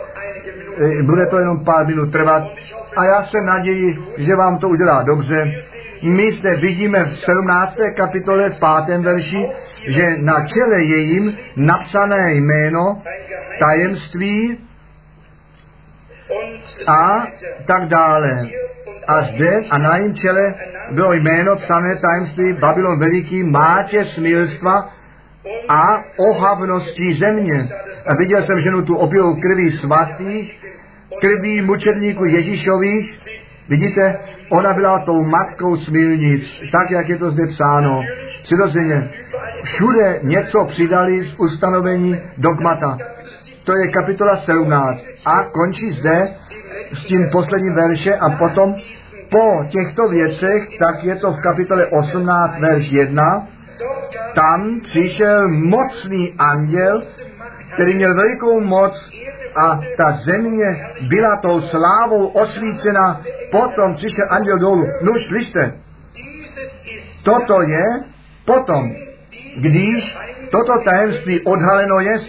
e, 0.77 1.03
bude 1.03 1.25
to 1.25 1.39
jenom 1.39 1.65
pár 1.65 1.87
minut 1.87 2.11
trvat 2.11 2.43
a 2.97 3.05
já 3.05 3.23
se 3.23 3.41
naději, 3.41 3.97
že 4.17 4.35
vám 4.35 4.57
to 4.57 4.69
udělá 4.69 5.03
dobře 5.03 5.51
my 6.03 6.31
zde 6.31 6.55
vidíme 6.55 7.05
v 7.05 7.17
17. 7.17 7.77
kapitole 7.95 8.49
v 8.49 8.59
5. 8.85 9.01
verši, 9.01 9.49
že 9.87 10.17
na 10.17 10.47
čele 10.47 10.83
jejím 10.83 11.37
napsané 11.55 12.33
jméno, 12.33 13.01
tajemství 13.59 14.57
a 16.87 17.27
tak 17.65 17.85
dále. 17.85 18.47
A 19.07 19.21
zde 19.21 19.63
a 19.69 19.77
na 19.77 19.97
jejím 19.97 20.15
čele 20.15 20.55
bylo 20.91 21.13
jméno 21.13 21.55
psané 21.55 21.95
tajemství 21.95 22.53
Babylon 22.53 22.99
veliký, 22.99 23.43
mátě 23.43 24.05
smilstva 24.05 24.89
a 25.69 26.03
ohavnosti 26.17 27.13
země. 27.13 27.69
A 28.05 28.13
viděl 28.13 28.41
jsem 28.41 28.59
ženu 28.59 28.81
tu 28.81 28.95
opilou 28.95 29.35
krví 29.35 29.71
svatých 29.71 30.63
krví 31.23 31.61
mučedníků 31.61 32.25
Ježíšových, 32.25 33.19
vidíte, 33.69 34.19
ona 34.49 34.73
byla 34.73 34.99
tou 34.99 35.23
matkou 35.23 35.75
smilnic, 35.75 36.61
tak, 36.71 36.91
jak 36.91 37.09
je 37.09 37.17
to 37.17 37.29
zde 37.29 37.47
psáno. 37.47 38.01
Přirozeně, 38.43 39.09
všude 39.63 40.19
něco 40.23 40.65
přidali 40.65 41.25
z 41.25 41.35
ustanovení 41.37 42.19
dogmata. 42.37 42.97
To 43.63 43.77
je 43.77 43.87
kapitola 43.87 44.37
17 44.37 45.05
a 45.25 45.43
končí 45.43 45.91
zde 45.91 46.35
s 46.93 47.05
tím 47.05 47.29
posledním 47.29 47.73
verše 47.73 48.15
a 48.15 48.29
potom 48.29 48.75
po 49.29 49.65
těchto 49.69 50.07
věcech, 50.09 50.69
tak 50.79 51.03
je 51.03 51.15
to 51.15 51.31
v 51.31 51.41
kapitole 51.41 51.85
18, 51.85 52.59
verš 52.59 52.91
1, 52.91 53.47
tam 54.35 54.79
přišel 54.83 55.47
mocný 55.49 56.33
anděl, 56.39 57.03
který 57.73 57.95
měl 57.95 58.15
velikou 58.15 58.59
moc 58.59 59.11
a 59.55 59.79
ta 59.97 60.11
země 60.11 60.87
byla 61.01 61.35
tou 61.35 61.61
slávou 61.61 62.27
osvícena, 62.27 63.21
potom 63.51 63.95
přišel 63.95 64.25
anděl 64.29 64.59
dolů. 64.59 64.87
No 65.01 65.13
slyšte, 65.19 65.73
toto 67.23 67.61
je 67.61 67.85
potom, 68.45 68.91
když 69.57 70.17
toto 70.51 70.79
tajemství 70.85 71.41
odhaleno 71.41 71.99
je, 71.99 72.19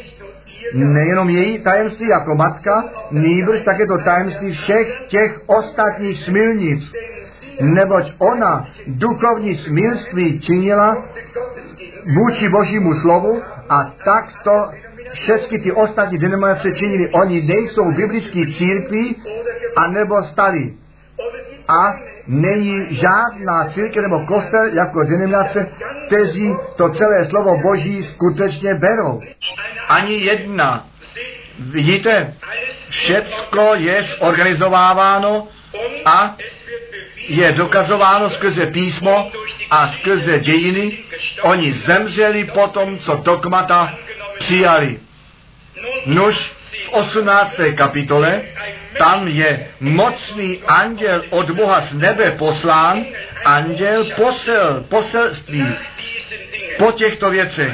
nejenom 0.73 1.29
její 1.29 1.59
tajemství 1.59 2.09
jako 2.09 2.35
matka, 2.35 2.85
nýbrž 3.11 3.61
také 3.61 3.87
to 3.87 3.99
tajemství 3.99 4.53
všech 4.53 5.03
těch 5.07 5.41
ostatních 5.47 6.19
smilnic, 6.19 6.93
neboť 7.61 8.13
ona 8.19 8.69
duchovní 8.87 9.55
smilství 9.55 10.41
činila 10.41 11.05
vůči 12.15 12.49
božímu 12.49 12.95
slovu 12.95 13.43
a 13.69 13.95
takto 14.05 14.71
všechny 15.13 15.59
ty 15.59 15.73
ostatní 15.73 16.19
denominace 16.19 16.73
činili. 16.73 17.09
Oni 17.09 17.43
nejsou 17.43 17.93
biblický 17.93 18.55
církví, 18.55 19.23
anebo 19.77 20.23
stali. 20.23 20.75
A 21.69 21.97
není 22.27 22.87
žádná 22.91 23.65
církev 23.71 24.03
nebo 24.03 24.27
kostel 24.27 24.67
jako 24.75 25.05
denominace, 25.05 25.69
kteří 26.07 26.55
to 26.77 26.89
celé 26.89 27.25
slovo 27.25 27.59
Boží 27.59 28.03
skutečně 28.03 28.75
berou. 28.75 29.21
Ani 29.89 30.15
jedna. 30.15 30.87
Vidíte, 31.59 32.35
všecko 32.89 33.75
je 33.75 34.03
zorganizováváno 34.03 35.49
a 36.05 36.37
je 37.29 37.53
dokazováno 37.53 38.31
skrze 38.31 38.67
písmo 38.67 39.31
a 39.71 39.89
skrze 39.89 40.39
dějiny. 40.39 40.99
Oni 41.43 41.73
zemřeli 41.73 42.45
po 42.45 42.69
tom, 42.69 42.99
co 42.99 43.15
dogmata 43.15 43.99
přijali. 44.39 45.01
Nož 46.07 46.53
v 46.85 46.89
18. 46.93 47.55
kapitole 47.77 48.43
tam 48.99 49.29
je 49.29 49.67
mocný 49.81 50.63
anděl 50.67 51.25
od 51.31 51.51
Boha 51.51 51.81
z 51.81 51.95
nebe 51.95 52.31
poslán, 52.31 53.05
anděl 53.45 54.05
posel, 54.05 54.85
poselství 54.89 55.67
po 56.79 56.93
těchto 56.93 57.31
věcech. 57.31 57.73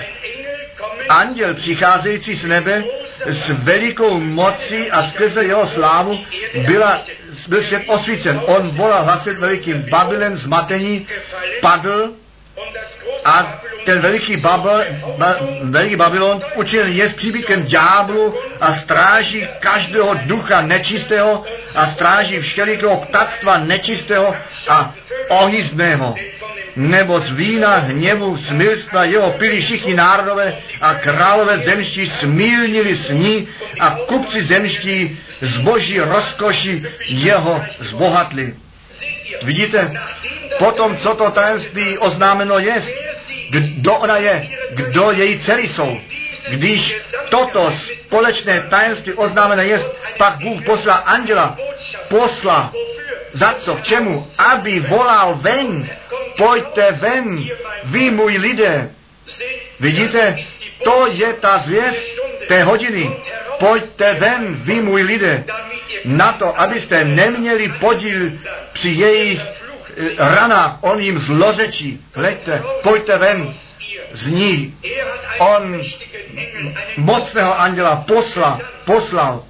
Anděl 1.08 1.54
přicházející 1.54 2.34
z 2.34 2.44
nebe 2.44 2.84
s 3.26 3.48
velikou 3.48 4.20
mocí 4.20 4.90
a 4.90 5.10
skrze 5.10 5.44
jeho 5.44 5.66
slávu 5.66 6.20
byla, 6.66 7.02
byl 7.48 7.62
svět 7.62 7.82
osvícen. 7.86 8.40
On 8.46 8.68
volal 8.68 9.04
hlasit 9.04 9.38
velikým 9.38 9.86
Babylem 9.90 10.36
zmatení, 10.36 11.06
padl 11.60 12.12
a 13.24 13.62
ten 13.84 14.00
veliký, 14.00 14.36
Babel, 14.36 14.84
ba, 15.18 15.36
veliký 15.62 15.96
Babylon 15.96 16.42
učinil 16.54 16.86
je 16.86 17.08
příbytkem 17.08 17.62
ďáblu 17.62 18.34
a 18.60 18.74
stráží 18.74 19.48
každého 19.60 20.14
ducha 20.14 20.60
nečistého 20.60 21.44
a 21.74 21.86
stráží 21.86 22.38
všelikého 22.40 22.96
ptactva 22.96 23.58
nečistého 23.58 24.34
a 24.68 24.94
ohyzného. 25.28 26.14
Nebo 26.76 27.20
z 27.20 27.32
vína 27.32 27.76
hněvu 27.76 28.36
smilstva 28.36 29.04
jeho 29.04 29.30
pili 29.30 29.60
všichni 29.60 29.94
národové 29.94 30.56
a 30.80 30.94
králové 30.94 31.58
zemští 31.58 32.06
smílnili 32.06 32.96
s 32.96 33.10
ní 33.10 33.48
a 33.80 33.90
kupci 33.90 34.42
zemští 34.42 35.18
z 35.40 35.56
boží 35.58 36.00
rozkoši 36.00 36.86
jeho 37.08 37.64
zbohatli. 37.78 38.54
Vidíte, 39.42 40.00
potom, 40.58 40.96
co 40.96 41.14
to 41.14 41.30
tajemství 41.30 41.98
oznámeno 41.98 42.58
je, 42.58 42.82
kdo 43.50 43.94
ona 43.94 44.16
je, 44.16 44.48
kdo 44.70 45.10
její 45.10 45.38
dcery 45.38 45.68
jsou. 45.68 46.00
Když 46.48 47.00
toto 47.28 47.72
společné 48.06 48.60
tajemství 48.60 49.12
oznámené 49.12 49.64
je, 49.64 49.80
pak 50.18 50.38
Bůh 50.38 50.64
poslal 50.64 51.02
anděla, 51.04 51.56
posla, 52.08 52.72
za 53.32 53.54
co, 53.60 53.74
k 53.74 53.82
čemu? 53.82 54.30
Aby 54.38 54.80
volal 54.80 55.34
ven, 55.40 55.88
pojďte 56.36 56.92
ven, 56.92 57.38
vy 57.84 58.10
můj 58.10 58.36
lidé. 58.36 58.90
Vidíte, 59.80 60.36
to 60.84 61.06
je 61.10 61.32
ta 61.32 61.58
zvěst 61.58 62.06
té 62.48 62.62
hodiny. 62.62 63.10
Pojďte 63.58 64.14
ven, 64.14 64.54
vy 64.54 64.82
můj 64.82 65.02
lidé, 65.02 65.44
na 66.04 66.32
to, 66.32 66.60
abyste 66.60 67.04
neměli 67.04 67.68
podíl 67.80 68.32
při 68.72 68.88
jejich 68.88 69.40
rana, 70.18 70.78
on 70.80 71.00
jim 71.00 71.18
zlořečí. 71.18 72.04
Hleďte, 72.14 72.62
pojďte 72.82 73.18
ven 73.18 73.54
z 74.12 74.26
ní. 74.26 74.74
On 75.38 75.82
mocného 76.96 77.60
anděla 77.60 77.96
posla, 77.96 78.60
poslal. 78.84 79.44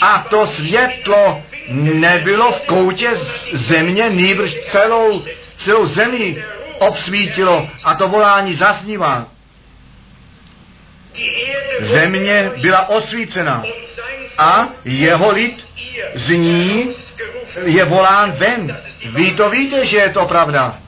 A 0.00 0.26
to 0.30 0.46
světlo 0.46 1.42
nebylo 1.70 2.52
v 2.52 2.62
koutě 2.62 3.10
země, 3.52 4.10
nýbrž 4.10 4.54
celou, 4.54 5.24
celou 5.56 5.86
zemi 5.86 6.44
obsvítilo 6.78 7.68
a 7.84 7.94
to 7.94 8.08
volání 8.08 8.54
zaznívá. 8.54 9.26
Země 11.80 12.50
byla 12.62 12.88
osvícena 12.88 13.62
a 14.38 14.68
jeho 14.84 15.30
lid 15.30 15.66
z 16.14 16.30
ní 16.30 16.94
je 17.64 17.84
volán 17.84 18.32
ven. 18.32 18.78
Vy 19.12 19.32
to 19.32 19.50
víte, 19.50 19.86
že 19.86 19.96
je 19.96 20.10
to 20.10 20.26
pravda. 20.26 20.78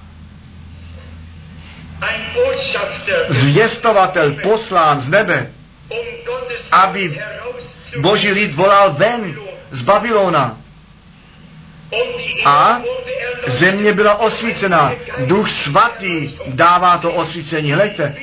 Zvěstovatel 3.29 4.33
poslán 4.43 5.01
z 5.01 5.09
nebe, 5.09 5.51
aby 6.71 7.21
boží 8.01 8.31
lid 8.31 8.55
volal 8.55 8.93
ven 8.93 9.37
z 9.71 9.83
Babylona. 9.83 10.57
A 12.45 12.83
země 13.47 13.93
byla 13.93 14.21
osvícená. 14.21 14.95
Duch 15.19 15.51
svatý 15.51 16.37
dává 16.47 16.99
to 16.99 17.11
osvícení. 17.11 17.73
Hleďte, 17.73 18.15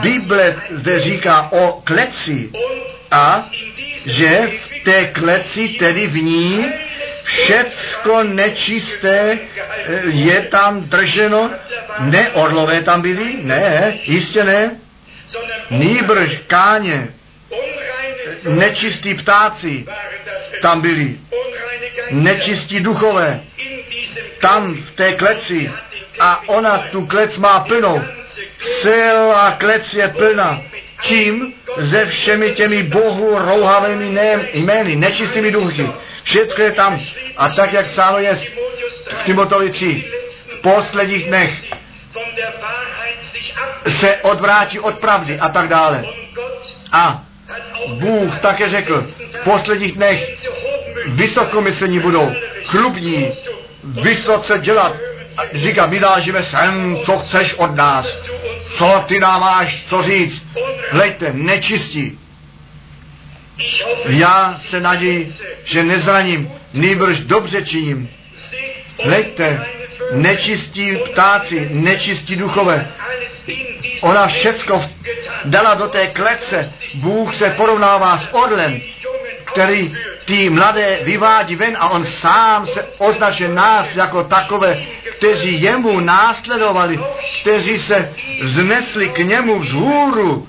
Bible 0.00 0.56
zde 0.70 0.98
říká 0.98 1.48
o 1.52 1.80
kleci 1.84 2.50
a 3.10 3.48
že 4.06 4.50
v 4.64 4.84
té 4.84 5.06
kleci, 5.06 5.68
tedy 5.68 6.06
v 6.06 6.22
ní, 6.22 6.72
všecko 7.24 8.22
nečisté 8.22 9.38
eh, 9.38 10.02
je 10.06 10.40
tam 10.40 10.80
drženo. 10.80 11.50
Ne, 11.98 12.30
orlové 12.30 12.82
tam 12.82 13.02
byli? 13.02 13.36
Ne, 13.42 13.98
jistě 14.04 14.44
ne. 14.44 14.70
Nýbrž 15.70 16.38
káně, 16.46 17.08
nečistí 18.44 19.14
ptáci 19.14 19.86
tam 20.62 20.80
byli, 20.80 21.16
nečistí 22.10 22.80
duchové, 22.80 23.40
tam 24.40 24.74
v 24.74 24.90
té 24.90 25.12
kleci 25.12 25.72
a 26.18 26.48
ona 26.48 26.78
tu 26.78 27.06
klec 27.06 27.36
má 27.36 27.60
plnou. 27.60 28.02
Celá 28.82 29.50
klec 29.50 29.94
je 29.94 30.08
plná. 30.08 30.62
Čím? 31.00 31.54
Ze 31.76 32.06
všemi 32.06 32.50
těmi 32.50 32.82
bohu 32.82 33.38
rouhavými 33.38 34.20
jmény, 34.52 34.96
nečistými 34.96 35.50
duchy. 35.50 35.88
Všechno 36.22 36.64
je 36.64 36.72
tam. 36.72 37.00
A 37.36 37.48
tak, 37.48 37.72
jak 37.72 37.86
psáno 37.86 38.18
je 38.18 38.36
v 39.08 39.22
Timotovi 39.24 39.70
3, 39.70 40.04
v 40.48 40.60
posledních 40.60 41.24
dnech 41.24 41.62
se 44.00 44.16
odvrátí 44.16 44.80
od 44.80 44.98
pravdy 44.98 45.38
a 45.38 45.48
tak 45.48 45.68
dále. 45.68 46.04
A 46.92 47.25
Bůh 47.88 48.38
také 48.38 48.68
řekl, 48.68 49.06
v 49.32 49.44
posledních 49.44 49.92
dnech 49.92 50.36
vysokomyslní 51.06 52.00
budou, 52.00 52.32
chlubní, 52.64 53.32
vysoce 53.84 54.58
dělat. 54.58 54.96
A 55.36 55.42
říká, 55.52 55.86
vydážíme 55.86 56.42
sem, 56.42 56.98
co 57.04 57.18
chceš 57.18 57.54
od 57.54 57.74
nás. 57.74 58.18
Co 58.76 59.04
ty 59.06 59.20
nám 59.20 59.40
máš 59.40 59.84
co 59.88 60.02
říct? 60.02 60.42
Hleďte, 60.90 61.32
nečistí. 61.32 62.18
Já 64.04 64.60
se 64.68 64.80
naději, 64.80 65.34
že 65.64 65.84
nezraním, 65.84 66.50
nýbrž 66.72 67.20
dobře 67.20 67.62
činím. 67.62 68.10
Hleďte, 69.04 69.66
nečistí 70.12 70.96
ptáci, 70.96 71.68
nečistí 71.70 72.36
duchové. 72.36 72.88
Ona 74.00 74.26
všecko 74.26 74.84
dala 75.44 75.74
do 75.74 75.88
té 75.88 76.06
klece. 76.06 76.72
Bůh 76.94 77.34
se 77.34 77.50
porovnává 77.50 78.18
s 78.18 78.34
orlem, 78.34 78.80
který 79.44 79.96
ty 80.24 80.50
mladé 80.50 80.98
vyvádí 81.02 81.56
ven 81.56 81.76
a 81.80 81.88
on 81.88 82.06
sám 82.06 82.66
se 82.66 82.86
označuje 82.98 83.48
nás 83.48 83.96
jako 83.96 84.24
takové, 84.24 84.82
kteří 85.16 85.62
jemu 85.62 86.00
následovali, 86.00 87.00
kteří 87.40 87.78
se 87.78 88.12
znesli 88.42 89.08
k 89.08 89.18
němu 89.18 89.58
vzhůru. 89.58 90.48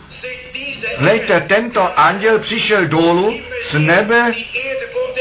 Hlejte, 0.97 1.41
tento 1.41 1.99
anděl 1.99 2.39
přišel 2.39 2.85
dolů 2.85 3.39
z 3.69 3.73
nebe, 3.73 4.33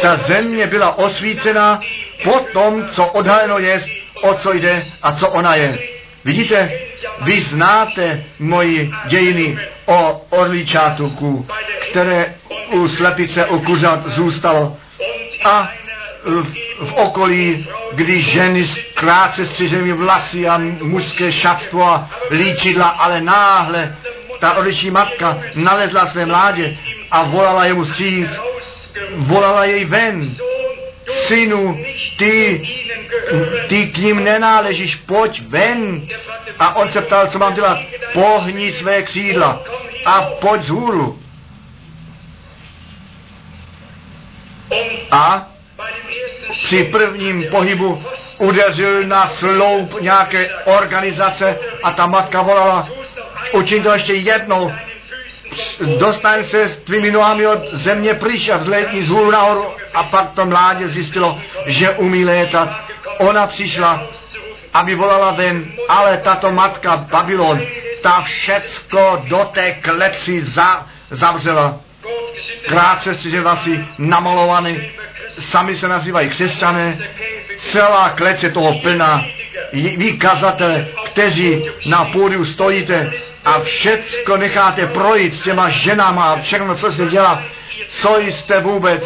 ta 0.02 0.16
země 0.16 0.66
byla 0.66 0.98
osvícena 0.98 1.80
po 2.24 2.40
tom, 2.52 2.88
co 2.92 3.06
odhaleno 3.06 3.58
je, 3.58 3.82
o 4.22 4.34
co 4.34 4.52
jde 4.52 4.84
a 5.02 5.12
co 5.12 5.28
ona 5.28 5.54
je. 5.54 5.78
Vidíte, 6.24 6.72
vy 7.20 7.42
znáte 7.42 8.24
moji 8.38 8.90
dějiny 9.06 9.58
o 9.86 10.26
orličátuku, 10.30 11.46
které 11.90 12.34
u 12.70 12.88
slepice, 12.88 13.46
u 13.46 13.60
kuřat 13.60 14.06
zůstalo. 14.06 14.76
A 15.44 15.68
v, 16.24 16.54
v 16.86 16.92
okolí, 16.92 17.66
když 17.92 18.32
ženy 18.32 18.64
s 18.64 18.78
krátce 18.94 19.46
střiženými 19.46 19.92
vlasy 19.92 20.48
a 20.48 20.58
mužské 20.82 21.32
šatstvo 21.32 21.84
a 21.84 22.10
líčidla, 22.30 22.88
ale 22.88 23.20
náhle 23.20 23.96
ta 24.38 24.52
orličí 24.52 24.90
matka 24.90 25.38
nalezla 25.54 26.06
své 26.06 26.26
mládě 26.26 26.76
a 27.10 27.22
volala 27.22 27.64
jemu 27.64 27.84
stříc, 27.84 28.30
volala 29.16 29.64
jej 29.64 29.84
ven. 29.84 30.36
Synu, 31.26 31.84
ty, 32.18 32.62
ty 33.68 33.86
k 33.86 33.98
ním 33.98 34.24
nenáležíš, 34.24 34.96
pojď 34.96 35.42
ven. 35.48 36.08
A 36.58 36.76
on 36.76 36.88
se 36.88 37.02
ptal, 37.02 37.26
co 37.26 37.38
mám 37.38 37.54
dělat. 37.54 37.78
Pohni 38.12 38.72
své 38.72 39.02
křídla 39.02 39.62
a 40.04 40.22
pojď 40.22 40.62
z 40.62 40.68
hůru. 40.68 41.18
A 45.10 45.48
při 46.64 46.84
prvním 46.84 47.44
pohybu 47.50 48.04
udeřil 48.38 49.02
na 49.02 49.28
sloup 49.28 50.00
nějaké 50.00 50.54
organizace 50.64 51.58
a 51.82 51.92
ta 51.92 52.06
matka 52.06 52.42
volala, 52.42 52.88
učin 53.52 53.82
to 53.82 53.92
ještě 53.92 54.14
jednou, 54.14 54.72
dostaň 55.98 56.44
se 56.44 56.62
s 56.68 56.76
tvými 56.76 57.10
nohami 57.10 57.46
od 57.46 57.58
země 57.72 58.14
pryč 58.14 58.48
a 58.48 58.56
vzletni 58.56 59.02
z 59.02 59.08
hůru 59.08 59.30
nahoru 59.30 59.66
a 59.94 60.02
pak 60.02 60.30
to 60.30 60.46
mládě 60.46 60.88
zjistilo, 60.88 61.40
že 61.66 61.90
umí 61.90 62.24
létat. 62.24 62.68
Ona 63.18 63.46
přišla, 63.46 64.02
aby 64.74 64.94
volala 64.94 65.30
ven, 65.30 65.64
ale 65.88 66.16
tato 66.16 66.52
matka 66.52 66.96
Babylon, 66.96 67.60
ta 68.02 68.20
všecko 68.20 69.22
do 69.28 69.50
té 69.52 69.72
klepsy 69.72 70.42
za, 70.42 70.86
zavřela. 71.10 71.80
Krátce 72.66 73.14
střiže 73.14 73.40
vlasy 73.40 73.84
namalovaný, 73.98 74.90
sami 75.38 75.76
se 75.76 75.88
nazývají 75.88 76.28
křesťané, 76.28 76.98
celá 77.58 78.10
klec 78.10 78.42
je 78.42 78.50
toho 78.50 78.78
plná. 78.78 79.24
Vy 79.72 80.12
kazatele, 80.12 80.86
kteří 81.04 81.64
na 81.86 82.04
pódiu 82.04 82.44
stojíte 82.44 83.12
a 83.46 83.60
všecko 83.60 84.36
necháte 84.36 84.86
projít 84.86 85.34
s 85.34 85.42
těma 85.42 85.68
ženama 85.68 86.24
a 86.24 86.40
všechno, 86.40 86.74
co 86.74 86.92
se 86.92 87.06
dělá, 87.06 87.42
co 87.88 88.18
jste 88.18 88.60
vůbec, 88.60 89.02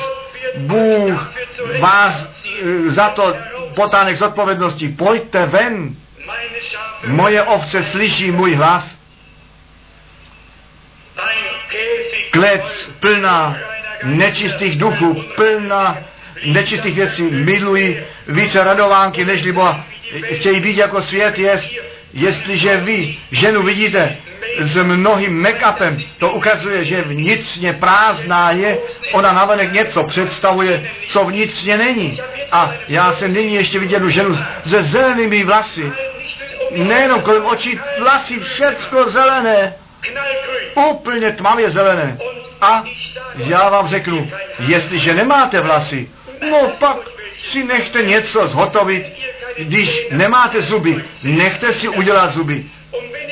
Bůh 0.57 1.33
vás 1.81 2.29
e, 2.63 2.91
za 2.91 3.09
to 3.09 3.37
potánek 3.75 4.17
z 4.17 4.23
odpovědnosti. 4.23 4.89
Pojďte 4.89 5.47
ven. 5.47 5.95
Moje 7.07 7.43
ovce 7.43 7.85
slyší 7.85 8.31
můj 8.31 8.55
hlas. 8.55 8.97
Klec 12.31 12.91
plná 13.01 13.57
nečistých 14.03 14.77
duchů, 14.77 15.25
plná 15.35 15.99
nečistých 16.45 16.95
věcí, 16.95 17.23
milují 17.23 18.01
více 18.29 18.65
radovánky, 18.65 19.25
než 19.25 19.51
Boha. 19.51 19.85
Chtějí 20.33 20.61
být 20.61 20.77
jako 20.77 21.03
svět 21.03 21.39
je, 21.39 21.61
jestliže 22.13 22.77
vy 22.77 23.17
ženu 23.31 23.63
vidíte 23.63 24.17
s 24.61 24.83
mnohým 24.83 25.43
make-upem, 25.43 26.07
to 26.19 26.31
ukazuje, 26.33 26.85
že 26.85 27.03
vnitřně 27.03 27.73
prázdná 27.73 28.51
je, 28.51 28.79
ona 29.13 29.33
navenek 29.33 29.73
něco 29.73 30.05
představuje, 30.05 30.91
co 31.09 31.25
vnitřně 31.25 31.77
není. 31.77 32.21
A 32.53 32.75
já 32.89 33.13
jsem 33.13 33.33
nyní 33.33 33.55
ještě 33.55 33.79
viděl 33.79 34.11
ženu 34.11 34.39
se 34.67 34.83
zelenými 34.83 35.45
vlasy, 35.45 35.93
nejenom 36.71 37.21
kolem 37.21 37.45
očí, 37.45 37.81
vlasy 37.99 38.41
všecko 38.41 39.11
zelené, 39.11 39.75
úplně 40.91 41.33
tmavě 41.33 41.71
zelené. 41.71 42.19
A 42.61 42.85
já 43.37 43.69
vám 43.69 43.89
řeknu, 43.89 44.31
jestliže 44.59 45.15
nemáte 45.15 45.61
vlasy, 45.61 46.09
no 46.51 46.73
pak 46.79 46.97
si 47.43 47.65
nechte 47.65 48.03
něco 48.03 48.47
zhotovit, 48.49 49.07
když 49.59 50.07
nemáte 50.11 50.63
zuby, 50.63 51.05
nechte 51.23 51.73
si 51.73 51.89
udělat 51.89 52.35
zuby. 52.35 52.65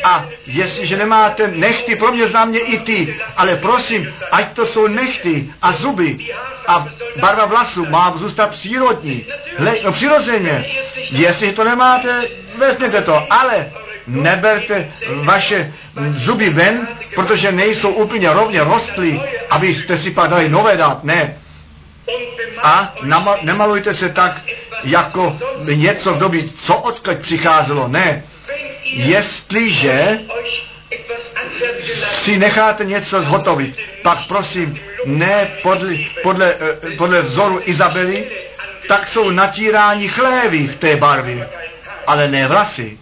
A 0.05 0.27
jestliže 0.47 0.97
nemáte 0.97 1.49
nechty, 1.49 1.97
pro 1.97 2.13
mě 2.13 2.27
za 2.27 2.45
mě 2.45 2.59
i 2.59 2.79
ty, 2.79 3.19
ale 3.37 3.57
prosím, 3.57 4.15
ať 4.31 4.53
to 4.53 4.67
jsou 4.67 4.87
nechty 4.87 5.51
a 5.63 5.73
zuby 5.73 6.19
a 6.67 6.89
barva 7.21 7.45
vlasů 7.45 7.87
má 7.87 8.13
zůstat 8.17 8.51
přírodní, 8.51 9.25
hle, 9.57 9.77
no 9.85 9.93
přirozeně. 9.93 10.65
Jestli 11.11 11.53
to 11.53 11.65
nemáte, 11.65 12.29
vezměte 12.59 13.03
to, 13.03 13.33
ale 13.33 13.71
neberte 14.07 14.93
vaše 15.25 15.73
zuby 16.11 16.51
ven, 16.51 16.89
protože 17.15 17.53
nejsou 17.53 17.91
úplně 17.91 18.33
rovně 18.33 18.65
rostly, 18.65 19.21
abyste 19.51 19.99
si 19.99 20.11
pak 20.11 20.31
dali 20.31 20.49
nové 20.49 20.77
dát, 20.77 21.05
ne. 21.05 21.37
A 22.63 22.95
nemalujte 23.43 23.95
se 23.95 24.09
tak, 24.09 24.41
jako 24.85 25.39
něco 25.75 26.15
v 26.15 26.19
době, 26.19 26.43
co 26.61 26.77
odkud 26.77 27.19
přicházelo, 27.19 27.89
ne 27.89 28.25
jestliže 28.85 30.19
si 32.23 32.39
necháte 32.39 32.85
něco 32.85 33.23
zhotovit, 33.23 33.79
pak 34.03 34.19
prosím, 34.29 34.81
ne 35.05 35.51
podle, 35.63 35.95
podle, 36.23 36.55
eh, 36.55 36.97
podle 36.97 37.23
vzoru 37.23 37.61
Izabely, 37.65 38.31
tak 38.89 39.07
jsou 39.07 39.31
natíráni 39.31 40.09
chlévy 40.09 40.67
v 40.67 40.77
té 40.77 40.97
barvě, 40.97 41.49
ale 42.07 42.29
ne 42.29 42.47
vlasy. 42.47 42.99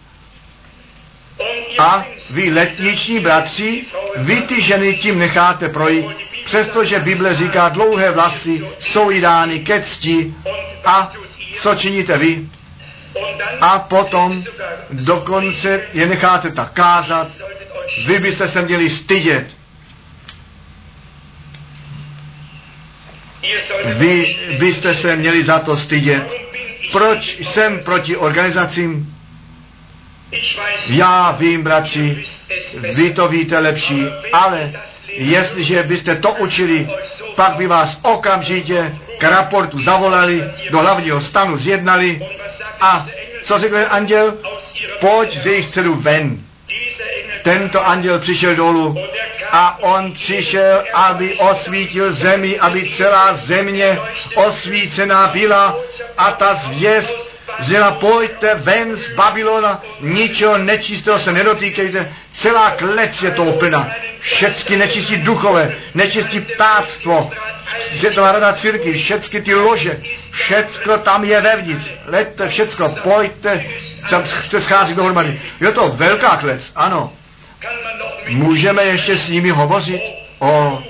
A 1.79 2.05
vy 2.31 2.51
letniční 2.51 3.21
bratři, 3.21 3.85
vy 4.17 4.43
ty 4.43 4.63
ženy 4.63 4.95
tím 4.95 5.19
necháte 5.19 5.69
projít, 5.69 6.07
přestože 6.45 6.99
Bible 6.99 7.35
říká, 7.35 7.69
dlouhé 7.69 8.11
vlasy 8.11 8.67
jsou 8.79 9.11
jí 9.11 9.21
dány 9.21 9.61
ke 9.61 9.83
cti. 9.83 10.35
A 10.85 11.13
co 11.61 11.75
činíte 11.75 12.19
vy? 12.19 12.49
A 13.61 13.79
potom 13.79 14.45
dokonce 14.91 15.81
je 15.93 16.07
necháte 16.07 16.51
tak 16.51 16.73
kázat, 16.73 17.29
vy 18.07 18.19
byste 18.19 18.49
se 18.49 18.63
měli 18.63 18.91
stydět. 18.91 19.47
Vy 23.85 24.37
byste 24.59 24.95
se 24.95 25.17
měli 25.17 25.45
za 25.45 25.59
to 25.59 25.77
stydět. 25.77 26.33
Proč 26.93 27.41
jsem 27.41 27.79
proti 27.79 28.17
organizacím? 28.17 29.17
Já 30.87 31.31
vím, 31.31 31.63
bratři, 31.63 32.25
vy 32.95 33.11
to 33.13 33.29
víte 33.29 33.59
lepší, 33.59 34.07
ale 34.33 34.73
jestliže 35.09 35.83
byste 35.83 36.17
to 36.17 36.33
učili, 36.33 36.89
pak 37.35 37.57
by 37.57 37.67
vás 37.67 37.99
okamžitě 38.03 38.95
k 39.19 39.23
raportu 39.23 39.83
zavolali, 39.83 40.45
do 40.71 40.79
hlavního 40.79 41.21
stanu 41.21 41.59
zjednali 41.59 42.21
a 42.81 43.07
co 43.43 43.59
řekl 43.59 43.79
anděl? 43.91 44.35
Pojď 45.01 45.39
z 45.39 45.47
jejich 45.47 45.65
středu 45.65 45.95
ven. 45.95 46.39
Tento 47.43 47.87
anděl 47.87 48.19
přišel 48.19 48.55
dolů 48.55 48.97
a 49.51 49.79
on 49.83 50.13
přišel, 50.13 50.85
aby 50.95 51.35
osvítil 51.35 52.13
zemi, 52.13 52.59
aby 52.59 52.91
celá 52.97 53.35
země 53.35 53.99
osvícená 54.35 55.27
byla 55.27 55.79
a 56.19 56.33
ta 56.33 56.55
zvěst 56.55 57.26
Zela 57.61 57.93
pojďte 57.93 58.55
ven 58.55 58.97
z 58.97 59.15
Babylona, 59.15 59.83
ničeho 60.01 60.59
nečistého 60.59 61.19
se 61.19 61.33
nedotýkejte, 61.33 62.13
celá 62.33 62.71
klec 62.71 63.23
je 63.23 63.31
to 63.31 63.53
plná. 63.53 63.91
Všecky 64.21 64.77
nečistí 64.77 65.17
duchové, 65.17 65.75
nečistí 65.95 66.41
ptáctvo, 66.41 67.31
Světová 67.99 68.33
rada 68.33 68.53
círky, 68.53 68.93
všechny 68.93 69.43
ty 69.43 69.55
lože, 69.55 70.01
všecko 70.31 70.99
tam 70.99 71.25
je 71.25 71.41
vevnitř. 71.41 71.91
Leďte 72.07 72.49
všecko, 72.49 72.89
pojďte, 73.03 73.65
tam 74.11 74.27
se 74.27 74.61
schází 74.61 74.95
dohromady. 74.95 75.41
Je 75.61 75.73
to 75.73 75.89
velká 75.89 76.37
klec, 76.37 76.73
ano. 76.77 77.13
Můžeme 78.29 78.85
ještě 78.85 79.17
s 79.17 79.29
nimi 79.29 79.51
hovořit 79.51 80.03
o 80.39 80.83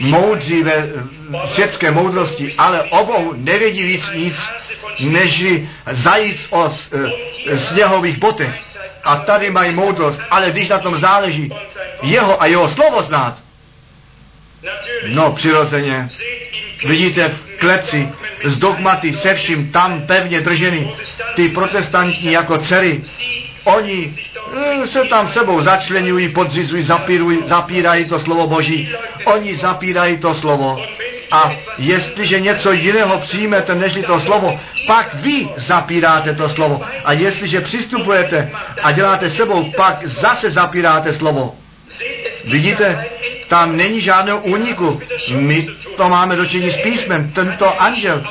moudří 0.00 0.62
ve 0.62 0.88
světské 1.46 1.90
moudrosti, 1.90 2.54
ale 2.58 2.82
o 2.82 3.04
Bohu 3.04 3.34
nevědí 3.36 3.82
víc 3.82 4.10
nic, 4.14 4.36
než 5.00 5.44
zajíc 5.90 6.46
o 6.50 6.74
e, 7.46 7.58
sněhových 7.58 8.18
botech. 8.18 8.60
A 9.04 9.16
tady 9.16 9.50
mají 9.50 9.74
moudrost, 9.74 10.20
ale 10.30 10.50
když 10.50 10.68
na 10.68 10.78
tom 10.78 11.00
záleží 11.00 11.52
jeho 12.02 12.42
a 12.42 12.46
jeho 12.46 12.68
slovo 12.68 13.02
znát, 13.02 13.38
No, 15.06 15.32
přirozeně. 15.32 16.08
Vidíte 16.86 17.28
v 17.28 17.58
kleci 17.58 18.08
s 18.44 18.58
dogmaty 18.58 19.12
se 19.12 19.34
vším 19.34 19.72
tam 19.72 20.02
pevně 20.06 20.40
držený. 20.40 20.92
Ty 21.34 21.48
protestantní 21.48 22.32
jako 22.32 22.58
dcery, 22.58 23.04
oni 23.64 24.18
eh, 24.56 24.86
se 24.86 25.04
tam 25.04 25.28
sebou 25.28 25.62
začlenují, 25.62 26.28
podřizují, 26.28 26.86
zapírají 27.46 28.04
to 28.04 28.20
slovo 28.20 28.46
Boží. 28.46 28.88
Oni 29.26 29.56
zapírají 29.56 30.16
to 30.16 30.34
slovo. 30.34 30.82
A 31.30 31.56
jestliže 31.78 32.40
něco 32.40 32.72
jiného 32.72 33.18
přijmete, 33.18 33.74
než 33.74 33.98
to 34.06 34.20
slovo, 34.20 34.60
pak 34.86 35.14
vy 35.14 35.48
zapíráte 35.56 36.34
to 36.34 36.48
slovo. 36.48 36.82
A 37.04 37.12
jestliže 37.12 37.60
přistupujete 37.60 38.50
a 38.82 38.92
děláte 38.92 39.30
sebou, 39.30 39.72
pak 39.76 40.06
zase 40.06 40.50
zapíráte 40.50 41.14
slovo. 41.14 41.54
Vidíte, 42.46 43.06
tam 43.48 43.76
není 43.76 44.00
žádného 44.00 44.40
úniku. 44.40 45.00
My 45.30 45.68
to 45.96 46.08
máme 46.08 46.36
dočení 46.36 46.70
s 46.70 46.76
písmem. 46.76 47.32
Tento 47.32 47.82
anděl 47.82 48.24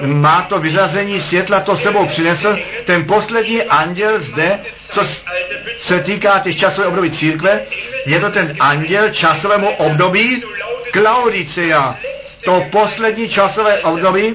má 0.00 0.42
to 0.42 0.58
vyřazení 0.58 1.20
světla, 1.20 1.60
to 1.60 1.76
sebou 1.76 2.06
přinesl. 2.06 2.58
Ten 2.84 3.04
poslední 3.04 3.62
anděl 3.62 4.20
zde, 4.20 4.60
co 4.88 5.02
se 5.80 6.00
týká 6.00 6.38
těch 6.38 6.56
časových 6.56 6.88
období 6.88 7.10
církve, 7.10 7.60
je 8.06 8.20
to 8.20 8.30
ten 8.30 8.56
anděl 8.60 9.10
časovému 9.10 9.70
období 9.70 10.42
Klaudicea. 10.90 11.98
To 12.44 12.64
poslední 12.70 13.28
časové 13.28 13.78
období, 13.78 14.34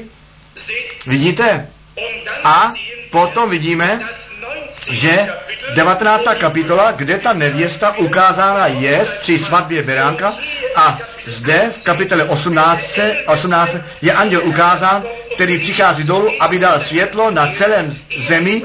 vidíte? 1.07 1.67
A 2.43 2.73
potom 3.09 3.49
vidíme, 3.49 3.99
že 4.89 5.27
19. 5.75 6.23
kapitola, 6.39 6.91
kde 6.91 7.17
ta 7.17 7.33
nevěsta 7.33 7.97
ukázána 7.97 8.67
je 8.67 9.05
při 9.19 9.39
svatbě 9.39 9.83
beránka 9.83 10.33
a 10.75 10.99
zde 11.25 11.71
v 11.81 11.83
kapitole 11.83 12.23
18, 12.23 12.99
18 13.25 13.75
je 14.01 14.13
anděl 14.13 14.41
ukázán, 14.43 15.03
který 15.35 15.59
přichází 15.59 16.03
dolů, 16.03 16.29
aby 16.39 16.59
dal 16.59 16.79
světlo 16.79 17.31
na 17.31 17.53
celém 17.57 17.97
zemi, 18.27 18.63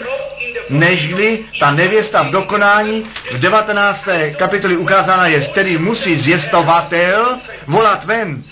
nežli 0.69 1.39
ta 1.61 1.71
nevěsta 1.71 2.23
v 2.23 2.31
dokonání 2.31 3.05
v 3.33 3.41
19. 3.41 4.01
kapitoli 4.39 4.77
ukázána 4.77 5.27
je, 5.27 5.41
který 5.41 5.79
musí 5.79 6.17
zvěstovatel 6.17 7.39
volat 7.67 8.05
ven. 8.05 8.43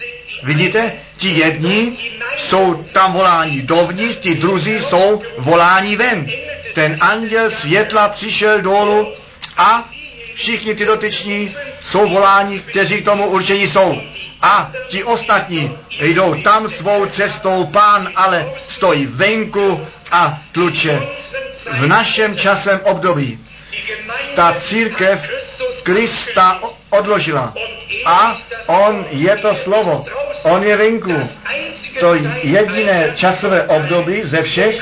Vidíte, 0.43 0.93
ti 1.17 1.29
jedni 1.29 1.99
jsou 2.37 2.75
tam 2.75 3.13
voláni 3.13 3.63
dovnitř, 3.63 4.17
ti 4.17 4.35
druzí 4.35 4.79
jsou 4.79 5.23
voláni 5.39 5.97
ven 5.97 6.27
ten 6.75 6.97
anděl 7.01 7.51
světla 7.51 8.09
přišel 8.09 8.61
dolů 8.61 9.13
a 9.57 9.89
všichni 10.35 10.75
ty 10.75 10.85
dotyční 10.85 11.57
jsou 11.81 12.09
voláni, 12.09 12.61
kteří 12.61 13.03
k 13.03 13.05
tomu 13.05 13.27
určení 13.27 13.67
jsou. 13.69 14.01
A 14.43 14.73
ti 14.87 15.05
ostatní 15.05 15.79
jdou 16.01 16.35
tam 16.35 16.69
svou 16.69 17.07
cestou, 17.07 17.67
pán 17.67 18.13
ale 18.15 18.51
stojí 18.69 19.07
venku 19.07 19.87
a 20.11 20.39
tluče. 20.53 21.03
V 21.71 21.87
našem 21.87 22.37
časem 22.37 22.81
období 22.85 23.44
ta 24.35 24.57
církev 24.61 25.21
Krista 25.83 26.61
odložila. 26.91 27.55
A 28.07 28.37
on 28.67 29.07
je 29.11 29.37
to 29.37 29.55
slovo. 29.55 30.07
On 30.43 30.63
je 30.63 30.77
venku. 30.77 31.29
To 32.01 32.15
jediné 32.43 33.13
časové 33.15 33.63
období 33.63 34.23
ze 34.25 34.43
všech, 34.43 34.77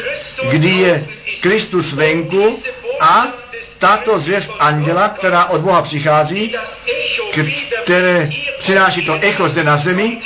kdy 0.50 0.70
je 0.70 1.06
Kristus 1.40 1.92
venku 1.92 2.62
a 3.00 3.41
tato 3.82 4.18
zvěst 4.18 4.50
anděla, 4.58 5.08
která 5.08 5.44
od 5.44 5.60
Boha 5.60 5.82
přichází, 5.82 6.54
které 7.82 8.30
přináší 8.58 9.06
to 9.06 9.18
echo 9.20 9.48
zde 9.48 9.64
na 9.64 9.76
zemi, 9.76 10.18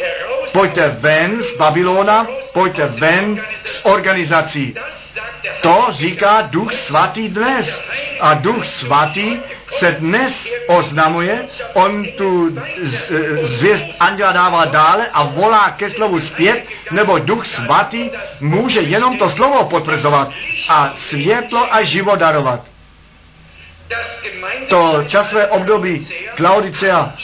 pojďte 0.52 0.96
ven 1.00 1.42
z 1.42 1.56
Babylona, 1.56 2.26
pojďte 2.52 2.86
ven 2.86 3.40
z 3.64 3.80
organizací. 3.82 4.74
To 5.60 5.86
říká 5.90 6.40
Duch 6.50 6.72
Svatý 6.72 7.28
dnes. 7.28 7.80
A 8.20 8.34
Duch 8.34 8.64
Svatý 8.64 9.38
se 9.78 9.96
dnes 9.98 10.32
oznamuje, 10.66 11.44
on 11.74 12.04
tu 12.16 12.58
zvěst 13.42 13.84
anděla 14.00 14.32
dává 14.32 14.64
dále 14.64 15.06
a 15.12 15.22
volá 15.22 15.70
ke 15.70 15.90
slovu 15.90 16.20
zpět, 16.20 16.64
nebo 16.90 17.18
Duch 17.18 17.46
Svatý 17.46 18.10
může 18.40 18.80
jenom 18.80 19.18
to 19.18 19.30
slovo 19.30 19.64
potvrzovat 19.64 20.30
a 20.68 20.92
světlo 20.96 21.74
a 21.74 21.82
život 21.82 22.16
darovat. 22.16 22.75
To 24.68 25.04
časové 25.06 25.46
období 25.46 26.08
Claudicea, 26.36 27.14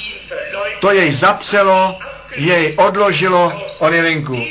to 0.81 0.93
jej 0.93 1.13
zapřelo, 1.13 1.99
jej 2.37 2.75
odložilo, 2.77 3.63
on 3.79 3.95
je 3.95 4.03
venku. 4.03 4.45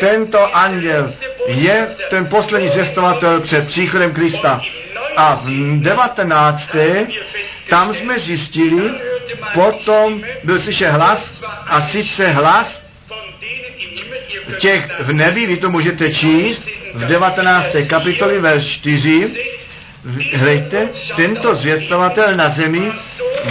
Tento 0.00 0.56
anděl 0.56 1.14
je 1.46 1.96
ten 2.10 2.26
poslední 2.26 2.70
cestovatel 2.70 3.40
před 3.40 3.66
příchodem 3.66 4.14
Krista. 4.14 4.60
A 5.16 5.34
v 5.34 5.48
19. 5.80 6.70
tam 7.68 7.94
jsme 7.94 8.18
zjistili, 8.20 8.90
potom 9.54 10.22
byl 10.44 10.60
slyšet 10.60 10.90
hlas, 10.90 11.34
a 11.66 11.80
sice 11.80 12.28
hlas 12.28 12.84
těch 14.58 15.00
v 15.00 15.12
nebi, 15.12 15.46
vy 15.46 15.56
to 15.56 15.70
můžete 15.70 16.14
číst, 16.14 16.62
v 16.94 17.06
19. 17.06 17.66
kapitoli, 17.88 18.40
verš 18.40 18.64
4, 18.64 19.30
Hlejte, 20.34 20.88
tento 21.16 21.54
zvěstovatel 21.54 22.36
na 22.36 22.48
zemi 22.48 22.92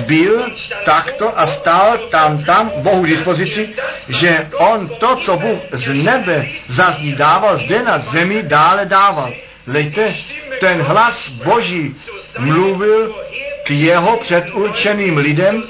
byl 0.06 0.52
takto 0.86 1.40
a 1.40 1.48
stál 1.48 1.98
tam, 1.98 2.44
tam, 2.44 2.72
Bohu 2.78 3.06
dispozici, 3.06 3.70
že 4.08 4.48
on 4.54 4.90
to, 5.00 5.16
co 5.16 5.38
Bůh 5.38 5.60
z 5.72 5.94
nebe 5.94 6.48
zazní 6.68 7.14
dával, 7.14 7.58
zde 7.58 7.84
na 7.84 8.00
zemi 8.00 8.44
dále 8.44 8.86
dával. 8.86 9.34
Lejte, 9.68 10.16
ten 10.60 10.82
hlas 10.82 11.28
Boží 11.30 11.96
mluvil 12.40 13.16
k 13.64 13.72
jeho 13.72 14.18
předurčeným 14.18 15.18
lidem, 15.18 15.64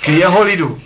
k 0.00 0.08
jeho 0.08 0.42
lidu. 0.42 0.80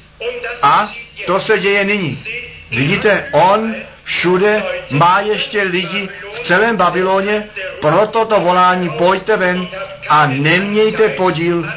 A 0.62 0.93
to 1.26 1.40
se 1.40 1.59
děje 1.59 1.84
nyní. 1.84 2.24
Vidíte, 2.70 3.28
on 3.32 3.74
všude 4.05 4.62
má 4.90 5.20
ještě 5.20 5.62
lidi 5.62 6.09
v 6.32 6.40
celém 6.40 6.76
Babyloně, 6.76 7.46
proto 7.80 8.24
to 8.24 8.40
volání 8.40 8.90
pojďte 8.90 9.36
ven 9.36 9.68
a 10.09 10.26
nemějte 10.26 11.09
podíl 11.09 11.72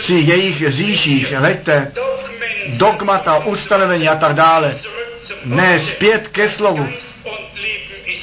při 0.00 0.14
jejich 0.14 0.70
říších, 0.70 1.32
hleďte, 1.32 1.92
dogmata, 2.68 3.36
ustanovení 3.36 4.08
a 4.08 4.16
tak 4.16 4.34
dále. 4.34 4.74
Ne 5.44 5.80
zpět 5.80 6.28
ke 6.28 6.48
slovu, 6.48 6.88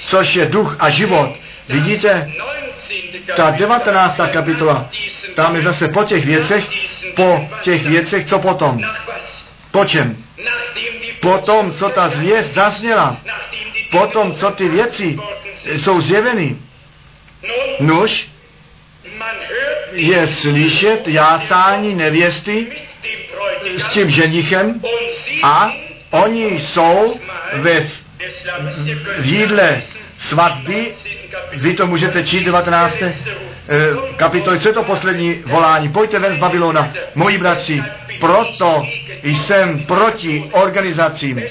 což 0.08 0.36
je 0.36 0.46
duch 0.46 0.76
a 0.80 0.90
život. 0.90 1.36
Vidíte, 1.70 2.32
ta 3.36 3.50
19. 3.50 4.20
kapitola, 4.32 4.90
tam 5.36 5.56
je 5.56 5.62
zase 5.62 5.88
po 5.88 6.04
těch 6.04 6.26
věcech, 6.26 6.70
po 7.16 7.50
těch 7.62 7.86
věcech, 7.86 8.26
co 8.26 8.40
potom. 8.40 8.82
Po 9.72 9.86
čem? 9.86 10.23
Po 11.20 11.38
tom, 11.38 11.74
co 11.74 11.90
ta 11.90 12.08
zvěst 12.08 12.54
zazněla. 12.54 13.18
Po 13.92 14.08
tom, 14.08 14.36
co 14.36 14.52
ty 14.52 14.70
věci 14.70 15.18
jsou 15.66 16.02
zjeveny. 16.02 16.58
Nuž, 17.80 18.28
je 19.92 20.28
slyšet 20.28 21.08
jásání 21.08 21.96
nevěsty 21.96 22.68
s 23.78 23.94
tím 23.94 24.10
ženichem 24.10 24.82
a 25.44 25.74
oni 26.10 26.60
jsou 26.60 27.20
ve 27.54 27.80
v 29.20 29.26
jídle 29.26 29.84
svatby, 30.18 30.94
vy 31.54 31.74
to 31.74 31.88
můžete 31.88 32.24
číst 32.24 32.44
19. 32.44 32.96
Eh, 33.02 33.14
kapitoly, 34.16 34.60
co 34.60 34.68
je 34.68 34.74
to 34.74 34.84
poslední 34.84 35.44
volání? 35.46 35.90
Pojďte 35.90 36.20
ven 36.20 36.34
z 36.34 36.38
Babylona, 36.38 36.94
moji 37.16 37.38
bratři, 37.38 37.84
proto 38.20 38.86
jsem 39.24 39.80
proti 39.86 40.50
organizacím. 40.52 41.42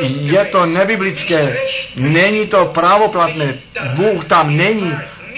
Je 0.00 0.44
to 0.44 0.66
nebiblické, 0.66 1.56
není 1.96 2.46
to 2.46 2.66
právoplatné, 2.66 3.54
Bůh 3.94 4.24
tam 4.24 4.56
není, 4.56 4.94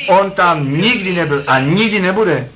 on 0.09 0.31
tam 0.31 0.77
nikdy 0.77 1.13
nebyl 1.13 1.45
a 1.47 1.59
nikdy 1.59 2.01
nebude. 2.01 2.49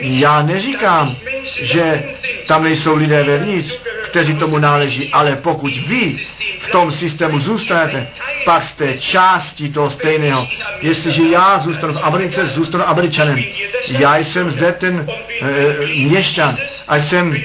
Já 0.00 0.42
neříkám, 0.42 1.16
že 1.60 2.04
tam 2.46 2.64
nejsou 2.64 2.94
lidé 2.94 3.24
vevnitř, 3.24 3.80
kteří 4.04 4.34
tomu 4.34 4.58
náleží, 4.58 5.10
ale 5.12 5.36
pokud 5.36 5.72
vy 5.86 6.26
v 6.60 6.70
tom 6.70 6.92
systému 6.92 7.38
zůstanete, 7.38 8.08
pak 8.44 8.64
jste 8.64 8.98
částí 8.98 9.72
toho 9.72 9.90
stejného. 9.90 10.48
Jestliže 10.80 11.22
já 11.28 11.58
zůstanu 11.58 11.92
v 11.92 12.00
Americe, 12.02 12.46
zůstanu 12.46 12.88
Američanem. 12.88 13.38
Já 13.88 14.16
jsem 14.16 14.50
zde 14.50 14.72
ten 14.72 15.06
e, 15.42 15.86
měšťan 16.06 16.56
a 16.88 16.96
jsem 16.96 17.36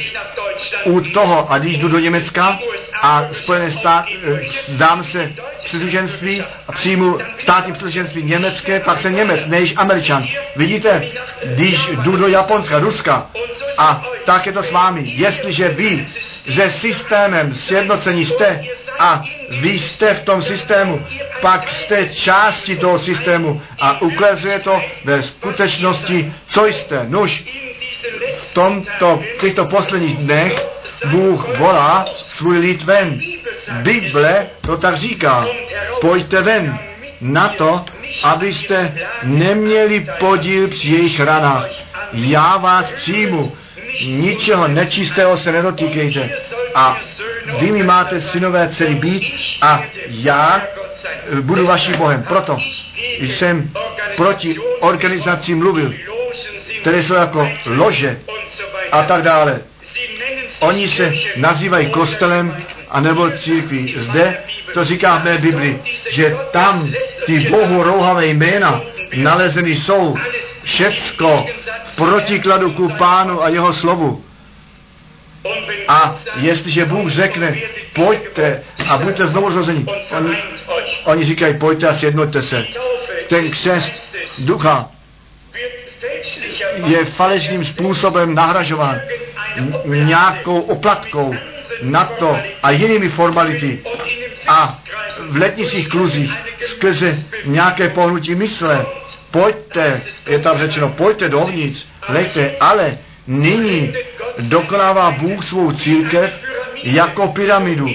u 0.86 1.01
toho, 1.01 1.51
a 1.51 1.57
když 1.57 1.78
jdu 1.78 1.88
do 1.88 1.99
Německa 1.99 2.59
a 3.01 3.28
Spojené 3.32 3.72
státy, 3.72 4.14
e, 4.14 4.41
dám 4.74 5.03
se 5.03 5.32
příslušenství 5.64 6.43
a 6.68 6.72
přijmu 6.72 7.18
státní 7.38 7.74
příslušenství 7.74 8.24
německé, 8.24 8.80
pak 8.80 8.99
jsem 8.99 9.16
Němec, 9.16 9.45
než 9.45 9.74
Američan. 9.78 10.26
Vidíte, 10.55 11.03
když 11.43 11.88
jdu 11.88 12.16
do 12.16 12.28
Japonska, 12.28 12.80
Ruska 12.80 13.30
a 13.78 14.03
tak 14.26 14.45
je 14.45 14.51
to 14.51 14.64
s 14.64 14.72
vámi. 14.72 15.01
Jestliže 15.16 15.70
vy 15.70 16.07
se 16.55 16.72
systémem 16.72 17.55
sjednocení 17.55 18.26
jste 18.26 18.64
a 18.99 19.24
vy 19.49 19.70
jste 19.70 20.14
v 20.14 20.22
tom 20.24 20.41
systému, 20.41 21.05
pak 21.41 21.70
jste 21.70 22.09
části 22.09 22.76
toho 22.76 22.99
systému 22.99 23.61
a 23.80 24.01
ukazuje 24.01 24.59
to 24.59 24.82
ve 25.03 25.24
skutečnosti, 25.24 26.34
co 26.47 26.66
jste. 26.66 27.05
Nuž, 27.09 27.43
v 28.38 28.54
tomto, 28.54 29.24
v 29.38 29.41
těchto 29.41 29.66
posledních 29.66 30.18
dnech 30.18 30.68
Bůh 31.06 31.58
volá 31.58 32.06
svůj 32.18 32.58
lid 32.58 32.84
ven. 32.84 33.20
Bible 33.72 34.47
to 34.62 34.78
tak 34.78 34.95
říká. 34.95 35.47
Pojďte 36.01 36.41
ven 36.41 36.80
na 37.22 37.49
to, 37.49 37.86
abyste 38.24 38.93
neměli 39.24 40.08
podíl 40.20 40.68
při 40.68 40.91
jejich 40.91 41.20
ranách. 41.20 41.68
Já 42.14 42.58
vás 42.58 42.91
přijmu, 42.91 43.56
ničeho 44.06 44.68
nečistého 44.68 45.38
se 45.38 45.51
nedotýkejte. 45.51 46.30
A 46.76 46.97
vy 47.60 47.72
mi 47.72 47.84
máte 47.84 48.22
synové 48.22 48.70
dcery 48.70 48.95
být 48.95 49.24
a 49.62 49.84
já 50.08 50.62
budu 51.41 51.66
vaším 51.66 51.97
Bohem. 51.97 52.24
Proto 52.24 52.58
jsem 53.20 53.70
proti 54.16 54.56
organizacím 54.80 55.58
mluvil, 55.58 55.93
které 56.82 57.04
jsou 57.04 57.14
jako 57.14 57.50
lože 57.66 58.20
a 58.92 59.04
tak 59.04 59.22
dále. 59.22 59.62
Oni 60.60 60.90
se 60.90 61.14
nazývají 61.36 61.90
kostelem 61.90 62.64
anebo 62.90 63.30
církví. 63.30 63.96
Zde 63.98 64.38
to 64.74 64.84
říká 64.84 65.18
v 65.18 65.24
mé 65.24 65.38
Bibli, 65.38 65.80
že 66.10 66.38
tam 66.52 66.92
ty 67.26 67.40
bohu 67.40 67.84
rouhavé 67.84 68.26
jména 68.26 68.82
nalezeny 69.16 69.76
jsou 69.76 70.16
všecko 70.64 71.46
v 71.84 71.96
protikladu 71.96 72.72
ku 72.72 72.90
pánu 72.90 73.44
a 73.44 73.50
jeho 73.50 73.74
slovu. 73.74 74.24
A 75.88 76.20
jestliže 76.36 76.86
Bůh 76.86 77.12
řekne, 77.12 77.58
pojďte 77.94 78.64
a 78.88 78.98
buďte 78.98 79.28
znovu 79.28 79.52
zrození, 79.52 79.86
oni, 80.18 80.38
oni 81.06 81.24
říkají, 81.24 81.58
pojďte 81.58 81.88
a 81.88 81.98
sjednoťte 81.98 82.42
se. 82.42 82.66
Ten 83.28 83.52
křest 83.52 84.04
ducha 84.40 84.90
je 86.86 87.06
falešným 87.06 87.66
způsobem 87.66 88.36
nahražován 88.36 89.02
nějakou 89.86 90.60
oplatkou 90.60 91.36
na 91.82 92.06
to 92.06 92.38
a 92.64 92.72
jinými 92.72 93.10
formality 93.10 93.80
a 94.48 94.80
v 95.30 95.36
letnických 95.36 95.88
kluzích 95.90 96.34
skrze 96.66 97.18
nějaké 97.46 97.90
pohnutí 97.90 98.36
mysle. 98.36 98.86
Pojďte, 99.32 100.02
je 100.28 100.40
tam 100.40 100.58
řečeno, 100.58 100.90
pojďte 100.90 101.30
dovnitř, 101.30 101.86
leďte, 102.10 102.52
ale 102.60 102.98
nyní 103.28 103.94
dokonává 104.40 105.12
Bůh 105.12 105.46
svou 105.46 105.72
církev 105.72 106.40
jako 106.84 107.28
pyramidu. 107.28 107.90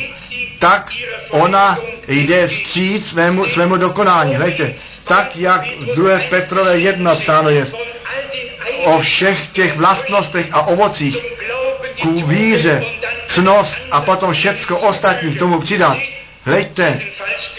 Tak 0.59 0.91
ona 1.31 1.79
jde 2.09 2.49
vstříc 2.49 3.09
svému, 3.09 3.47
svému 3.47 3.77
dokonání. 3.77 4.35
Hleďte, 4.35 4.75
tak 5.05 5.37
jak 5.37 5.63
v 5.81 5.95
2. 5.95 6.19
Petrové 6.31 6.79
1 6.79 7.15
psáno 7.15 7.51
je, 7.51 7.67
o 8.85 8.99
všech 8.99 9.49
těch 9.49 9.77
vlastnostech 9.77 10.47
a 10.53 10.67
ovocích 10.67 11.17
ku 12.03 12.27
víře, 12.27 12.85
cnost 13.27 13.77
a 13.91 14.01
potom 14.01 14.33
všecko 14.33 14.79
ostatní 14.79 15.35
k 15.35 15.39
tomu 15.39 15.61
přidat. 15.61 15.99
Hleďte, 16.45 17.01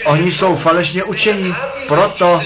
oni 0.04 0.32
jsou 0.32 0.56
falešně 0.56 1.04
učení, 1.04 1.54
proto 1.88 2.42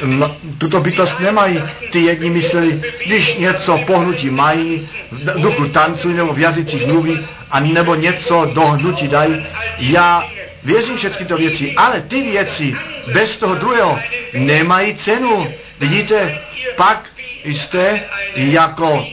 m, 0.00 0.36
tuto 0.58 0.80
bytost 0.80 1.20
nemají. 1.20 1.62
Ty 1.90 2.00
jedni 2.00 2.30
mysleli, 2.30 2.82
když 3.06 3.36
něco 3.36 3.78
pohnutí 3.78 4.30
mají, 4.30 4.88
v 5.12 5.40
duchu 5.40 5.68
tancují 5.68 6.16
nebo 6.16 6.32
v 6.32 6.38
jazycích 6.38 6.86
mluví, 6.86 7.26
a 7.50 7.60
nebo 7.60 7.94
něco 7.94 8.44
do 8.44 8.60
hnutí 8.60 9.08
dají. 9.08 9.46
Já 9.78 10.28
věřím 10.64 10.96
všechny 10.96 11.26
to 11.26 11.36
věci, 11.36 11.74
ale 11.76 12.00
ty 12.00 12.22
věci 12.22 12.76
bez 13.12 13.36
toho 13.36 13.54
druhého 13.54 13.98
nemají 14.32 14.94
cenu. 14.94 15.54
Vidíte, 15.80 16.40
pak 16.76 17.13
jste 17.44 18.02
jako, 18.34 19.06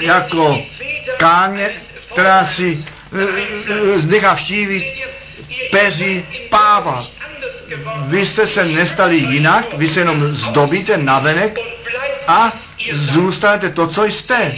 jako 0.00 0.62
káně, 1.16 1.70
která 2.12 2.44
si 2.44 2.84
nechá 4.04 4.34
vštívit 4.34 4.84
peří 5.70 6.24
páva. 6.50 7.06
Vy 8.06 8.26
jste 8.26 8.46
se 8.46 8.64
nestali 8.64 9.16
jinak, 9.16 9.74
vy 9.74 9.88
se 9.88 10.00
jenom 10.00 10.32
zdobíte 10.32 10.96
navenek 10.96 11.58
a 12.26 12.52
zůstanete 12.92 13.70
to, 13.70 13.86
co 13.86 14.04
jste. 14.04 14.54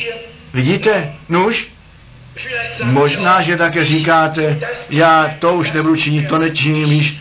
Vidíte? 0.55 1.13
Nuž, 1.29 1.69
možná, 2.83 3.43
že 3.43 3.57
také 3.57 3.85
říkáte, 3.85 4.61
já 4.91 5.35
to 5.39 5.55
už 5.55 5.73
nebudu 5.73 5.97
činit, 5.97 6.29
to 6.29 6.39
nečiním 6.39 6.93
již, 6.93 7.17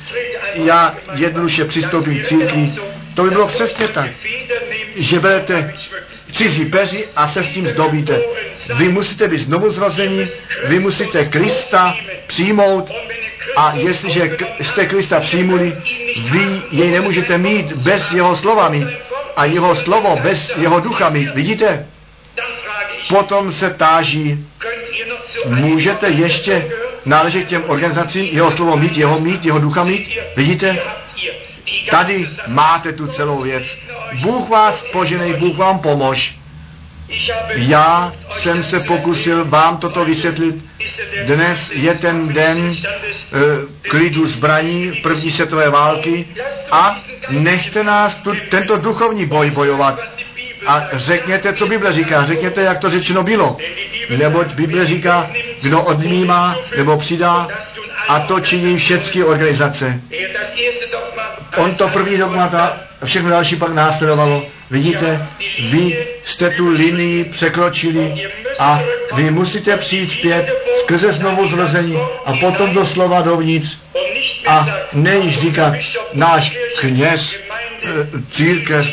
já 0.53 0.95
jednoduše 1.13 1.65
přistoupím 1.65 2.19
k 2.19 2.27
církvi. 2.27 2.73
To 3.13 3.23
by 3.23 3.29
bylo 3.29 3.47
přesně 3.47 3.87
tak, 3.87 4.11
že 4.95 5.19
berete 5.19 5.73
cizí 6.31 6.65
peři 6.65 7.07
a 7.15 7.27
se 7.27 7.43
s 7.43 7.47
tím 7.47 7.67
zdobíte. 7.67 8.21
Vy 8.75 8.89
musíte 8.89 9.27
být 9.27 9.37
znovu 9.37 9.69
zrození, 9.71 10.27
vy 10.65 10.79
musíte 10.79 11.25
Krista 11.25 11.95
přijmout 12.27 12.91
a 13.55 13.73
jestliže 13.75 14.37
jste 14.61 14.85
Krista 14.85 15.19
přijmuli, 15.19 15.77
vy 16.31 16.61
jej 16.71 16.91
nemůžete 16.91 17.37
mít 17.37 17.73
bez 17.73 18.11
jeho 18.11 18.37
slova 18.37 18.69
mít 18.69 18.87
a 19.35 19.45
jeho 19.45 19.75
slovo 19.75 20.19
bez 20.23 20.51
jeho 20.57 20.79
ducha 20.79 21.09
mít. 21.09 21.35
Vidíte? 21.35 21.87
Potom 23.09 23.51
se 23.51 23.69
táží, 23.69 24.47
můžete 25.45 26.09
ještě 26.09 26.71
náležet 27.05 27.47
těm 27.47 27.63
organizacím 27.67 28.25
jeho 28.25 28.51
slovo 28.51 28.77
mít, 28.77 28.97
jeho 28.97 29.19
mít, 29.19 29.45
jeho 29.45 29.59
ducha 29.59 29.83
mít? 29.83 30.17
Vidíte? 30.35 30.81
Tady 31.89 32.29
máte 32.47 32.93
tu 32.93 33.07
celou 33.07 33.41
věc. 33.41 33.63
Bůh 34.13 34.49
vás 34.49 34.81
poženej, 34.91 35.33
Bůh 35.33 35.57
vám 35.57 35.79
pomož. 35.79 36.35
Já 37.49 38.13
jsem 38.31 38.63
se 38.63 38.79
pokusil 38.79 39.45
vám 39.45 39.77
toto 39.77 40.05
vysvětlit. 40.05 40.55
Dnes 41.25 41.71
je 41.73 41.93
ten 41.93 42.33
den 42.33 42.73
e, 42.73 43.89
klidu 43.89 44.27
zbraní 44.27 44.91
první 45.03 45.31
světové 45.31 45.69
války 45.69 46.27
a 46.71 46.99
nechte 47.29 47.83
nás 47.83 48.15
tu, 48.15 48.31
tento 48.49 48.77
duchovní 48.77 49.25
boj 49.25 49.51
bojovat. 49.51 49.99
A 50.65 50.87
řekněte, 50.93 51.53
co 51.53 51.67
Bible 51.67 51.91
říká, 51.93 52.23
řekněte, 52.25 52.61
jak 52.61 52.79
to 52.79 52.89
řečeno 52.89 53.23
bylo. 53.23 53.57
Neboť 54.17 54.47
Bible 54.53 54.85
říká, 54.85 55.31
kdo 55.61 55.81
odnímá 55.81 56.57
nebo 56.77 56.97
přidá, 56.97 57.47
a 58.07 58.19
to 58.19 58.39
činí 58.39 58.77
všechny 58.77 59.23
organizace. 59.23 60.01
On 61.57 61.75
to 61.75 61.89
první 61.89 62.17
dogmata, 62.17 62.77
všechno 63.05 63.29
další 63.29 63.55
pak 63.55 63.73
následovalo. 63.73 64.45
Vidíte, 64.71 65.27
vy 65.59 66.07
jste 66.23 66.49
tu 66.49 66.69
linii 66.69 67.23
překročili 67.23 68.29
a 68.59 68.83
vy 69.15 69.31
musíte 69.31 69.77
přijít 69.77 70.11
zpět 70.11 70.53
skrze 70.79 71.13
znovu 71.13 71.47
zrození 71.47 71.97
a 72.25 72.33
potom 72.33 72.73
do 72.73 72.85
slova 72.85 73.21
dovnitř 73.21 73.77
a 74.47 74.67
nejíž 74.93 75.39
říkat 75.39 75.73
náš 76.13 76.57
kněz, 76.79 77.35
eh, 77.35 78.07
církev, 78.31 78.87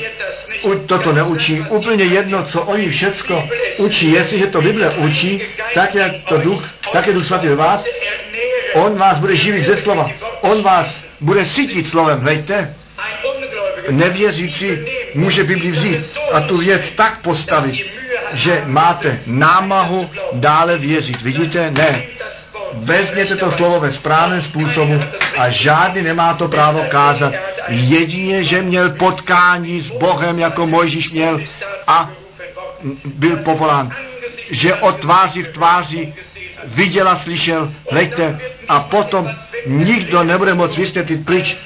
toto 0.87 1.13
neučí. 1.13 1.61
Úplně 1.69 2.05
jedno, 2.05 2.45
co 2.45 2.63
oni 2.63 2.89
všecko 2.89 3.49
učí. 3.77 4.13
Jestliže 4.13 4.47
to 4.47 4.63
Bible 4.63 4.91
učí, 4.91 5.43
tak 5.75 5.95
jak 5.95 6.13
to 6.29 6.39
duch, 6.39 6.65
tak 6.93 7.07
je 7.07 7.13
duch 7.13 7.27
svatý 7.27 7.49
ve 7.49 7.57
vás, 7.57 7.85
on 8.75 8.97
vás 8.97 9.19
bude 9.19 9.37
živit 9.37 9.65
ze 9.65 9.77
slova. 9.77 10.11
On 10.41 10.63
vás 10.63 10.97
bude 11.21 11.45
sytit 11.45 11.89
slovem, 11.89 12.21
hejte. 12.21 12.75
Nevěřící 13.91 14.79
může 15.15 15.45
Bibli 15.45 15.71
vzít 15.71 16.01
a 16.33 16.41
tu 16.41 16.59
věc 16.59 16.91
tak 16.91 17.21
postavit, 17.21 17.87
že 18.33 18.63
máte 18.67 19.21
námahu 19.27 20.11
dále 20.33 20.79
věřit. 20.79 21.23
Vidíte? 21.23 21.71
Ne. 21.71 22.03
Vezměte 22.73 23.37
to 23.37 23.51
slovo 23.51 23.81
ve 23.81 23.93
správném 23.93 24.43
způsobu 24.43 25.01
a 25.39 25.51
žádný 25.51 26.03
nemá 26.03 26.35
to 26.35 26.49
právo 26.49 26.85
kázat. 26.89 27.33
Jedině, 27.71 28.45
že 28.45 28.63
měl 28.63 28.91
potkání 28.91 29.81
s 29.81 29.91
Bohem, 29.91 30.39
jako 30.39 30.67
Mojžíš 30.67 31.11
měl 31.11 31.41
a 31.87 32.11
byl 33.05 33.37
povolán. 33.37 33.97
Že 34.51 34.75
od 34.75 35.01
tváři 35.01 35.43
v 35.43 35.49
tváři 35.49 36.15
viděl 36.65 37.09
a 37.09 37.17
slyšel, 37.17 37.73
hleďte, 37.91 38.41
a 38.69 38.81
potom 38.81 39.31
nikdo 39.67 40.25
nebude 40.25 40.55
moct 40.55 40.77
vysvětlit 40.77 41.25
pryč. 41.25 41.57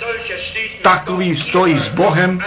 Takový 0.83 1.37
stojí 1.37 1.79
s 1.79 1.89
Bohem, 1.89 2.41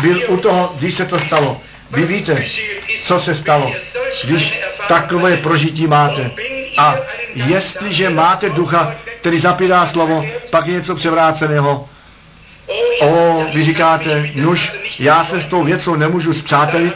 byl 0.00 0.22
u 0.28 0.36
toho, 0.36 0.74
když 0.78 0.94
se 0.94 1.04
to 1.04 1.18
stalo. 1.18 1.60
Vy 1.90 2.04
víte, 2.04 2.44
co 3.04 3.20
se 3.20 3.34
stalo, 3.34 3.72
když 4.24 4.60
takové 4.88 5.36
prožití 5.36 5.86
máte. 5.86 6.30
A 6.76 6.96
jestliže 7.34 8.10
máte 8.10 8.48
ducha, 8.48 8.94
který 9.20 9.38
zapírá 9.38 9.86
slovo, 9.86 10.26
pak 10.50 10.66
je 10.66 10.74
něco 10.74 10.94
převráceného. 10.94 11.88
O, 13.00 13.44
vy 13.52 13.64
říkáte, 13.64 14.30
nuž, 14.34 14.72
já 14.98 15.24
se 15.24 15.40
s 15.40 15.46
tou 15.46 15.64
věcou 15.64 15.94
nemůžu 15.94 16.32
zpřátelit, 16.32 16.94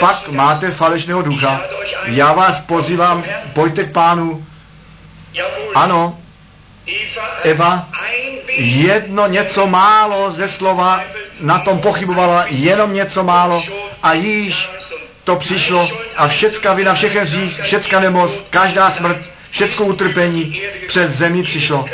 pak 0.00 0.28
máte 0.28 0.70
falešného 0.70 1.22
ducha. 1.22 1.60
Já 2.04 2.32
vás 2.32 2.60
pozývám, 2.60 3.24
pojďte 3.52 3.84
k 3.84 3.92
pánu. 3.92 4.46
Ano, 5.74 6.18
Eva 7.42 7.88
jedno 8.58 9.26
něco 9.26 9.66
málo 9.66 10.32
ze 10.32 10.48
slova 10.48 11.00
na 11.40 11.58
tom 11.58 11.78
pochybovala, 11.78 12.44
jenom 12.48 12.94
něco 12.94 13.24
málo 13.24 13.62
a 14.02 14.12
již 14.12 14.70
to 15.24 15.36
přišlo 15.36 15.90
a 16.16 16.28
všecka 16.28 16.72
vina, 16.72 16.94
všechen 16.94 17.22
hřích, 17.22 17.60
všecka 17.62 18.00
nemoc, 18.00 18.30
každá 18.50 18.90
smrt, 18.90 19.18
všecko 19.50 19.84
utrpení 19.84 20.60
přes 20.86 21.10
zemi 21.10 21.42
přišlo. 21.42 21.86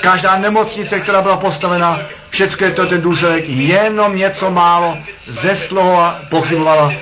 Každá 0.00 0.38
nemocnice, 0.38 1.00
která 1.00 1.22
byla 1.22 1.36
postavena, 1.36 2.00
všecko 2.30 2.64
je 2.64 2.70
to 2.70 2.86
ten 2.86 3.00
důsledek, 3.00 3.44
jenom 3.48 4.16
něco 4.16 4.50
málo 4.50 4.98
ze 5.26 5.56
slova 5.56 6.20
pochybovala. 6.30 6.92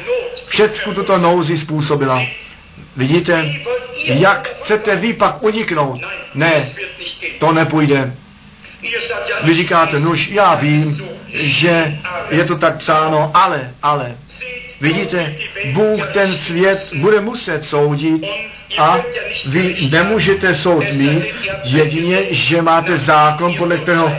Všecku 0.46 0.94
tuto 0.94 1.18
nouzi 1.18 1.56
způsobila. 1.56 2.22
Vidíte, 2.96 3.54
jak 4.04 4.48
chcete 4.62 4.96
vy 4.96 5.12
pak 5.12 5.42
uniknout? 5.42 6.00
Ne, 6.34 6.70
to 7.38 7.52
nepůjde. 7.52 8.14
Vy 9.42 9.54
říkáte, 9.54 10.00
nuž, 10.00 10.28
já 10.28 10.54
vím, 10.54 11.08
že 11.32 11.98
je 12.30 12.44
to 12.44 12.58
tak 12.58 12.76
psáno, 12.76 13.30
ale, 13.34 13.70
ale. 13.82 14.16
Vidíte, 14.80 15.34
Bůh 15.72 16.12
ten 16.12 16.38
svět 16.38 16.88
bude 16.94 17.20
muset 17.20 17.64
soudit 17.64 18.24
a 18.78 18.98
vy 19.46 19.88
nemůžete 19.90 20.54
soud 20.54 20.84
mít 20.92 21.24
jedině, 21.64 22.22
že 22.30 22.62
máte 22.62 22.96
zákon, 22.98 23.54
podle 23.58 23.78
kterého 23.78 24.16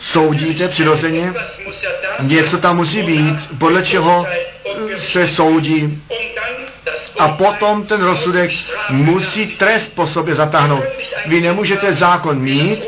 soudíte 0.00 0.68
přirozeně. 0.68 1.34
Něco 2.20 2.58
tam 2.58 2.76
musí 2.76 3.02
být, 3.02 3.34
podle 3.58 3.82
čeho 3.82 4.26
se 4.98 5.26
soudí. 5.26 6.02
A 7.18 7.28
potom 7.28 7.86
ten 7.86 8.02
rozsudek 8.02 8.50
musí 8.90 9.46
trest 9.46 9.94
po 9.94 10.06
sobě 10.06 10.34
zatáhnout. 10.34 10.84
Vy 11.26 11.40
nemůžete 11.40 11.94
zákon 11.94 12.40
mít, 12.40 12.80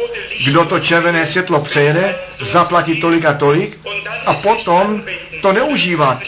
kdo 0.45 0.65
to 0.65 0.81
červené 0.81 1.27
světlo 1.27 1.61
přejede, 1.61 2.17
zaplatí 2.41 3.01
tolik 3.01 3.25
a 3.25 3.33
tolik 3.33 3.79
a 4.27 4.35
potom 4.35 5.03
to 5.43 5.53
neužívat. 5.53 6.19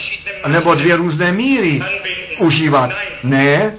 Nebo 0.47 0.75
dvě 0.75 0.95
různé 0.95 1.31
míry 1.31 1.81
užívat. 2.39 2.89
Ne, 3.23 3.77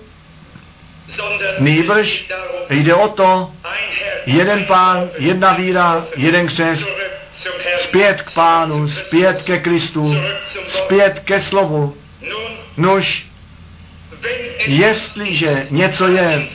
Nýbrž 1.58 2.26
jde 2.70 2.94
o 2.94 3.08
to, 3.08 3.50
jeden 4.26 4.64
pán, 4.64 5.10
jedna 5.18 5.52
víra, 5.52 6.06
jeden 6.16 6.46
křes, 6.46 6.84
zpět 7.78 8.22
k 8.22 8.30
pánu, 8.30 8.88
zpět 8.88 9.42
ke 9.42 9.58
Kristu, 9.58 10.14
zpět 10.66 11.20
ke 11.24 11.40
slovu. 11.40 11.96
Nož, 12.76 13.26
jestliže 14.66 15.66
něco 15.70 16.08
je, 16.08 16.46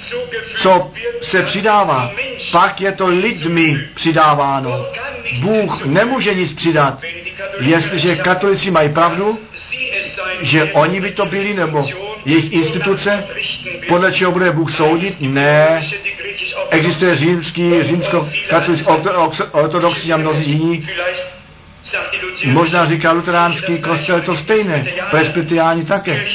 co 0.55 0.91
se 1.22 1.43
přidává, 1.43 2.12
pak 2.51 2.82
je 2.82 2.91
to 2.91 3.07
lidmi 3.07 3.88
přidáváno. 3.95 4.86
Bůh 5.39 5.86
nemůže 5.86 6.34
nic 6.34 6.53
přidat. 6.53 7.01
Jestliže 7.60 8.16
katolici 8.16 8.72
mají 8.72 8.89
pravdu, 8.89 9.39
že 10.42 10.64
oni 10.64 11.02
by 11.02 11.12
to 11.12 11.26
byli, 11.26 11.54
nebo 11.54 11.88
jejich 12.26 12.54
instituce, 12.54 13.24
podle 13.88 14.14
čeho 14.14 14.32
bude 14.32 14.52
Bůh 14.52 14.72
soudit? 14.72 15.16
Ne. 15.22 15.90
Existuje 16.70 17.16
římský, 17.16 17.84
římsko-katolický, 17.84 18.88
ortodoxní 19.52 20.14
a 20.14 20.18
mnozí 20.18 20.52
jiní. 20.52 20.88
Možná 22.46 22.86
říká 22.86 23.12
luteránský 23.12 23.78
kostel 23.78 24.22
to 24.22 24.36
stejné, 24.36 24.86
presbytiáni 25.12 25.86
také. 25.86 26.26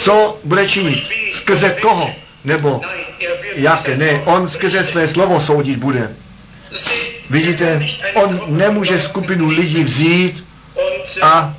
Co 0.00 0.38
bude 0.44 0.68
činit? 0.68 1.04
Skrze 1.32 1.76
koho? 1.80 2.14
Nebo 2.44 2.80
jaké? 3.54 3.96
Ne, 3.96 4.22
on 4.24 4.48
skrze 4.48 4.84
své 4.84 5.08
slovo 5.08 5.40
soudit 5.40 5.78
bude. 5.78 6.10
Vidíte, 7.30 7.86
on 8.14 8.40
nemůže 8.46 9.02
skupinu 9.02 9.48
lidí 9.48 9.84
vzít 9.84 10.44
a 11.22 11.54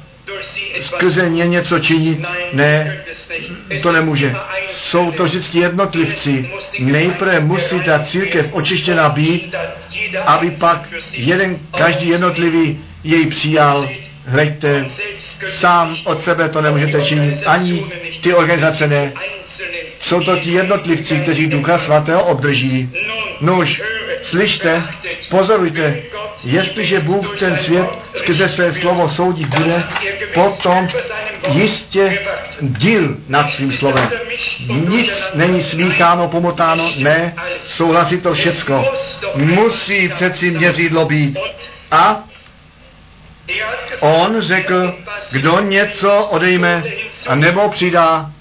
skrze 0.81 1.29
ně 1.29 1.47
něco 1.47 1.79
činit. 1.79 2.19
Ne, 2.53 3.03
to 3.81 3.91
nemůže. 3.91 4.35
Jsou 4.77 5.11
to 5.11 5.23
vždycky 5.23 5.59
jednotlivci. 5.59 6.49
Nejprve 6.79 7.39
musí 7.39 7.79
ta 7.85 7.99
církev 7.99 8.47
očištěna 8.51 9.09
být, 9.09 9.55
aby 10.25 10.51
pak 10.51 10.89
jeden, 11.11 11.57
každý 11.77 12.09
jednotlivý 12.09 12.79
jej 13.03 13.25
přijal. 13.25 13.89
Hleďte, 14.25 14.85
sám 15.49 15.97
od 16.03 16.23
sebe 16.23 16.49
to 16.49 16.61
nemůžete 16.61 17.01
činit, 17.01 17.43
ani 17.45 17.85
ty 18.21 18.33
organizace 18.33 18.87
ne. 18.87 19.13
Jsou 19.99 20.23
to 20.23 20.37
ti 20.37 20.51
jednotlivci, 20.51 21.19
kteří 21.19 21.47
Ducha 21.47 21.77
Svatého 21.77 22.23
obdrží. 22.23 22.89
Nuž, 23.41 23.81
slyšte, 24.21 24.83
pozorujte, 25.29 25.97
jestliže 26.43 26.99
Bůh 26.99 27.39
ten 27.39 27.57
svět 27.57 27.85
skrze 28.15 28.49
své 28.49 28.73
slovo 28.73 29.09
soudit 29.09 29.47
bude, 29.47 29.83
potom 30.33 30.87
jistě 31.47 32.19
díl 32.61 33.17
nad 33.27 33.51
svým 33.51 33.73
slovem. 33.73 34.09
Nic 34.67 35.23
není 35.33 35.63
smícháno, 35.63 36.27
pomotáno, 36.27 36.91
ne, 36.97 37.35
souhlasí 37.63 38.17
to 38.17 38.33
všecko. 38.33 38.93
Musí 39.35 40.09
přeci 40.09 40.51
měřidlo 40.51 41.05
být. 41.05 41.39
A 41.91 42.23
on 43.99 44.41
řekl, 44.41 44.95
kdo 45.31 45.59
něco 45.59 46.25
odejme 46.25 46.83
a 47.27 47.35
nebo 47.35 47.69
přidá, 47.69 48.31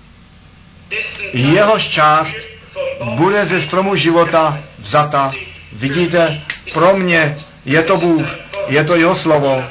jehož 1.32 1.88
část 1.88 2.34
bude 3.04 3.46
ze 3.46 3.60
stromu 3.60 3.94
života 3.94 4.58
vzata. 4.78 5.32
Vidíte, 5.72 6.40
pro 6.72 6.96
mě 6.96 7.36
je 7.64 7.82
to 7.82 7.96
Bůh, 7.96 8.26
je 8.68 8.84
to 8.84 8.94
jeho 8.96 9.14
slovo, 9.14 9.64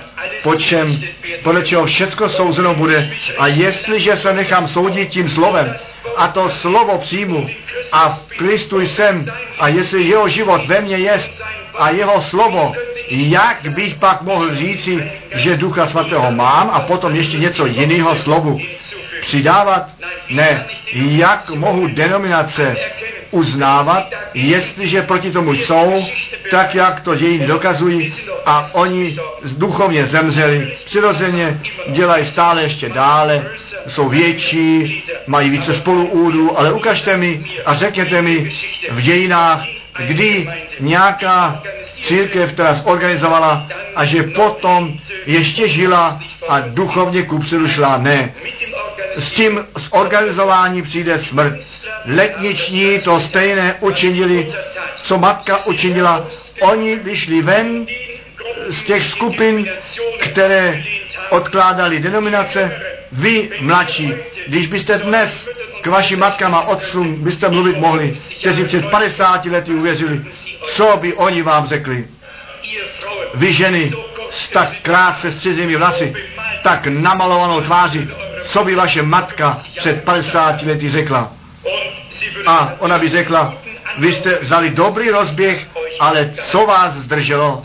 po 0.43 0.56
čem, 0.56 1.02
podle 1.43 1.66
čeho 1.66 1.86
všecko 1.86 2.30
souzeno 2.30 2.74
bude. 2.74 3.12
A 3.38 3.47
jestliže 3.47 4.16
se 4.16 4.34
nechám 4.34 4.68
soudit 4.68 5.10
tím 5.10 5.30
slovem 5.30 5.76
a 6.16 6.28
to 6.28 6.50
slovo 6.50 6.97
přijmu 6.97 7.50
a 7.91 8.10
v 8.10 8.38
Kristu 8.38 8.82
jsem 8.82 9.26
a 9.60 9.68
jestli 9.68 10.04
jeho 10.04 10.30
život 10.30 10.62
ve 10.68 10.82
mně 10.82 10.97
jest 10.97 11.32
a 11.78 11.89
jeho 11.89 12.22
slovo, 12.22 12.74
jak 13.10 13.68
bych 13.70 13.95
pak 13.95 14.22
mohl 14.22 14.56
říci, 14.56 15.12
že 15.32 15.58
Ducha 15.58 15.88
Svatého 15.88 16.32
mám 16.32 16.70
a 16.74 16.80
potom 16.80 17.16
ještě 17.16 17.38
něco 17.38 17.66
jiného 17.66 18.16
slovu 18.16 18.60
přidávat? 19.22 19.89
Ne. 20.30 20.65
Jak 20.93 21.49
mohu 21.49 21.88
denominace 21.88 22.78
uznávat, 23.32 24.13
jestliže 24.34 25.01
proti 25.01 25.32
tomu 25.32 25.53
jsou, 25.53 26.05
tak 26.51 26.76
jak 26.76 26.99
to 26.99 27.15
dějiny 27.15 27.47
dokazují 27.47 28.13
a 28.45 28.70
oni 28.72 29.17
duchovně 29.57 30.05
zemřeli, 30.05 30.78
přirozeně 30.86 31.61
dělají 31.88 32.26
stále 32.26 32.63
ještě 32.63 32.89
dále, 32.89 33.45
jsou 33.88 34.10
větší, 34.10 35.03
mají 35.27 35.49
více 35.49 35.73
spoluúdů, 35.73 36.60
ale 36.60 36.73
ukažte 36.73 37.18
mi 37.18 37.45
a 37.65 37.73
řekněte 37.73 38.22
mi 38.22 38.52
v 38.91 39.02
dějinách, 39.02 39.64
kdy 40.06 40.49
nějaká 40.80 41.64
církev, 42.03 42.51
která 42.53 42.73
zorganizovala 42.73 43.67
a 43.95 44.05
že 44.05 44.23
potom 44.23 44.93
ještě 45.26 45.67
žila 45.67 46.19
a 46.47 46.59
duchovně 46.59 47.23
kupředu 47.23 47.67
šla. 47.67 47.97
Ne. 47.97 48.34
S 49.17 49.31
tím 49.31 49.65
zorganizování 49.91 50.81
přijde 50.81 51.19
smrt. 51.19 51.53
Letniční 52.05 52.99
to 52.99 53.19
stejné 53.19 53.76
učinili, 53.80 54.53
co 55.03 55.17
matka 55.17 55.65
učinila. 55.65 56.27
Oni 56.61 56.95
vyšli 56.95 57.41
ven 57.41 57.85
z 58.68 58.84
těch 58.84 59.06
skupin, 59.06 59.70
které 60.20 60.84
odkládali 61.30 61.99
denominace. 61.99 62.82
Vy, 63.11 63.49
mladší, 63.60 64.14
když 64.48 64.68
byste 64.68 64.98
dnes 64.98 65.49
k 65.82 65.88
vašim 65.88 66.20
matkám 66.20 66.56
a 66.56 66.68
otcům 66.68 67.24
byste 67.24 67.49
mluvit 67.49 67.78
mohli, 67.78 68.18
kteří 68.40 68.64
před 68.64 68.90
50 68.90 69.45
lety 69.45 69.74
uvěřili, 69.74 70.22
co 70.68 70.98
by 71.02 71.14
oni 71.14 71.41
vám 71.41 71.66
řekli? 71.68 72.07
Vy 73.34 73.53
ženy 73.53 73.91
s 74.30 74.49
tak 74.49 74.70
krátce 74.82 75.32
střizými 75.32 75.76
vlasy, 75.76 76.14
tak 76.61 76.88
namalovanou 76.88 77.61
tváří, 77.61 78.10
co 78.44 78.64
by 78.64 78.76
vaše 78.76 79.02
matka 79.02 79.61
před 79.76 80.03
50 80.03 80.61
lety 80.61 80.90
řekla? 80.90 81.32
A 82.45 82.74
ona 82.80 82.98
by 82.98 83.10
řekla, 83.10 83.53
vy 83.98 84.14
jste 84.14 84.38
vzali 84.41 84.70
dobrý 84.70 85.10
rozběh, 85.10 85.68
ale 85.99 86.34
co 86.52 86.66
vás 86.66 86.94
zdrželo? 86.94 87.64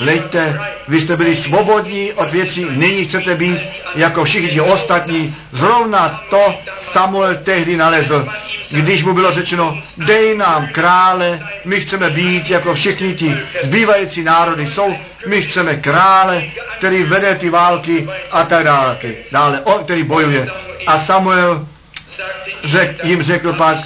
Lejte, 0.00 0.60
vy 0.88 1.00
jste 1.00 1.16
byli 1.16 1.36
svobodní 1.36 2.12
od 2.12 2.30
věcí, 2.30 2.66
nyní 2.70 3.04
chcete 3.04 3.34
být 3.34 3.58
jako 3.94 4.24
všichni 4.24 4.60
ostatní. 4.60 5.36
Zrovna 5.52 6.24
to 6.30 6.54
Samuel 6.92 7.34
tehdy 7.34 7.76
nalezl, 7.76 8.28
když 8.70 9.04
mu 9.04 9.12
bylo 9.12 9.32
řečeno, 9.32 9.78
dej 9.96 10.36
nám 10.36 10.68
krále, 10.72 11.40
my 11.64 11.80
chceme 11.80 12.10
být 12.10 12.50
jako 12.50 12.74
všichni 12.74 13.14
ti 13.14 13.36
zbývající 13.62 14.22
národy 14.22 14.66
jsou, 14.66 14.96
my 15.26 15.42
chceme 15.42 15.76
krále, 15.76 16.42
který 16.78 17.02
vede 17.02 17.34
ty 17.34 17.50
války 17.50 18.08
a 18.30 18.42
tak 18.42 18.64
dále, 18.64 18.98
dále 19.32 19.60
on, 19.60 19.84
který 19.84 20.02
bojuje. 20.02 20.46
A 20.86 20.98
Samuel 20.98 21.66
řek, 22.64 23.04
jim 23.04 23.22
řekl 23.22 23.52
pak, 23.52 23.78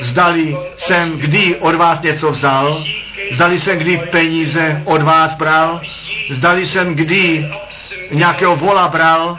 zdali 0.00 0.56
jsem 0.76 1.18
kdy 1.18 1.56
od 1.56 1.74
vás 1.74 2.00
něco 2.00 2.30
vzal, 2.30 2.84
zdali 3.32 3.58
jsem 3.58 3.78
kdy 3.78 3.98
peníze 3.98 4.82
od 4.84 5.02
vás 5.02 5.34
bral, 5.34 5.80
zdali 6.30 6.66
jsem 6.66 6.94
kdy 6.94 7.50
nějakého 8.10 8.56
vola 8.56 8.88
bral, 8.88 9.38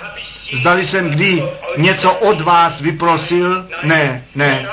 zdali 0.54 0.88
jsem 0.88 1.10
kdy 1.10 1.44
něco 1.78 2.14
od 2.14 2.42
vás 2.42 2.82
vyprosil, 2.82 3.68
ne, 3.84 4.26
ne. 4.36 4.68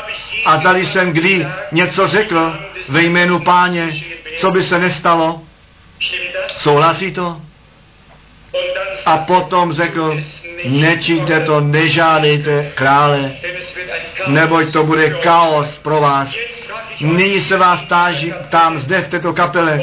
A 0.46 0.58
zdali 0.58 0.84
jsem 0.84 1.12
kdy 1.12 1.46
něco 1.72 2.06
řekl 2.06 2.58
ve 2.88 3.02
jménu 3.02 3.40
páně, 3.40 4.04
co 4.38 4.50
by 4.50 4.62
se 4.62 4.78
nestalo, 4.78 5.42
souhlasí 6.46 7.12
to? 7.12 7.40
A 9.06 9.18
potom 9.18 9.72
řekl, 9.72 10.20
nečiňte 10.64 11.40
to, 11.40 11.60
nežádejte 11.60 12.72
krále, 12.74 13.32
neboť 14.26 14.72
to 14.72 14.84
bude 14.84 15.10
chaos 15.10 15.78
pro 15.78 16.00
vás. 16.00 16.34
Nyní 17.00 17.40
se 17.40 17.56
vás 17.56 17.82
táží, 17.82 18.32
tam 18.48 18.78
zde 18.78 19.02
v 19.02 19.08
této 19.08 19.32
kapele 19.32 19.80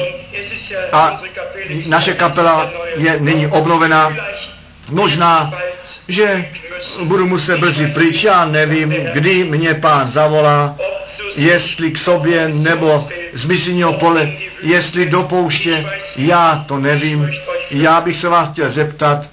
a 0.92 1.22
naše 1.88 2.14
kapela 2.14 2.72
je 2.96 3.20
nyní 3.20 3.48
obnovená. 3.48 4.16
Možná, 4.90 5.54
že 6.08 6.46
budu 7.04 7.28
muset 7.28 7.60
brzy 7.60 7.88
pryč, 7.88 8.24
já 8.24 8.46
nevím, 8.46 8.94
kdy 9.14 9.44
mě 9.44 9.74
pán 9.74 10.12
zavolá, 10.12 10.76
jestli 11.36 11.92
k 11.92 11.98
sobě 11.98 12.50
nebo 12.54 13.08
z 13.34 13.46
misijního 13.46 13.94
pole, 13.94 14.32
jestli 14.62 15.06
do 15.06 15.24
pouště, 15.24 15.86
já 16.16 16.66
to 16.68 16.80
nevím. 16.80 17.32
Já 17.72 18.02
bych 18.02 18.18
se 18.18 18.30
vás 18.30 18.50
chtěl 18.50 18.70
zeptat, 18.70 19.26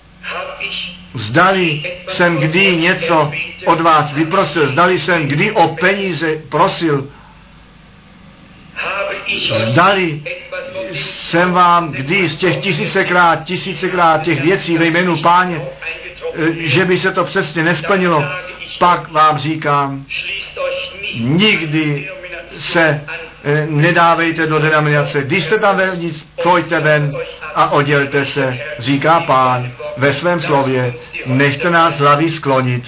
zdali 1.14 1.82
jsem 2.08 2.36
kdy 2.36 2.76
něco 2.76 3.32
od 3.64 3.80
vás 3.80 4.12
vyprosil, 4.12 4.66
zdali 4.66 4.98
jsem 4.98 5.28
kdy 5.28 5.50
o 5.50 5.68
peníze 5.68 6.36
prosil, 6.48 7.08
zdali 9.48 10.22
jsem 10.92 11.52
vám 11.52 11.92
kdy 11.92 12.28
z 12.28 12.36
těch 12.36 12.56
tisícekrát, 12.56 13.44
tisícekrát 13.44 14.22
těch 14.22 14.40
věcí 14.40 14.78
ve 14.78 14.86
jménu 14.86 15.22
páně, 15.22 15.62
že 16.56 16.84
by 16.84 16.98
se 16.98 17.12
to 17.12 17.24
přesně 17.24 17.62
nesplnilo, 17.62 18.24
pak 18.78 19.12
vám 19.12 19.38
říkám, 19.38 20.04
nikdy 21.14 22.10
se 22.58 23.00
eh, 23.12 23.27
nedávejte 23.68 24.46
do 24.46 24.58
denominace. 24.58 25.22
Když 25.22 25.44
jste 25.44 25.58
tam 25.58 25.76
vevnitř, 25.76 26.24
pojďte 26.42 26.80
ven 26.80 27.16
a 27.54 27.70
oddělte 27.70 28.24
se, 28.24 28.58
říká 28.78 29.20
pán 29.20 29.72
ve 29.96 30.14
svém 30.14 30.40
slově. 30.40 30.94
Nechte 31.26 31.70
nás 31.70 31.94
zlaví 31.94 32.28
sklonit. 32.28 32.84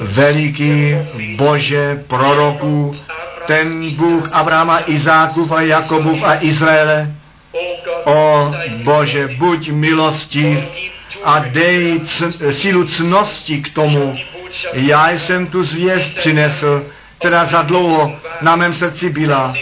Veliký 0.00 0.94
Bože 1.36 2.04
proroků, 2.08 2.96
ten 3.46 3.90
Bůh 3.94 4.28
Abrahama, 4.32 4.80
Izákův 4.86 5.52
a 5.52 5.60
Jakobův 5.60 6.22
a 6.22 6.36
Izraele, 6.40 7.14
o 8.04 8.52
Bože, 8.82 9.28
buď 9.38 9.70
milostiv 9.70 10.58
a 11.24 11.38
dej 11.38 12.00
c- 12.06 12.52
sílu 12.52 12.84
cnosti 12.84 13.62
k 13.62 13.74
tomu. 13.74 14.18
Já 14.72 15.10
jsem 15.10 15.46
tu 15.46 15.62
zvěst 15.62 16.14
přinesl, 16.16 16.86
která 17.18 17.44
za 17.44 17.62
dlouho 17.62 18.16
na 18.40 18.56
mém 18.56 18.74
srdci 18.74 19.10
byla, 19.10 19.54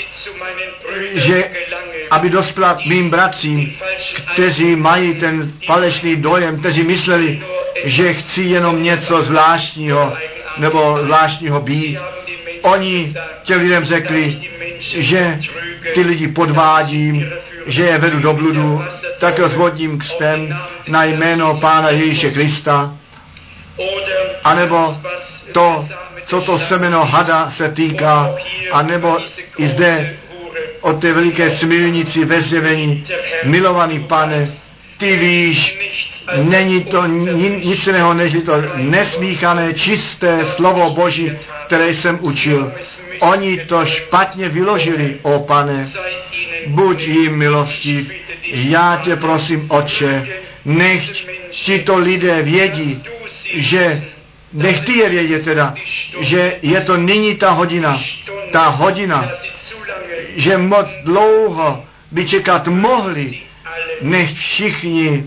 že 1.15 1.51
aby 2.11 2.31
dospěla 2.31 2.79
mým 2.87 3.11
bratřím, 3.11 3.77
kteří 4.33 4.77
mají 4.77 5.15
ten 5.15 5.53
falešný 5.67 6.17
dojem, 6.17 6.59
kteří 6.61 6.83
mysleli, 6.83 7.43
že 7.85 8.13
chci 8.13 8.43
jenom 8.43 8.83
něco 8.83 9.23
zvláštního 9.23 10.17
nebo 10.59 10.99
zvláštního 11.05 11.61
být. 11.61 11.99
Oni 12.63 13.15
těm 13.43 13.61
lidem 13.61 13.85
řekli, 13.85 14.41
že 14.81 15.39
ty 15.95 16.01
lidi 16.01 16.29
podvádím, 16.29 17.31
že 17.67 17.83
je 17.83 17.99
vedu 17.99 18.21
do 18.21 18.33
bludu, 18.33 18.85
tak 19.19 19.39
rozvodním 19.39 19.99
křtem 19.99 20.59
na 20.89 21.05
jméno 21.05 21.59
Pána 21.61 21.91
Ježíše 21.91 22.31
Krista, 22.31 22.97
anebo 24.45 24.97
to, 25.53 25.89
co 26.27 26.41
to 26.41 26.59
semeno 26.59 27.05
hada 27.05 27.51
se 27.51 27.69
týká, 27.69 28.35
anebo 28.73 29.19
i 29.59 29.67
zde 29.67 30.17
o 30.81 30.93
té 30.93 31.13
veliké 31.13 31.51
smilnici 31.51 32.25
ve 32.25 32.43
zjevení, 32.43 33.05
milovaný 33.45 34.01
pane, 34.01 34.51
ty 34.99 35.17
víš, 35.17 35.79
není 36.37 36.85
to 36.85 37.07
nic 37.07 37.87
jiného, 37.87 38.15
než 38.15 38.37
to 38.47 38.53
nesmíchané, 38.77 39.75
čisté 39.75 40.45
slovo 40.57 40.91
Boží, 40.91 41.33
které 41.67 41.95
jsem 41.95 42.19
učil. 42.21 42.73
Oni 43.21 43.59
to 43.59 43.87
špatně 43.87 44.49
vyložili, 44.49 45.17
o 45.23 45.39
pane, 45.39 45.89
buď 46.67 47.03
jim 47.03 47.37
milostiv. 47.37 48.13
Já 48.53 49.01
tě 49.05 49.17
prosím, 49.17 49.67
Otče, 49.71 50.27
nechť 50.65 51.29
tito 51.51 51.97
lidé 51.97 52.43
vědí, 52.43 53.03
že 53.55 54.03
nech 54.53 54.81
ty 54.81 54.93
je 54.99 55.09
vědět 55.09 55.45
teda, 55.45 55.75
že 56.21 56.57
je 56.63 56.81
to 56.81 56.97
nyní 56.97 57.35
ta 57.35 57.51
hodina, 57.51 58.03
ta 58.51 58.69
hodina, 58.69 59.31
že 60.37 60.59
moc 60.59 60.87
dlouho 61.05 61.85
by 62.11 62.27
čekat 62.27 62.69
mohli, 62.69 63.41
nech 64.01 64.33
všichni, 64.33 65.27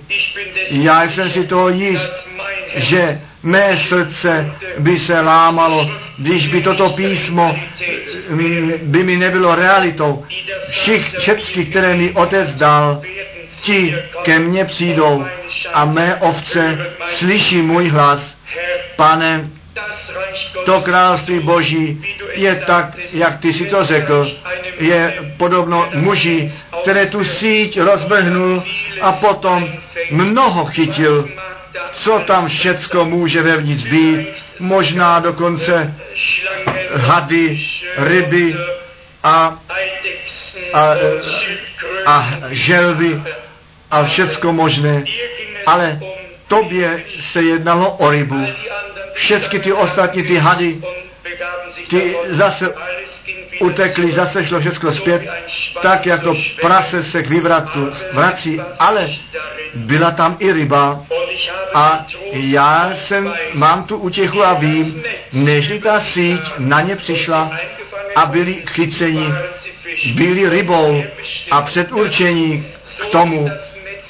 já 0.69 1.03
jsem 1.03 1.31
si 1.31 1.47
toho 1.47 1.69
jist, 1.69 2.27
že 2.75 3.21
mé 3.43 3.77
srdce 3.77 4.51
by 4.79 4.99
se 4.99 5.21
lámalo, 5.21 5.91
když 6.17 6.47
by 6.47 6.61
toto 6.61 6.89
písmo 6.89 7.59
mm, 8.29 8.71
by 8.81 9.03
mi 9.03 9.15
nebylo 9.15 9.55
realitou. 9.55 10.25
Všich, 10.69 11.13
všechny, 11.17 11.65
které 11.65 11.95
mi 11.95 12.11
otec 12.11 12.55
dal, 12.55 13.01
ti 13.63 13.95
ke 14.23 14.39
mně 14.39 14.65
přijdou 14.65 15.25
a 15.73 15.85
mé 15.85 16.15
ovce 16.15 16.77
slyší 17.07 17.61
můj 17.61 17.89
hlas. 17.89 18.37
Pane, 18.95 19.49
to 20.65 20.81
království 20.81 21.39
boží 21.39 22.05
je 22.33 22.55
tak, 22.55 22.85
jak 23.13 23.39
ty 23.39 23.53
si 23.53 23.65
to 23.65 23.83
řekl, 23.83 24.31
je 24.79 25.33
podobno 25.37 25.89
muži, 25.93 26.53
které 26.81 27.05
tu 27.05 27.23
síť 27.23 27.79
rozvrhnul 27.79 28.63
a 29.01 29.11
potom 29.11 29.69
mnoho 30.11 30.65
chytil, 30.65 31.29
co 31.93 32.19
tam 32.19 32.47
všecko 32.47 33.05
může 33.05 33.41
vevnitř 33.41 33.83
být, 33.83 34.27
možná 34.59 35.19
dokonce 35.19 35.95
hady, 36.95 37.59
ryby 37.97 38.55
a, 39.23 39.59
a, 40.73 40.95
a 42.05 42.29
želvy 42.49 43.21
a 43.93 44.03
všecko 44.03 44.53
možné, 44.53 45.03
ale 45.65 45.99
tobě 46.47 47.03
se 47.19 47.41
jednalo 47.41 47.91
o 47.91 48.09
rybu. 48.09 48.45
Všechny 49.13 49.59
ty 49.59 49.73
ostatní, 49.73 50.23
ty 50.23 50.37
hady, 50.37 50.81
ty 51.89 52.15
zase 52.27 52.73
utekli, 53.59 54.11
zase 54.11 54.45
šlo 54.45 54.59
všechno 54.59 54.91
zpět, 54.91 55.21
tak 55.81 56.05
jako 56.05 56.35
prase 56.61 57.03
se 57.03 57.23
k 57.23 57.29
vyvratku 57.29 57.89
vrací, 58.13 58.61
ale 58.79 59.09
byla 59.73 60.11
tam 60.11 60.37
i 60.39 60.51
ryba 60.51 61.05
a 61.73 62.05
já 62.31 62.91
jsem, 62.93 63.33
mám 63.53 63.83
tu 63.83 63.97
útěchu 63.97 64.43
a 64.43 64.53
vím, 64.53 65.03
nežli 65.33 65.79
ta 65.79 65.99
síť 65.99 66.41
na 66.57 66.81
ně 66.81 66.95
přišla 66.95 67.51
a 68.15 68.25
byli 68.25 68.63
chyceni, 68.69 69.33
byli 70.13 70.49
rybou 70.49 71.03
a 71.51 71.61
předurčení 71.61 72.65
k 73.01 73.05
tomu, 73.05 73.49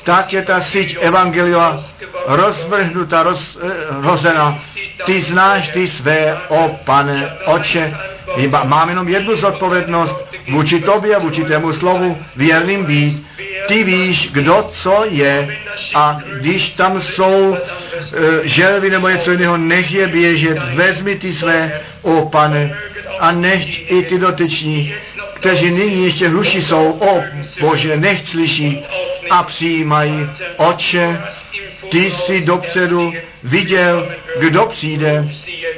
tak 0.03 0.33
je 0.33 0.41
ta 0.41 0.61
síť 0.61 0.97
Evangelia 1.01 1.83
rozvrhnuta, 2.27 3.23
roz, 3.23 3.57
eh, 3.57 3.71
rozena. 4.01 4.59
Ty 5.05 5.23
znáš 5.23 5.69
ty 5.69 5.87
své, 5.87 6.37
o 6.47 6.79
pane, 6.83 7.33
oče. 7.45 7.97
Mám 8.63 8.89
jenom 8.89 9.09
jednu 9.09 9.35
zodpovědnost 9.35 10.15
vůči 10.49 10.81
tobě 10.81 11.15
a 11.15 11.19
vůči 11.19 11.43
tému 11.43 11.73
slovu 11.73 12.17
věrným 12.35 12.85
být. 12.85 13.27
Ty 13.67 13.83
víš, 13.83 14.29
kdo 14.31 14.67
co 14.71 15.05
je 15.09 15.57
a 15.95 16.19
když 16.39 16.69
tam 16.69 17.01
jsou 17.01 17.57
e, 17.57 18.47
želvy 18.47 18.89
nebo 18.89 19.09
něco 19.09 19.31
jiného, 19.31 19.57
nech 19.57 19.91
je 19.91 20.07
běžet, 20.07 20.57
vezmi 20.73 21.15
ty 21.15 21.33
své, 21.33 21.81
o 22.01 22.29
pane, 22.29 22.75
a 23.19 23.31
nech 23.31 23.91
i 23.91 24.03
ty 24.03 24.17
dotyční 24.17 24.93
kteří 25.43 25.71
nyní 25.71 26.05
ještě 26.05 26.29
hluší 26.29 26.61
jsou, 26.61 26.91
o 26.91 27.23
Bože, 27.59 27.97
nech 27.97 28.27
slyší 28.27 28.79
a 29.29 29.43
přijímají. 29.43 30.27
Oče, 30.57 31.21
ty 31.89 32.11
jsi 32.11 32.41
dopředu 32.41 33.13
viděl, 33.43 34.11
kdo 34.39 34.65
přijde, 34.65 35.29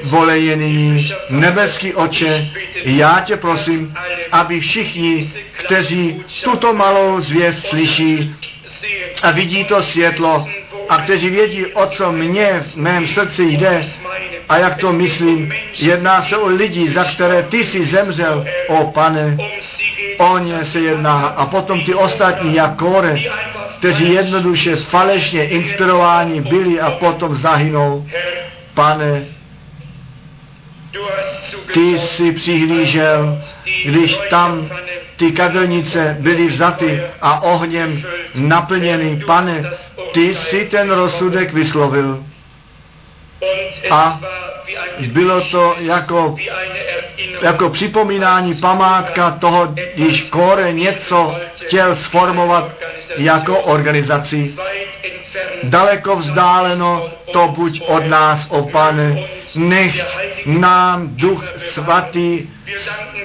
vole 0.03 0.39
je 0.39 0.55
nyní. 0.55 1.11
Nebeský 1.29 1.93
oče, 1.93 2.47
já 2.83 3.21
tě 3.25 3.37
prosím, 3.37 3.93
aby 4.31 4.59
všichni, 4.59 5.31
kteří 5.57 6.23
tuto 6.43 6.73
malou 6.73 7.21
zvěst 7.21 7.67
slyší 7.67 8.35
a 9.23 9.31
vidí 9.31 9.63
to 9.63 9.83
světlo, 9.83 10.47
a 10.89 10.97
kteří 10.97 11.29
vědí, 11.29 11.65
o 11.65 11.87
co 11.87 12.11
mě 12.11 12.63
v 12.67 12.75
mém 12.75 13.07
srdci 13.07 13.43
jde 13.43 13.85
a 14.49 14.57
jak 14.57 14.77
to 14.77 14.93
myslím, 14.93 15.53
jedná 15.77 16.21
se 16.21 16.37
o 16.37 16.47
lidi, 16.47 16.91
za 16.91 17.03
které 17.03 17.43
ty 17.43 17.63
jsi 17.63 17.85
zemřel, 17.85 18.45
o 18.67 18.91
pane, 18.91 19.37
o 20.17 20.37
ně 20.37 20.65
se 20.65 20.79
jedná. 20.79 21.27
A 21.27 21.45
potom 21.45 21.83
ty 21.83 21.93
ostatní, 21.93 22.55
jak 22.55 22.75
Kore, 22.75 23.19
kteří 23.79 24.13
jednoduše 24.13 24.75
falešně 24.75 25.45
inspirováni 25.45 26.41
byli 26.41 26.81
a 26.81 26.91
potom 26.91 27.35
zahynou. 27.35 28.07
Pane, 28.73 29.25
ty 31.73 31.99
jsi 31.99 32.31
přihlížel, 32.31 33.43
když 33.85 34.17
tam 34.30 34.69
ty 35.17 35.31
kadelnice 35.31 36.17
byly 36.19 36.47
vzaty 36.47 37.01
a 37.22 37.43
ohněm 37.43 38.03
naplněny. 38.35 39.23
Pane, 39.26 39.72
ty 40.13 40.35
jsi 40.35 40.65
ten 40.65 40.91
rozsudek 40.91 41.53
vyslovil. 41.53 42.23
A 43.91 44.22
bylo 45.07 45.41
to 45.41 45.75
jako, 45.79 46.35
jako 47.41 47.69
připomínání, 47.69 48.53
památka 48.53 49.31
toho, 49.31 49.75
když 49.95 50.21
Kore 50.21 50.73
něco 50.73 51.35
chtěl 51.61 51.95
sformovat 51.95 52.71
jako 53.17 53.59
organizaci. 53.59 54.55
Daleko 55.63 56.15
vzdáleno 56.15 57.09
to 57.31 57.47
buď 57.47 57.81
od 57.87 58.05
nás, 58.05 58.47
o 58.49 58.63
pane, 58.63 59.23
nech 59.55 60.05
nám 60.45 61.07
duch 61.15 61.43
svatý 61.57 62.47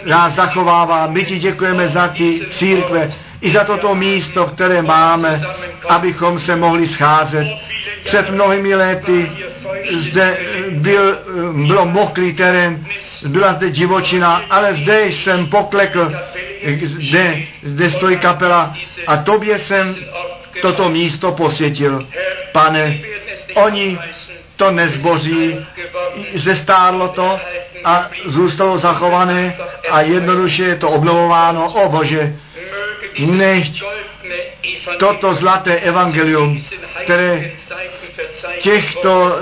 nás 0.05 0.35
zachovává. 0.35 1.07
My 1.07 1.25
ti 1.25 1.39
děkujeme 1.39 1.89
za 1.89 2.09
ty 2.09 2.41
církve, 2.51 3.11
i 3.41 3.51
za 3.51 3.65
toto 3.65 3.95
místo, 3.95 4.47
které 4.47 4.83
máme, 4.83 5.41
abychom 5.89 6.39
se 6.39 6.57
mohli 6.57 6.89
scházet. 6.89 7.47
Před 8.05 8.31
mnohými 8.31 8.75
lety 8.75 9.31
zde 9.93 10.39
byl, 10.71 11.19
bylo 11.67 11.87
mokrý 11.87 12.33
terén, 12.33 12.87
byla 13.27 13.53
zde 13.53 13.71
divočina, 13.71 14.43
ale 14.51 14.75
zde 14.75 15.07
jsem 15.07 15.47
poklekl, 15.47 16.13
zde, 16.85 17.43
zde 17.63 17.91
stojí 17.91 18.19
kapela 18.19 18.75
a 19.07 19.17
tobě 19.17 19.59
jsem 19.59 19.97
toto 20.63 20.89
místo 20.89 21.33
posvětil. 21.33 22.07
Pane, 22.53 22.99
oni 23.55 23.99
to 24.57 24.71
nezboří, 24.71 25.67
zestárlo 26.35 27.09
to 27.09 27.41
a 27.85 28.11
zůstalo 28.27 28.79
zachované 28.79 29.57
a 29.91 30.01
jednoduše 30.01 30.65
je 30.65 30.77
to 30.77 30.91
obnovováno. 30.91 31.73
O 31.73 31.89
Bože, 31.89 32.37
nechť 33.19 33.83
toto 34.99 35.35
zlaté 35.35 35.81
evangelium, 35.81 36.65
které 37.05 37.53
v 38.59 38.59
těchto 38.59 39.33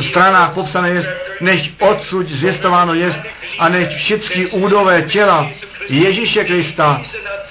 stranách 0.00 0.52
popsané 0.52 0.88
je, 0.88 1.16
nechť 1.40 1.70
odsud 1.78 2.28
zvěstováno 2.28 2.94
je 2.94 3.22
a 3.58 3.68
nechť 3.68 3.96
všechny 3.96 4.46
údové 4.46 5.02
těla 5.02 5.50
Ježíše 5.88 6.44
Krista 6.44 7.02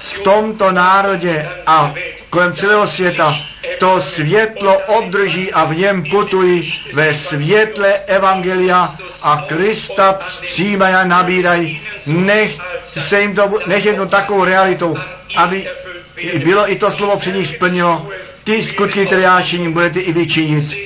v 0.01 0.19
tomto 0.19 0.72
národě 0.72 1.49
a 1.65 1.93
kolem 2.38 2.53
celého 2.53 2.88
světa 2.88 3.39
to 3.80 4.01
světlo 4.01 4.77
obdrží 4.80 5.53
a 5.53 5.65
v 5.65 5.76
něm 5.76 6.03
putují 6.03 6.73
ve 6.93 7.15
světle 7.15 7.93
Evangelia 8.07 8.95
a 9.22 9.45
Krista 9.47 10.19
přijímají 10.41 10.95
a 10.95 11.03
nabírají. 11.03 11.81
Nech 12.05 12.57
se 12.99 13.22
jim 13.22 13.35
to, 13.35 13.59
nech 13.68 13.85
je 13.85 13.93
to 13.93 14.05
takovou 14.05 14.43
realitou, 14.43 14.97
aby 15.35 15.68
bylo 16.43 16.72
i 16.72 16.76
to 16.76 16.91
slovo 16.91 17.18
před 17.18 17.35
nich 17.35 17.47
splnilo. 17.47 18.09
Ty 18.43 18.64
skutky, 18.64 19.05
které 19.05 19.22
já 19.22 19.41
činím, 19.41 19.73
budete 19.73 19.99
i 19.99 20.11
vyčinit. 20.11 20.77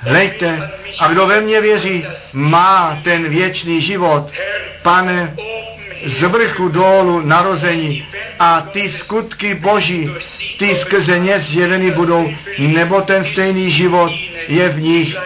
Hleďte, 0.00 0.70
a 0.98 1.08
kdo 1.08 1.26
ve 1.26 1.40
mně 1.40 1.60
věří, 1.60 2.06
má 2.32 3.00
ten 3.04 3.28
věčný 3.28 3.80
život. 3.80 4.30
Pane, 4.82 5.34
z 6.04 6.22
vrchu 6.22 6.68
dolů 6.68 7.20
narození 7.20 8.06
a 8.38 8.60
ty 8.60 8.88
skutky 8.88 9.54
Boží, 9.54 10.10
ty 10.58 10.76
skrze 10.76 11.18
ně 11.18 11.38
zjeveny 11.38 11.90
budou, 11.90 12.30
nebo 12.58 13.00
ten 13.00 13.24
stejný 13.24 13.70
život 13.70 14.12
je 14.48 14.68
v 14.68 14.80
nich, 14.80 15.16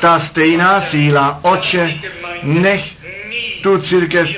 ta 0.00 0.18
stejná 0.18 0.80
síla. 0.80 1.40
Oče, 1.42 1.94
nech 2.42 2.84
tu 3.62 3.78
církev 3.78 4.28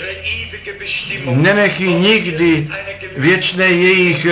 nenechy 1.25 1.95
nikdy 1.95 2.69
věčné 3.17 3.67
jejich 3.67 4.27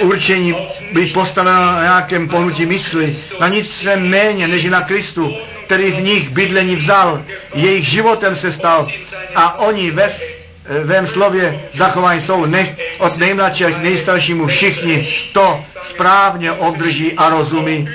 určení 0.00 0.54
být 0.92 1.12
postaveno 1.12 1.60
na 1.60 1.82
nějakém 1.82 2.28
pohnutí 2.28 2.66
mysli, 2.66 3.16
na 3.40 3.48
nic 3.48 3.76
se 3.76 3.96
méně 3.96 4.48
než 4.48 4.64
na 4.64 4.80
Kristu, 4.80 5.36
který 5.66 5.90
v 5.90 6.00
nich 6.00 6.30
bydlení 6.30 6.76
vzal, 6.76 7.24
jejich 7.54 7.84
životem 7.88 8.36
se 8.36 8.52
stal 8.52 8.88
a 9.34 9.58
oni 9.58 9.90
ve 9.90 10.08
svém 10.84 11.06
slově 11.06 11.60
zachování 11.74 12.20
jsou, 12.20 12.44
nech 12.44 12.76
od 12.98 13.16
nejmladších 13.16 13.76
k 13.76 13.82
nejstaršímu 13.82 14.46
všichni 14.46 15.08
to 15.32 15.64
správně 15.82 16.52
obdrží 16.52 17.12
a 17.12 17.28
rozumí. 17.28 17.88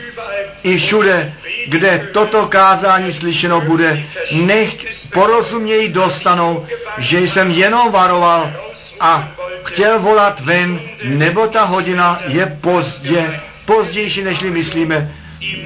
I 0.64 0.78
všude, 0.78 1.34
kde 1.68 2.10
toto 2.14 2.48
kázání 2.48 3.12
slyšeno 3.12 3.62
bude, 3.62 4.04
nech 4.32 4.76
porozumějí 5.14 5.90
dostanou, 5.90 6.66
že 6.98 7.20
jsem 7.20 7.52
jenom 7.52 7.92
varoval 7.92 8.52
a 9.00 9.32
chtěl 9.64 10.00
volat 10.00 10.40
ven, 10.40 10.80
nebo 11.04 11.48
ta 11.48 11.64
hodina 11.64 12.22
je 12.28 12.58
pozdě, 12.62 13.40
pozdější, 13.66 14.24
než 14.24 14.42
myslíme. 14.42 15.16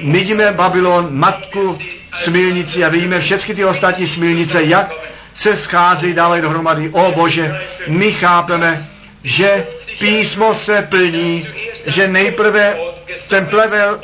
My 0.02 0.18
vidíme 0.18 0.52
Babylon, 0.52 1.08
matku 1.10 1.78
smilnici 2.24 2.84
a 2.84 2.88
vidíme 2.88 3.20
všechny 3.20 3.54
ty 3.54 3.64
ostatní 3.64 4.06
smilnice, 4.06 4.62
jak 4.62 4.94
se 5.34 5.56
schází, 5.56 6.14
dávají 6.14 6.42
dohromady. 6.42 6.88
O 6.92 7.12
Bože, 7.12 7.60
my 7.86 8.12
chápeme, 8.12 8.88
že 9.24 9.66
písmo 9.98 10.54
se 10.54 10.86
plní, 10.90 11.46
že 11.86 12.08
nejprve 12.08 12.76
ten 13.28 13.46
plevel 13.46 14.00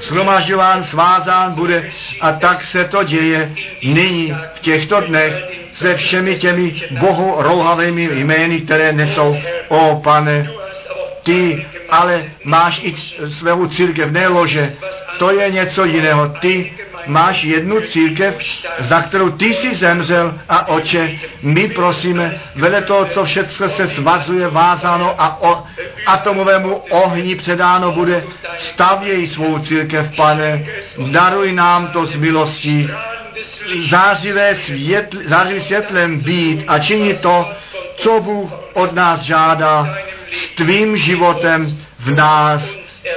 shromažďován, 0.00 0.84
svázán 0.84 1.52
bude 1.52 1.90
a 2.20 2.32
tak 2.32 2.64
se 2.64 2.84
to 2.84 3.04
děje 3.04 3.52
nyní 3.82 4.36
v 4.54 4.60
těchto 4.60 5.00
dnech 5.00 5.32
se 5.72 5.94
všemi 5.94 6.36
těmi 6.36 6.82
bohu 6.90 7.34
rouhavými 7.38 8.08
jmény, 8.12 8.60
které 8.60 8.92
nesou. 8.92 9.36
O 9.68 10.00
pane, 10.04 10.50
ty 11.22 11.66
ale 11.90 12.24
máš 12.44 12.80
i 12.84 12.94
svou 13.28 13.66
církev, 13.66 14.10
ne 14.10 14.28
lože, 14.28 14.72
to 15.18 15.30
je 15.30 15.50
něco 15.50 15.84
jiného. 15.84 16.28
Ty 16.40 16.72
máš 17.06 17.44
jednu 17.44 17.80
církev, 17.80 18.38
za 18.78 19.02
kterou 19.02 19.30
ty 19.30 19.54
jsi 19.54 19.74
zemřel 19.74 20.34
a 20.48 20.68
oče, 20.68 21.18
my 21.42 21.68
prosíme, 21.68 22.40
vede 22.54 22.80
to, 22.80 23.04
co 23.04 23.24
všechno 23.24 23.68
se 23.68 23.88
svazuje, 23.88 24.48
vázáno 24.48 25.14
a 25.18 25.42
o 25.42 25.64
atomovému 26.06 26.74
ohni 26.74 27.34
předáno 27.34 27.92
bude, 27.92 28.24
stavěj 28.58 29.26
svou 29.26 29.58
církev, 29.58 30.10
pane, 30.16 30.66
daruj 31.10 31.52
nám 31.52 31.88
to 31.88 32.06
z 32.06 32.16
milostí, 32.16 32.90
zářivé 33.88 34.54
světl, 34.54 35.18
zářivým 35.24 35.62
světlem 35.62 36.20
být 36.20 36.64
a 36.66 36.78
činit 36.78 37.20
to, 37.20 37.50
co 37.96 38.20
Bůh 38.20 38.52
od 38.72 38.92
nás 38.92 39.20
žádá, 39.20 39.96
s 40.32 40.46
tvým 40.46 40.96
životem 40.96 41.78
v 41.98 42.10
nás. 42.10 42.76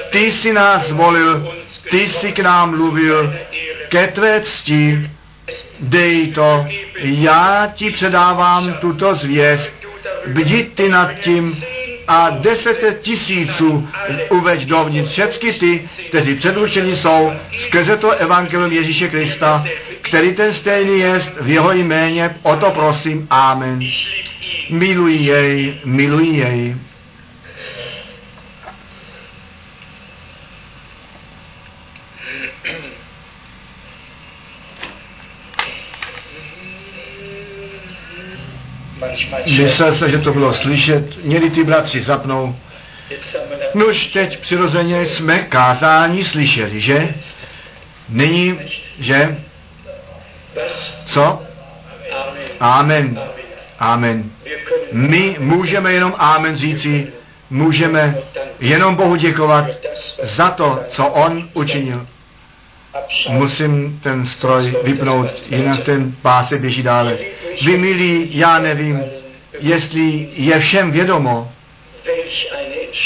Ty 0.10 0.32
jsi 0.32 0.54
nás 0.54 0.88
zvolil, 0.88 1.54
ty 1.90 2.10
jsi 2.10 2.32
k 2.32 2.40
nám 2.40 2.70
mluvil, 2.70 3.34
ke 3.90 4.08
tvé 4.08 4.42
cti, 4.42 5.10
dej 5.80 6.28
to, 6.28 6.68
já 6.98 7.72
ti 7.74 7.92
předávám 7.92 8.74
tuto 8.82 9.16
zvěst, 9.16 9.74
bdi 10.28 10.64
ty 10.64 10.90
nad 10.90 11.14
tím 11.14 11.64
a 12.08 12.30
deset 12.30 13.02
tisíců 13.02 13.90
uveď 14.30 14.66
dovnitř. 14.66 15.12
Všechny 15.12 15.54
ty, 15.54 15.90
kteří 16.10 16.36
předurčeni 16.36 16.96
jsou 16.96 17.32
skrze 17.56 17.98
to 17.98 18.12
evangelium 18.12 18.72
Ježíše 18.72 19.08
Krista, 19.08 19.66
který 20.02 20.34
ten 20.34 20.54
stejný 20.54 21.00
jest 21.00 21.34
v 21.42 21.50
jeho 21.50 21.72
jméně, 21.72 22.36
o 22.42 22.56
to 22.56 22.72
prosím, 22.72 23.28
amen. 23.30 23.80
Miluji 24.70 25.26
jej, 25.26 25.80
miluji 25.86 26.40
jej. 26.40 26.76
Myslel 39.46 39.92
se, 39.92 40.10
že 40.10 40.18
to 40.18 40.34
bylo 40.34 40.54
slyšet, 40.54 41.24
měli 41.24 41.50
ty 41.50 41.64
bratři 41.64 42.04
zapnou. 42.04 42.56
Nož 43.74 44.08
teď 44.08 44.40
přirozeně 44.40 45.06
jsme 45.06 45.40
kázání 45.40 46.24
slyšeli, 46.24 46.82
že? 46.82 47.14
Nyní, 48.10 48.60
že? 49.00 49.38
Co? 51.06 51.42
Amen. 52.60 53.20
Amen. 53.80 54.32
My 54.92 55.36
můžeme 55.40 55.94
jenom 55.94 56.16
Amen 56.18 56.56
říci, 56.56 57.08
můžeme 57.50 58.18
jenom 58.60 58.96
Bohu 58.96 59.16
děkovat 59.16 59.66
za 60.24 60.50
to, 60.50 60.84
co 60.90 61.08
On 61.08 61.50
učinil. 61.54 62.08
Musím 63.30 64.00
ten 64.04 64.26
stroj 64.26 64.76
vypnout, 64.84 65.28
jinak 65.50 65.84
ten 65.84 66.16
pásek 66.22 66.62
běží 66.62 66.84
dále. 66.84 67.18
Vy 67.66 67.78
milí, 67.78 68.30
já 68.32 68.60
nevím, 68.60 69.04
jestli 69.60 70.30
je 70.34 70.60
všem 70.60 70.92
vědomo, 70.92 71.52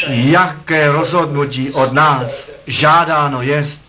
jaké 0.08 0.92
rozhodnutí 0.92 1.72
od 1.72 1.94
nás 1.94 2.52
žádáno 2.68 3.42
jest. 3.42 3.82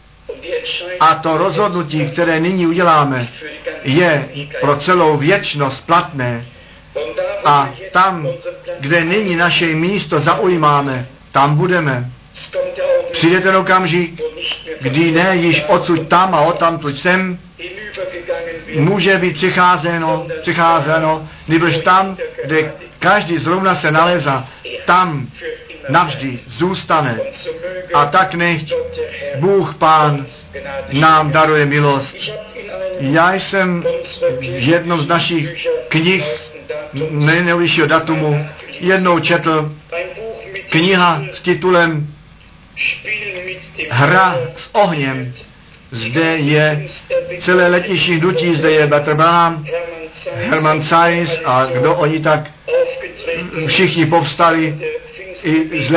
A 1.01 1.15
to 1.15 1.37
rozhodnutí, 1.37 2.07
které 2.07 2.41
nyní 2.41 2.67
uděláme, 2.67 3.29
je 3.85 4.29
pro 4.61 4.77
celou 4.77 5.17
věčnost 5.17 5.87
platné. 5.87 6.47
A 7.45 7.71
tam, 7.93 8.29
kde 8.81 9.05
nyní 9.05 9.37
naše 9.37 9.67
místo 9.67 10.21
zaujímáme, 10.21 11.07
tam 11.33 11.57
budeme. 11.57 12.11
Přijde 13.13 13.41
ten 13.41 13.57
okamžik, 13.57 14.21
kdy 14.81 15.11
ne 15.11 15.37
již 15.37 15.65
odsud 15.69 16.09
tam 16.09 16.35
a 16.35 16.41
odtamtud 16.41 16.99
sem, 16.99 17.39
může 18.75 19.19
být 19.19 19.35
přicházeno, 19.35 20.27
přicházeno, 20.41 21.29
nebož 21.49 21.79
tam, 21.79 22.17
kde 22.45 22.73
každý 22.99 23.39
zrovna 23.39 23.75
se 23.75 23.91
nalézá, 23.91 24.49
tam 24.85 25.29
navždy 25.89 26.39
zůstane. 26.47 27.19
A 27.95 28.07
tak 28.07 28.35
nechť 28.35 28.73
Bůh 29.37 29.75
Pán 29.75 30.27
nám 30.93 31.31
daruje 31.31 31.67
milost. 31.67 32.17
Já 33.01 33.35
jsem 33.35 33.85
v 34.41 34.69
jednom 34.69 35.03
z 35.03 35.07
našich 35.07 35.69
knih 35.89 36.25
nejnovějšího 37.11 37.87
datumu 37.87 38.49
jednou 38.81 39.19
četl 39.19 39.73
kniha 40.71 41.23
s 41.33 41.41
titulem 41.41 42.07
Hra 43.91 44.39
s 44.57 44.69
ohněm. 44.73 45.35
Zde 45.91 46.37
je 46.37 46.87
celé 47.41 47.69
letnější 47.69 48.15
hnutí, 48.15 48.55
zde 48.55 48.71
je 48.71 48.87
Branham, 48.87 49.65
Herman 50.35 50.83
Zeiss 50.83 51.41
a 51.45 51.67
kdo 51.67 51.95
oni 51.95 52.21
tak 52.21 52.51
všichni 53.67 54.07
povstali 54.07 54.79
i 55.45 55.83
s 55.83 55.91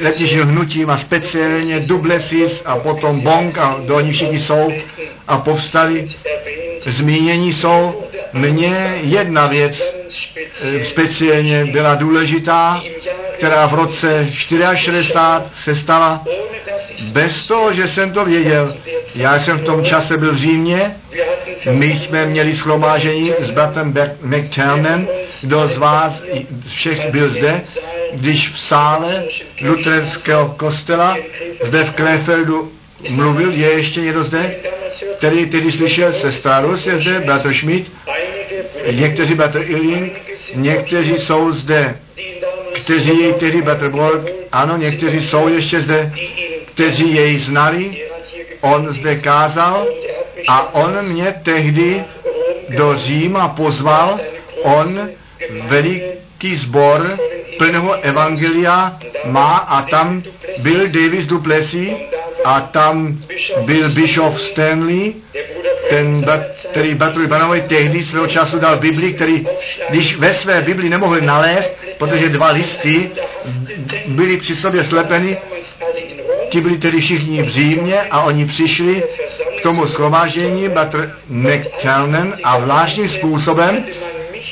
letnějším 0.00 0.42
hnutím 0.42 0.90
a 0.90 0.96
speciálně 0.96 1.80
Dublesis 1.80 2.62
a 2.64 2.78
potom 2.78 3.20
Bong 3.20 3.58
a 3.58 3.80
do 3.86 3.96
oni 3.96 4.12
všichni 4.12 4.38
jsou 4.38 4.72
a 5.28 5.38
povstali. 5.38 6.08
Zmínění 6.86 7.52
jsou. 7.52 8.03
Mně 8.34 8.98
jedna 9.00 9.46
věc 9.46 9.94
eh, 10.36 10.84
speciálně 10.84 11.64
byla 11.64 11.94
důležitá, 11.94 12.82
která 13.38 13.66
v 13.66 13.74
roce 13.74 14.26
64 14.30 15.08
se 15.54 15.74
stala 15.74 16.24
bez 17.12 17.46
toho, 17.46 17.72
že 17.72 17.88
jsem 17.88 18.12
to 18.12 18.24
věděl. 18.24 18.76
Já 19.14 19.38
jsem 19.38 19.58
v 19.58 19.64
tom 19.64 19.84
čase 19.84 20.16
byl 20.16 20.32
v 20.32 20.36
Římě, 20.36 20.96
my 21.70 21.98
jsme 21.98 22.26
měli 22.26 22.52
schromážení 22.52 23.32
s 23.40 23.50
bratem 23.50 23.94
McTernem, 24.22 25.08
kdo 25.42 25.68
z 25.68 25.78
vás 25.78 26.22
všech 26.66 27.10
byl 27.10 27.28
zde, 27.28 27.60
když 28.12 28.50
v 28.50 28.58
sále 28.58 29.24
luterského 29.62 30.54
kostela 30.56 31.16
zde 31.62 31.84
v 31.84 31.92
Krefeldu 31.92 32.72
mluvil, 33.10 33.50
je 33.50 33.70
ještě 33.70 34.00
někdo 34.00 34.24
zde, 34.24 34.56
který 35.18 35.46
tedy 35.46 35.70
slyšel 35.70 36.12
se 36.12 36.32
Starus, 36.32 36.86
je 36.86 36.98
zde, 36.98 37.20
bratr 37.20 37.52
Schmidt, 37.52 37.92
někteří 38.90 39.34
bratr 39.34 39.62
Illing, 39.66 40.12
někteří 40.54 41.16
jsou 41.16 41.52
zde, 41.52 41.96
kteří 42.74 43.32
tedy 43.38 43.62
bratr 43.62 43.88
Borg, 43.88 44.30
ano, 44.52 44.76
někteří 44.76 45.20
jsou 45.20 45.48
ještě 45.48 45.80
zde, 45.80 46.12
kteří 46.64 47.14
jej 47.14 47.38
znali, 47.38 47.96
on 48.60 48.92
zde 48.92 49.16
kázal 49.16 49.86
a 50.48 50.74
on 50.74 51.02
mě 51.02 51.34
tehdy 51.42 52.04
do 52.68 52.96
Říma 52.96 53.48
pozval, 53.48 54.20
on 54.62 55.08
veliký 55.68 56.56
sbor 56.56 57.18
plného 57.58 58.00
evangelia 58.02 58.98
má 59.24 59.56
a 59.56 59.82
tam 59.82 60.22
byl 60.58 60.88
Davis 60.88 61.26
Duplessis 61.26 61.90
a 62.44 62.60
tam 62.60 63.18
byl 63.60 63.90
Bishop 63.90 64.38
Stanley, 64.38 65.14
ten, 65.88 66.26
který 66.70 66.94
Batruj 66.94 67.26
Banovi 67.26 67.60
tehdy 67.60 68.04
svého 68.04 68.26
času 68.26 68.58
dal 68.58 68.76
Bibli, 68.76 69.12
který, 69.12 69.46
když 69.90 70.16
ve 70.16 70.34
své 70.34 70.62
Bibli 70.62 70.90
nemohl 70.90 71.20
nalézt, 71.20 71.76
protože 71.98 72.28
dva 72.28 72.50
listy 72.50 73.10
byly 74.06 74.36
při 74.36 74.56
sobě 74.56 74.84
slepeny, 74.84 75.36
ti 76.48 76.60
byli 76.60 76.78
tedy 76.78 77.00
všichni 77.00 77.42
v 77.42 77.48
Římě 77.48 78.00
a 78.10 78.20
oni 78.20 78.46
přišli 78.46 79.02
k 79.58 79.62
tomu 79.62 79.86
schromáždění 79.86 80.68
Batr 80.68 81.12
McTelnen 81.28 82.38
a 82.42 82.60
zvláštním 82.60 83.08
způsobem 83.08 83.84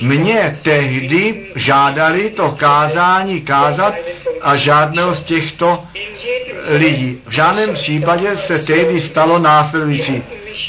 mě 0.00 0.58
tehdy 0.62 1.46
žádali 1.54 2.30
to 2.30 2.50
kázání 2.50 3.40
kázat 3.40 3.94
a 4.42 4.56
žádného 4.56 5.14
z 5.14 5.22
těchto 5.22 5.84
lidí. 6.68 7.18
V 7.26 7.30
žádném 7.32 7.72
případě 7.74 8.36
se 8.36 8.58
tehdy 8.58 9.00
stalo 9.00 9.38
následující. 9.38 10.22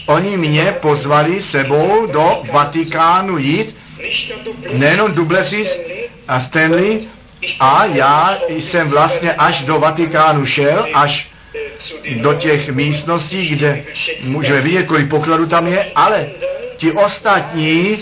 Oni 0.05 0.37
mě 0.37 0.75
pozvali 0.81 1.41
sebou 1.41 2.05
do 2.05 2.43
Vatikánu 2.51 3.37
jít, 3.37 3.75
nejenom 4.73 5.13
Dublesis 5.13 5.81
a 6.27 6.39
Stanley, 6.39 6.99
a 7.59 7.85
já 7.85 8.39
jsem 8.49 8.89
vlastně 8.89 9.33
až 9.33 9.63
do 9.63 9.79
Vatikánu 9.79 10.45
šel, 10.45 10.87
až 10.93 11.29
do 12.21 12.33
těch 12.33 12.69
místností, 12.69 13.47
kde 13.47 13.83
můžeme 14.21 14.61
vidět, 14.61 14.85
kolik 14.85 15.09
pokladu 15.09 15.45
tam 15.45 15.67
je, 15.67 15.91
ale 15.95 16.29
ti 16.77 16.91
ostatní 16.91 17.97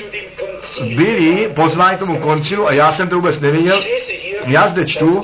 byli 0.80 1.50
pozváni 1.56 1.98
k 1.98 2.00
tomu 2.00 2.18
koncilu 2.18 2.68
a 2.68 2.74
já 2.74 2.92
jsem 2.92 3.10
to 3.10 3.16
vůbec 3.16 3.40
nevěděl. 3.40 3.84
Já 4.46 4.68
zde 4.68 4.86
čtu 4.86 5.24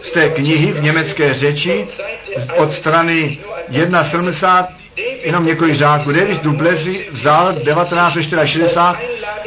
z 0.00 0.10
té 0.10 0.28
knihy 0.28 0.72
v 0.72 0.82
německé 0.82 1.34
řeči 1.34 1.86
od 2.56 2.72
strany 2.72 3.38
1.70 3.70 4.66
jenom 5.24 5.46
několik 5.46 5.74
řádků. 5.74 6.12
Davis 6.12 6.38
Duplessis 6.38 6.96
vzal 7.10 7.52
1960 7.52 8.96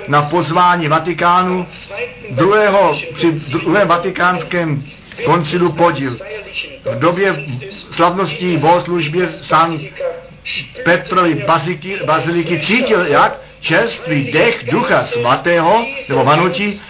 na 0.08 0.22
pozvání 0.22 0.88
Vatikánu 0.88 1.68
druhého, 2.30 2.98
při 3.14 3.32
druhém 3.32 3.88
vatikánském 3.88 4.84
koncilu 5.26 5.72
podíl. 5.72 6.18
V 6.96 7.00
době 7.00 7.46
slavností 7.92 8.58
bohoslužbě 8.58 9.30
San 9.42 9.80
Petrovi 10.84 11.46
baziliky 12.06 12.60
cítil, 12.60 13.06
jak 13.08 13.40
čerstvý 13.60 14.32
dech 14.32 14.66
Ducha 14.72 15.06
Svatého, 15.06 15.86
nebo 16.10 16.24
vanutí, 16.24 16.82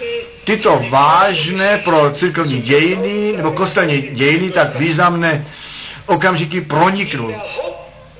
tyto 0.44 0.82
vážné 0.90 1.78
pro 1.78 2.12
církovní 2.16 2.60
dějiny, 2.62 3.34
nebo 3.38 3.52
kostelní 3.52 4.02
dějiny, 4.02 4.52
tak 4.52 4.76
významné 4.76 5.46
okamžiky 6.06 6.62
proniknul. 6.62 7.36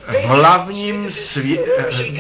V 0.08 0.26
hlavním, 0.26 1.12
svě, 1.12 1.58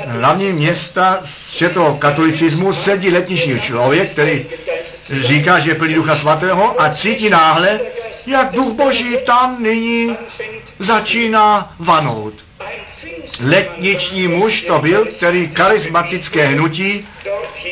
hlavním 0.05 0.55
města 0.55 1.19
světového 1.23 1.95
katolicismu 1.95 2.73
sedí 2.73 3.09
letniční 3.09 3.59
člověk, 3.59 4.11
který 4.11 4.45
říká, 5.11 5.59
že 5.59 5.71
je 5.71 5.75
plný 5.75 5.93
Ducha 5.93 6.15
Svatého 6.15 6.81
a 6.81 6.93
cítí 6.95 7.29
náhle, 7.29 7.79
jak 8.27 8.51
Duch 8.51 8.73
Boží 8.73 9.17
tam 9.25 9.63
nyní 9.63 10.17
začíná 10.79 11.73
vanout 11.79 12.33
letniční 13.45 14.27
muž 14.27 14.61
to 14.61 14.79
byl, 14.79 15.05
který 15.05 15.51
charismatické 15.55 16.47
hnutí 16.47 17.07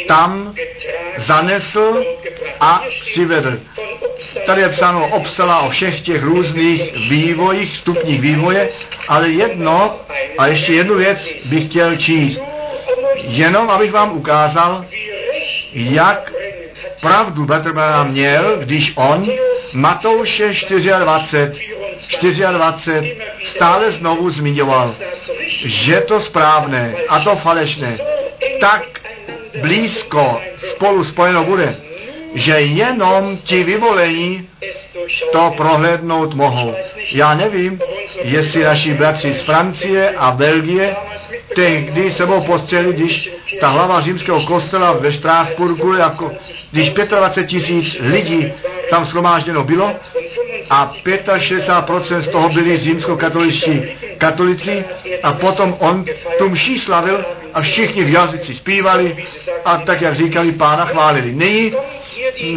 tam 0.07 0.53
zanesl 1.17 2.03
a 2.59 2.83
přivedl. 3.01 3.59
Tady 4.45 4.61
je 4.61 4.69
psáno 4.69 5.07
obsala 5.07 5.59
o 5.59 5.69
všech 5.69 6.01
těch 6.01 6.23
různých 6.23 7.09
vývojích, 7.09 7.77
stupních 7.77 8.21
vývoje, 8.21 8.69
ale 9.07 9.29
jedno 9.29 9.99
a 10.37 10.47
ještě 10.47 10.73
jednu 10.73 10.95
věc 10.95 11.33
bych 11.45 11.65
chtěl 11.65 11.95
číst. 11.95 12.41
Jenom 13.15 13.69
abych 13.69 13.91
vám 13.91 14.17
ukázal, 14.17 14.85
jak 15.73 16.31
pravdu 17.01 17.45
Bettermana 17.45 18.03
měl, 18.03 18.57
když 18.57 18.93
on 18.95 19.27
Matouše 19.73 20.53
24, 20.99 22.43
24 22.51 23.17
stále 23.45 23.91
znovu 23.91 24.29
zmiňoval, 24.29 24.95
že 25.65 26.01
to 26.01 26.21
správné 26.21 26.93
a 27.09 27.19
to 27.19 27.35
falešné 27.35 27.97
tak 28.59 28.83
blízko 29.61 30.41
spolu 30.57 31.03
spojeno 31.03 31.43
bude, 31.43 31.75
že 32.37 32.61
jenom 32.61 33.37
ti 33.37 33.63
vyvolení 33.63 34.49
to 35.31 35.53
prohlédnout 35.57 36.33
mohou. 36.33 36.75
Já 37.11 37.33
nevím, 37.33 37.81
jestli 38.21 38.63
naši 38.63 38.93
bratři 38.93 39.33
z 39.33 39.41
Francie 39.41 40.09
a 40.17 40.31
Belgie 40.31 40.95
tehdy 41.55 42.11
sebou 42.11 42.41
postřeli, 42.41 42.93
když 42.93 43.29
ta 43.59 43.67
hlava 43.67 44.01
římského 44.01 44.41
kostela 44.41 44.91
ve 44.93 45.11
Štrásburgu, 45.11 45.93
jako, 45.93 46.31
když 46.71 46.89
25 46.89 47.47
tisíc 47.47 47.97
lidí 47.99 48.53
tam 48.89 49.05
shromážděno 49.05 49.63
bylo 49.63 49.91
a 50.69 50.93
65% 51.03 52.19
z 52.19 52.27
toho 52.27 52.49
byli 52.49 52.77
římskokatoličtí 52.77 53.81
katolici 54.17 54.85
a 55.23 55.33
potom 55.33 55.75
on 55.79 56.05
tu 56.37 56.49
mší 56.49 56.79
slavil 56.79 57.25
a 57.53 57.61
všichni 57.61 58.03
v 58.03 58.09
jazyci 58.09 58.55
zpívali 58.55 59.25
a 59.65 59.77
tak, 59.77 60.01
jak 60.01 60.15
říkali, 60.15 60.51
pána 60.51 60.85
chválili. 60.85 61.33
Nyní 61.33 61.73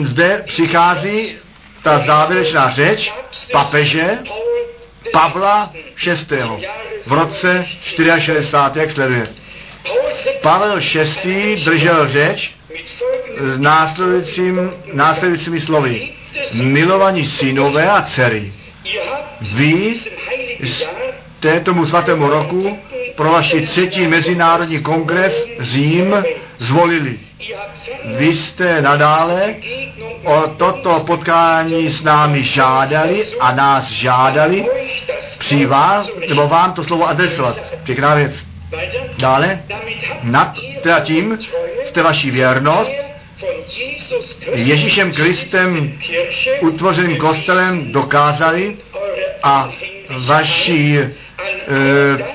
zde 0.03 0.43
přichází 0.47 1.37
ta 1.82 1.99
závěrečná 1.99 2.70
řeč 2.70 3.12
papeže 3.53 4.19
Pavla 5.12 5.73
VI. 6.07 6.66
v 7.07 7.12
roce 7.12 7.66
64. 8.19 8.81
jak 8.81 8.91
sleduje. 8.91 9.27
Pavel 10.43 10.81
VI. 11.24 11.57
držel 11.65 12.09
řeč 12.09 12.55
s 13.41 13.59
následujícím, 13.59 14.70
následujícími 14.93 15.61
slovy. 15.61 16.09
Milovaní 16.53 17.24
synové 17.24 17.91
a 17.91 18.03
dcery, 18.03 18.53
vy 19.41 19.95
jste 20.61 21.61
tomu 21.61 21.87
svatému 21.87 22.28
roku 22.28 22.78
pro 23.16 23.32
vaši 23.32 23.61
třetí 23.61 24.07
mezinárodní 24.07 24.82
kongres 24.82 25.47
Řím 25.59 26.24
zvolili. 26.59 27.19
Vy 28.05 28.37
jste 28.37 28.83
nadále 28.83 29.55
o 30.25 30.43
toto 30.57 31.01
potkání 31.07 31.91
s 31.91 32.03
námi 32.03 32.43
žádali 32.43 33.27
a 33.41 33.53
nás 33.53 33.85
žádali 33.91 34.67
při 35.39 35.67
vás, 35.67 36.09
nebo 36.29 36.49
vám 36.49 36.73
to 36.73 36.85
slovo 36.85 37.09
adresovat. 37.09 37.57
Pěkná 37.85 38.15
věc. 38.15 38.33
Dále, 39.19 39.62
nad 40.23 40.55
teda 40.83 41.01
tím 41.01 41.39
jste 41.85 42.03
vaši 42.03 42.31
věrnost 42.31 42.93
Ježíšem 44.55 45.12
Kristem 45.12 45.99
utvořeným 46.61 47.17
kostelem 47.17 47.93
dokázali 47.93 48.77
a 49.43 49.71
vaši 50.27 50.99
e, 50.99 51.09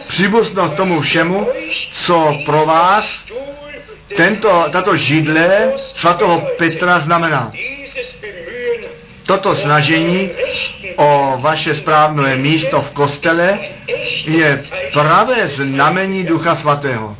příbuznost 0.08 0.76
tomu 0.76 1.02
všemu, 1.02 1.48
co 1.94 2.38
pro 2.46 2.66
vás 2.66 3.26
tento, 4.16 4.66
tato 4.72 4.96
židle 4.96 5.74
svatého 5.78 6.48
Petra 6.58 7.00
znamená. 7.00 7.52
Toto 9.26 9.56
snažení 9.56 10.32
o 10.96 11.38
vaše 11.42 11.76
správné 11.76 12.36
místo 12.36 12.82
v 12.82 12.92
kostele 12.92 13.60
je 14.26 14.64
pravé 14.94 15.48
znamení 15.48 16.24
Ducha 16.24 16.56
Svatého. 16.56 17.18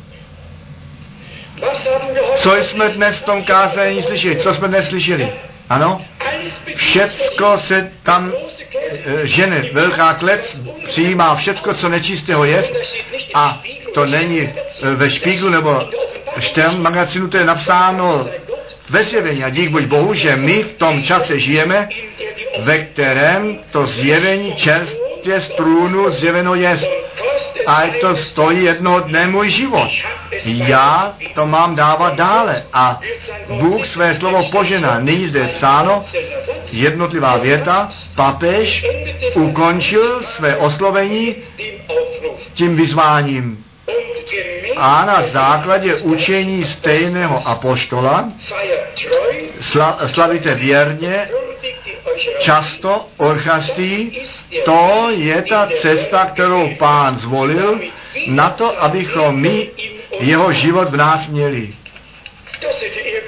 Co 2.36 2.56
jsme 2.56 2.88
dnes 2.88 3.16
v 3.16 3.24
tom 3.24 3.44
kázání 3.44 4.02
slyšeli? 4.02 4.36
Co 4.36 4.54
jsme 4.54 4.68
dnes 4.68 4.88
slyšeli? 4.88 5.32
Ano? 5.68 6.04
Všecko 6.74 7.58
se 7.58 7.92
tam 8.02 8.32
e, 9.06 9.26
žene, 9.26 9.64
velká 9.72 10.14
klec 10.14 10.56
přijímá 10.84 11.34
všecko, 11.34 11.74
co 11.74 11.88
nečistého 11.88 12.44
je 12.44 12.64
a 13.34 13.62
to 13.94 14.06
není 14.06 14.40
e, 14.40 14.50
ve 14.94 15.10
špíglu 15.10 15.48
nebo 15.48 15.88
Štern 16.38 16.82
magazinu, 16.82 17.28
to 17.28 17.36
je 17.36 17.44
napsáno 17.44 18.28
ve 18.90 19.04
zjevení 19.04 19.44
a 19.44 19.50
dík 19.50 19.70
buď 19.70 19.84
Bohu, 19.84 20.14
že 20.14 20.36
my 20.36 20.62
v 20.62 20.72
tom 20.72 21.02
čase 21.02 21.38
žijeme, 21.38 21.88
ve 22.58 22.78
kterém 22.78 23.58
to 23.70 23.86
zjevení 23.86 24.54
čerstvě 24.54 25.40
z 25.40 25.48
trůnu 25.48 26.10
zjeveno 26.10 26.54
je 26.54 26.76
a 27.66 27.82
to 28.00 28.16
stojí 28.16 28.64
jednoho 28.64 29.00
dne 29.00 29.26
můj 29.26 29.50
život. 29.50 29.88
Já 30.44 31.14
to 31.34 31.46
mám 31.46 31.74
dávat 31.74 32.14
dále 32.14 32.64
a 32.72 33.00
Bůh 33.48 33.86
své 33.86 34.14
slovo 34.14 34.48
požená. 34.50 35.00
Nyní 35.00 35.26
zde 35.26 35.40
je 35.40 35.48
psáno, 35.48 36.04
jednotlivá 36.72 37.36
věta, 37.36 37.90
papež 38.14 38.84
ukončil 39.34 40.22
své 40.22 40.56
oslovení 40.56 41.34
tím 42.54 42.76
vyzváním. 42.76 43.65
A 44.76 45.04
na 45.04 45.22
základě 45.22 45.94
učení 45.94 46.64
stejného 46.64 47.48
apoštola 47.48 48.32
sla, 49.60 49.98
slavíte 50.06 50.54
věrně 50.54 51.28
často 52.38 53.08
orchastí, 53.16 54.20
to 54.64 55.08
je 55.10 55.42
ta 55.42 55.68
cesta, 55.80 56.26
kterou 56.26 56.74
pán 56.78 57.18
zvolil 57.18 57.80
na 58.26 58.50
to, 58.50 58.82
abychom 58.82 59.40
my 59.40 59.68
jeho 60.20 60.52
život 60.52 60.88
v 60.90 60.96
nás 60.96 61.28
měli. 61.28 61.68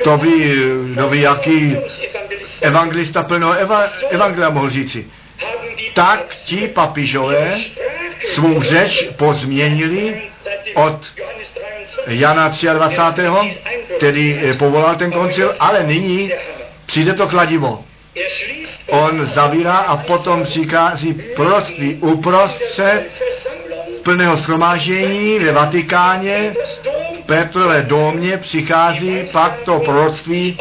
To 0.04 0.16
by, 0.16 0.56
to 0.94 1.08
by 1.08 1.20
jaký 1.20 1.76
evangelista 2.60 3.22
plno 3.22 3.52
eva, 3.52 3.84
evangelia 4.10 4.50
mohl 4.50 4.70
říci. 4.70 5.06
Tak 5.92 6.36
ti 6.44 6.68
papižové 6.68 7.58
svou 8.34 8.62
řeč 8.62 9.08
pozměnili 9.16 10.22
od 10.74 11.00
Jana 12.06 12.52
23., 12.74 13.22
který 13.96 14.40
povolal 14.58 14.96
ten 14.96 15.12
koncil, 15.12 15.54
ale 15.60 15.82
nyní 15.82 16.32
přijde 16.86 17.14
to 17.14 17.28
kladivo 17.28 17.84
on 18.88 19.26
zavírá 19.26 19.76
a 19.76 19.96
potom 19.96 20.42
přichází 20.44 21.22
prostý 21.36 21.94
uprostřed 21.94 23.04
plného 24.02 24.36
schromáždění 24.36 25.38
ve 25.38 25.52
Vatikáně, 25.52 26.54
v 27.14 27.26
Petrové 27.26 27.82
domě 27.82 28.36
přichází 28.36 29.28
pak 29.32 29.60
to 29.64 29.80
proroctví, 29.80 30.58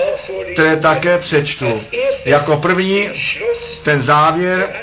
které 0.54 0.78
také 0.78 1.18
přečtu. 1.18 1.82
Jako 2.26 2.58
první 2.58 3.10
ten 3.84 4.02
závěr 4.02 4.74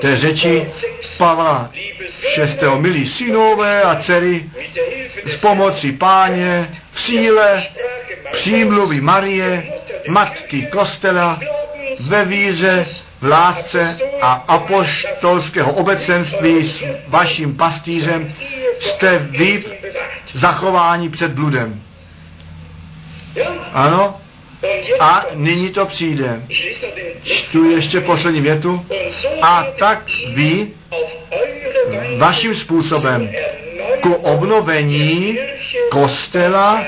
té 0.00 0.16
řeči 0.16 0.66
Pavla 1.18 1.70
VI. 2.36 2.68
Milí 2.78 3.08
synové 3.08 3.82
a 3.82 3.96
dcery, 3.96 4.50
s 5.26 5.36
pomocí 5.36 5.92
páně, 5.92 6.70
v 6.92 7.00
síle, 7.00 7.62
přímluvy 8.32 9.00
Marie, 9.00 9.72
matky 10.08 10.66
kostela, 10.66 11.40
ve 12.00 12.24
víře, 12.24 12.86
v 13.20 13.26
lásce 13.26 13.98
a 14.22 14.32
apoštolského 14.32 15.72
obecenství 15.72 16.68
s 16.68 16.84
vaším 17.08 17.56
pastýřem 17.56 18.32
jste 18.80 19.18
vy 19.18 19.64
zachování 20.34 21.08
před 21.08 21.32
bludem. 21.32 21.82
Ano? 23.72 24.20
A 25.00 25.26
nyní 25.34 25.70
to 25.70 25.86
přijde. 25.86 26.42
Čtu 27.22 27.70
ještě 27.70 28.00
poslední 28.00 28.40
větu. 28.40 28.86
A 29.42 29.66
tak 29.78 30.06
vy 30.34 30.68
vaším 32.16 32.54
způsobem 32.54 33.30
ku 34.00 34.14
obnovení 34.14 35.38
kostela 35.90 36.84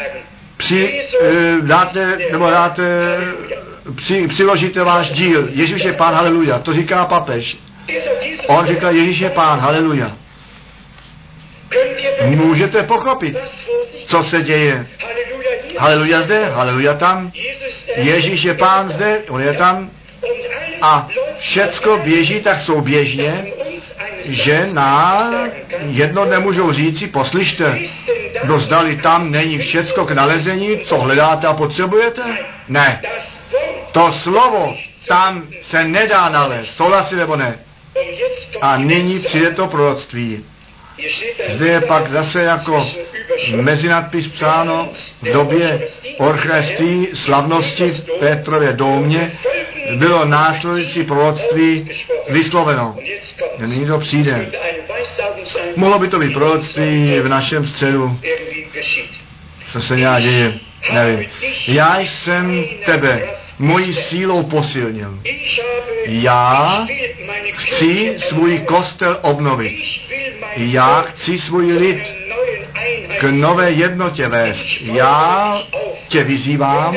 při, 0.57 1.03
uh, 1.21 1.67
dáte, 1.67 2.19
nebo 2.33 2.51
dáte 2.51 2.83
při, 3.97 4.29
přiložíte 4.29 4.83
váš 4.83 5.11
díl. 5.11 5.49
Ježíš 5.53 5.85
je 5.85 5.93
pán, 5.93 6.15
haleluja. 6.15 6.59
To 6.59 6.73
říká 6.73 7.05
papež. 7.05 7.57
On 8.47 8.67
říká, 8.67 8.91
Ježíš 8.91 9.21
je 9.21 9.31
pán, 9.31 9.59
haleluja. 9.59 10.17
Můžete 12.25 12.83
pochopit, 12.83 13.37
co 14.07 14.23
se 14.23 14.43
děje. 14.43 14.87
Haleluja 15.79 16.23
zde, 16.23 16.45
haleluja 16.45 16.95
tam. 16.95 17.33
Ježíš 17.97 18.45
je 18.45 18.55
pán 18.55 18.93
zde, 18.93 19.19
on 19.29 19.43
je 19.43 19.53
tam. 19.53 19.91
A 20.83 21.09
všecko 21.39 21.97
běží 21.97 22.41
tak 22.41 22.59
souběžně, 22.59 23.47
že 24.25 24.69
na 24.73 25.31
jedno 25.91 26.25
nemůžou 26.25 26.73
říci, 26.73 27.07
poslyšte, 27.07 27.79
dozdali 28.45 28.97
tam 28.97 29.31
není 29.31 29.59
všecko 29.59 30.05
k 30.05 30.11
nalezení, 30.11 30.79
co 30.85 30.99
hledáte 30.99 31.47
a 31.47 31.53
potřebujete? 31.53 32.23
Ne. 32.69 33.03
To 33.93 34.13
slovo 34.13 34.77
tam 35.09 35.43
se 35.63 35.85
nedá 35.85 36.29
nalézt, 36.29 36.77
souhlasí 36.77 37.15
nebo 37.15 37.37
ne? 37.37 37.59
A 38.61 38.77
nyní 38.77 39.19
přijde 39.19 39.51
to 39.51 39.67
proroctví. 39.67 40.45
Zde 41.49 41.69
je 41.69 41.81
pak 41.81 42.11
zase 42.11 42.43
jako 42.43 42.89
mezinadpis 43.55 44.27
psáno 44.27 44.91
v 45.23 45.33
době 45.33 45.89
orchestří 46.19 47.09
slavnosti 47.15 47.91
v 47.91 48.11
Petrově 48.21 48.73
domě 48.73 49.33
bylo 49.97 50.25
následující 50.25 51.05
proroctví 51.05 51.91
vysloveno. 52.29 52.97
Nyní 53.59 53.87
to 53.87 53.99
přijde. 53.99 54.53
Mohlo 55.77 55.99
by 55.99 56.09
to 56.09 56.19
být 56.19 56.33
proroctví 56.33 57.21
v 57.21 57.29
našem 57.29 57.67
středu. 57.67 58.19
Co 59.73 59.81
se 59.81 59.97
nějak 59.97 60.23
děje? 60.23 60.55
Nevím. 60.93 61.29
Já 61.67 62.01
jsem 62.01 62.65
tebe 62.85 63.23
mojí 63.63 63.93
sílou 63.93 64.43
posilnil. 64.43 65.19
Já 66.07 66.87
chci 67.53 68.15
svůj 68.19 68.59
kostel 68.59 69.19
obnovit. 69.23 69.73
Já 70.57 71.03
chci 71.03 71.39
svůj 71.39 71.73
lid 71.73 72.03
k 73.21 73.23
nové 73.23 73.71
jednotě 73.71 74.29
vést. 74.29 74.67
Já 74.81 75.63
tě 76.09 76.25
vyzývám, 76.25 76.97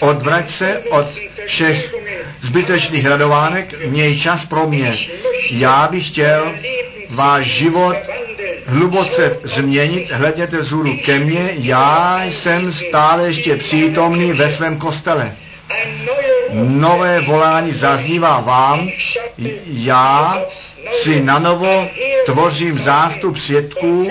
odvrať 0.00 0.50
se 0.50 0.82
od 0.90 1.06
všech 1.46 1.94
zbytečných 2.40 3.06
radovánek, 3.06 3.86
měj 3.86 4.20
čas 4.20 4.46
pro 4.46 4.66
mě. 4.66 4.98
Já 5.50 5.88
bych 5.90 6.08
chtěl 6.08 6.54
váš 7.10 7.46
život 7.46 7.96
hluboce 8.66 9.36
změnit, 9.42 10.10
hledněte 10.12 10.62
zůru 10.62 10.96
ke 11.04 11.18
mně, 11.18 11.50
já 11.52 12.24
jsem 12.24 12.72
stále 12.72 13.26
ještě 13.26 13.56
přítomný 13.56 14.32
ve 14.32 14.50
svém 14.52 14.78
kostele. 14.78 15.36
Nové 16.52 17.20
volání 17.20 17.72
zaznívá 17.72 18.40
vám, 18.40 18.88
já 19.66 20.38
si 21.02 21.20
na 21.20 21.38
novo 21.38 21.88
tvořím 22.26 22.78
zástup 22.78 23.36
svědků 23.36 24.10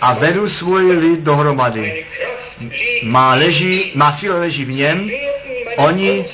a 0.00 0.14
vedu 0.14 0.48
svůj 0.48 0.96
lid 0.96 1.20
dohromady. 1.20 2.04
Má, 3.02 3.34
leží, 3.34 3.92
má 3.94 4.16
síla 4.16 4.38
leží 4.38 4.64
v 4.64 4.70
něm, 4.70 5.10
oni 5.76 6.24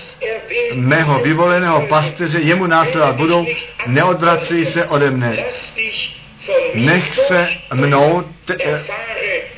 mého 0.75 1.19
vyvoleného 1.19 1.81
pasteře 1.81 2.41
jemu 2.41 2.67
následovat 2.67 3.17
budou, 3.17 3.47
neodvrací 3.87 4.65
se 4.65 4.85
ode 4.85 5.11
mne. 5.11 5.45
Nech 6.75 7.15
se 7.15 7.49
mnou 7.75 8.25
te, 8.45 8.57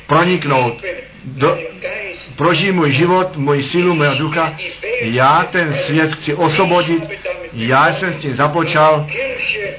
proniknout. 0.07 0.83
Do, 1.25 1.57
prožij 2.35 2.71
můj 2.71 2.91
život, 2.91 3.37
můj 3.37 3.63
sílu, 3.63 3.95
mého 3.95 4.15
ducha. 4.15 4.55
Já 5.01 5.47
ten 5.51 5.73
svět 5.73 6.13
chci 6.13 6.33
osvobodit. 6.33 7.03
Já 7.53 7.93
jsem 7.93 8.13
s 8.13 8.17
tím 8.17 8.35
započal 8.35 9.07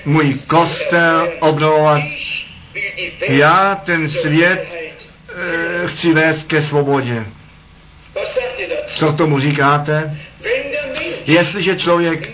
můj 0.04 0.34
kostel 0.34 1.32
obnovovat. 1.40 2.02
Já 3.28 3.74
ten 3.74 4.08
svět 4.08 4.74
e, 4.74 5.86
chci 5.86 6.12
vést 6.12 6.46
ke 6.46 6.62
svobodě. 6.62 7.24
Co 8.86 9.12
tomu 9.12 9.38
říkáte? 9.38 10.18
Jestliže 11.26 11.76
člověk 11.76 12.30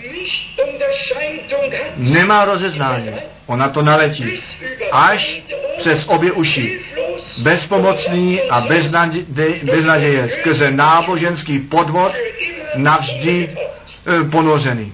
nemá 1.97 2.45
rozeznání, 2.45 3.09
on 3.45 3.59
na 3.59 3.69
to 3.69 3.81
naletí, 3.81 4.41
až 4.91 5.41
přes 5.77 6.05
obě 6.07 6.31
uši, 6.31 6.79
bezpomocný 7.37 8.41
a 8.41 8.61
beznaděje, 9.63 10.29
skrze 10.29 10.71
náboženský 10.71 11.59
podvod, 11.59 12.11
navždy 12.75 13.49
e, 13.49 14.23
ponořený. 14.23 14.93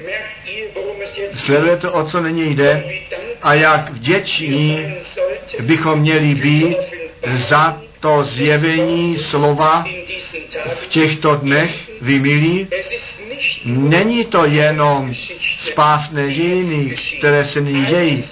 Sledujete, 1.34 1.90
o 1.90 2.04
co 2.04 2.22
není 2.22 2.56
jde 2.56 2.84
a 3.42 3.54
jak 3.54 3.90
vděční 3.90 4.94
bychom 5.60 6.00
měli 6.00 6.36
být 6.36 6.78
za 7.34 7.82
to 8.00 8.24
zjevení 8.24 9.18
slova 9.18 9.86
v 10.76 10.88
těchto 10.88 11.36
dnech, 11.36 11.90
vy 12.02 12.20
milí, 12.20 12.68
není 13.66 14.26
to 14.26 14.46
jenom 14.46 15.14
spásné 15.60 16.34
dějiny, 16.34 16.96
které 17.18 17.46
se 17.46 17.62
nyní 17.62 17.86
dějí. 17.86 18.24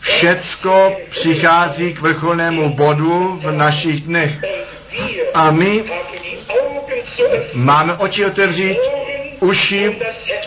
Všecko 0.00 0.96
přichází 1.10 1.94
k 1.94 2.00
vrcholnému 2.00 2.68
bodu 2.68 3.40
v 3.42 3.52
našich 3.52 4.00
dnech. 4.00 4.30
A 5.34 5.50
my 5.50 5.84
máme 7.54 7.94
oči 7.94 8.26
otevřít, 8.26 8.78
uši 9.40 9.96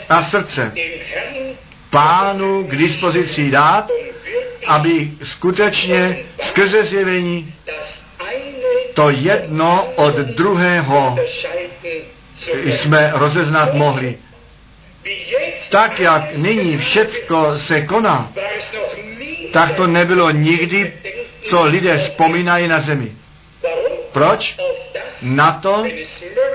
a 0.10 0.24
srdce. 0.24 0.74
Pánu 1.90 2.64
k 2.64 2.76
dispozici 2.76 3.52
dát, 3.52 3.92
aby 4.68 5.12
skutečně 5.24 6.18
skrze 6.42 6.84
zjevení 6.84 7.54
to 8.94 9.10
jedno 9.10 9.92
od 9.96 10.16
druhého 10.16 11.18
jsme 12.64 13.12
rozeznat 13.14 13.74
mohli. 13.74 14.18
Tak, 15.70 16.00
jak 16.00 16.36
nyní 16.36 16.78
všecko 16.78 17.58
se 17.58 17.82
koná, 17.82 18.32
tak 19.54 19.76
to 19.76 19.88
nebylo 19.88 20.32
nikdy, 20.32 20.94
co 21.50 21.64
lidé 21.64 21.98
vzpomínají 21.98 22.68
na 22.68 22.80
zemi. 22.80 23.12
Proč? 24.12 24.56
Na 25.22 25.52
to, 25.52 25.84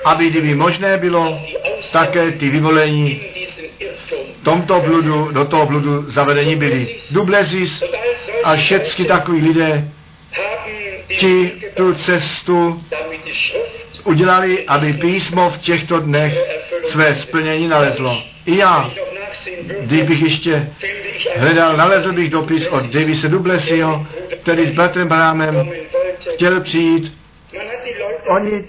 aby 0.04 0.30
kdyby 0.30 0.54
možné 0.54 0.98
bylo, 0.98 1.40
také 1.92 2.30
ty 2.30 2.48
vyvolení 2.48 3.20
tomto 4.42 4.80
bludu, 4.80 5.28
do 5.32 5.44
toho 5.44 5.66
bludu 5.66 6.10
zavedení 6.10 6.56
byli. 6.56 6.96
Dublezis 7.10 7.82
a 8.44 8.56
všechny 8.56 9.04
takový 9.04 9.48
lidé 9.48 9.88
ti 11.08 11.52
tu 11.74 11.94
cestu 11.94 12.84
udělali, 14.04 14.64
aby 14.66 14.92
písmo 14.92 15.50
v 15.50 15.58
těchto 15.58 16.00
dnech 16.00 16.34
své 16.84 17.16
splnění 17.16 17.68
nalezlo. 17.68 18.22
I 18.46 18.56
já, 18.56 18.90
když 19.80 20.02
bych 20.02 20.22
ještě 20.22 20.68
hledal, 21.36 21.76
nalezl 21.76 22.12
bych 22.12 22.30
dopis 22.30 22.66
od 22.66 22.86
Davise 22.86 23.28
Dublesio, 23.28 24.06
který 24.42 24.66
s 24.66 24.70
bratrem 24.70 25.08
Brámem 25.08 25.70
chtěl 26.34 26.60
přijít. 26.60 27.18
Oni 28.30 28.64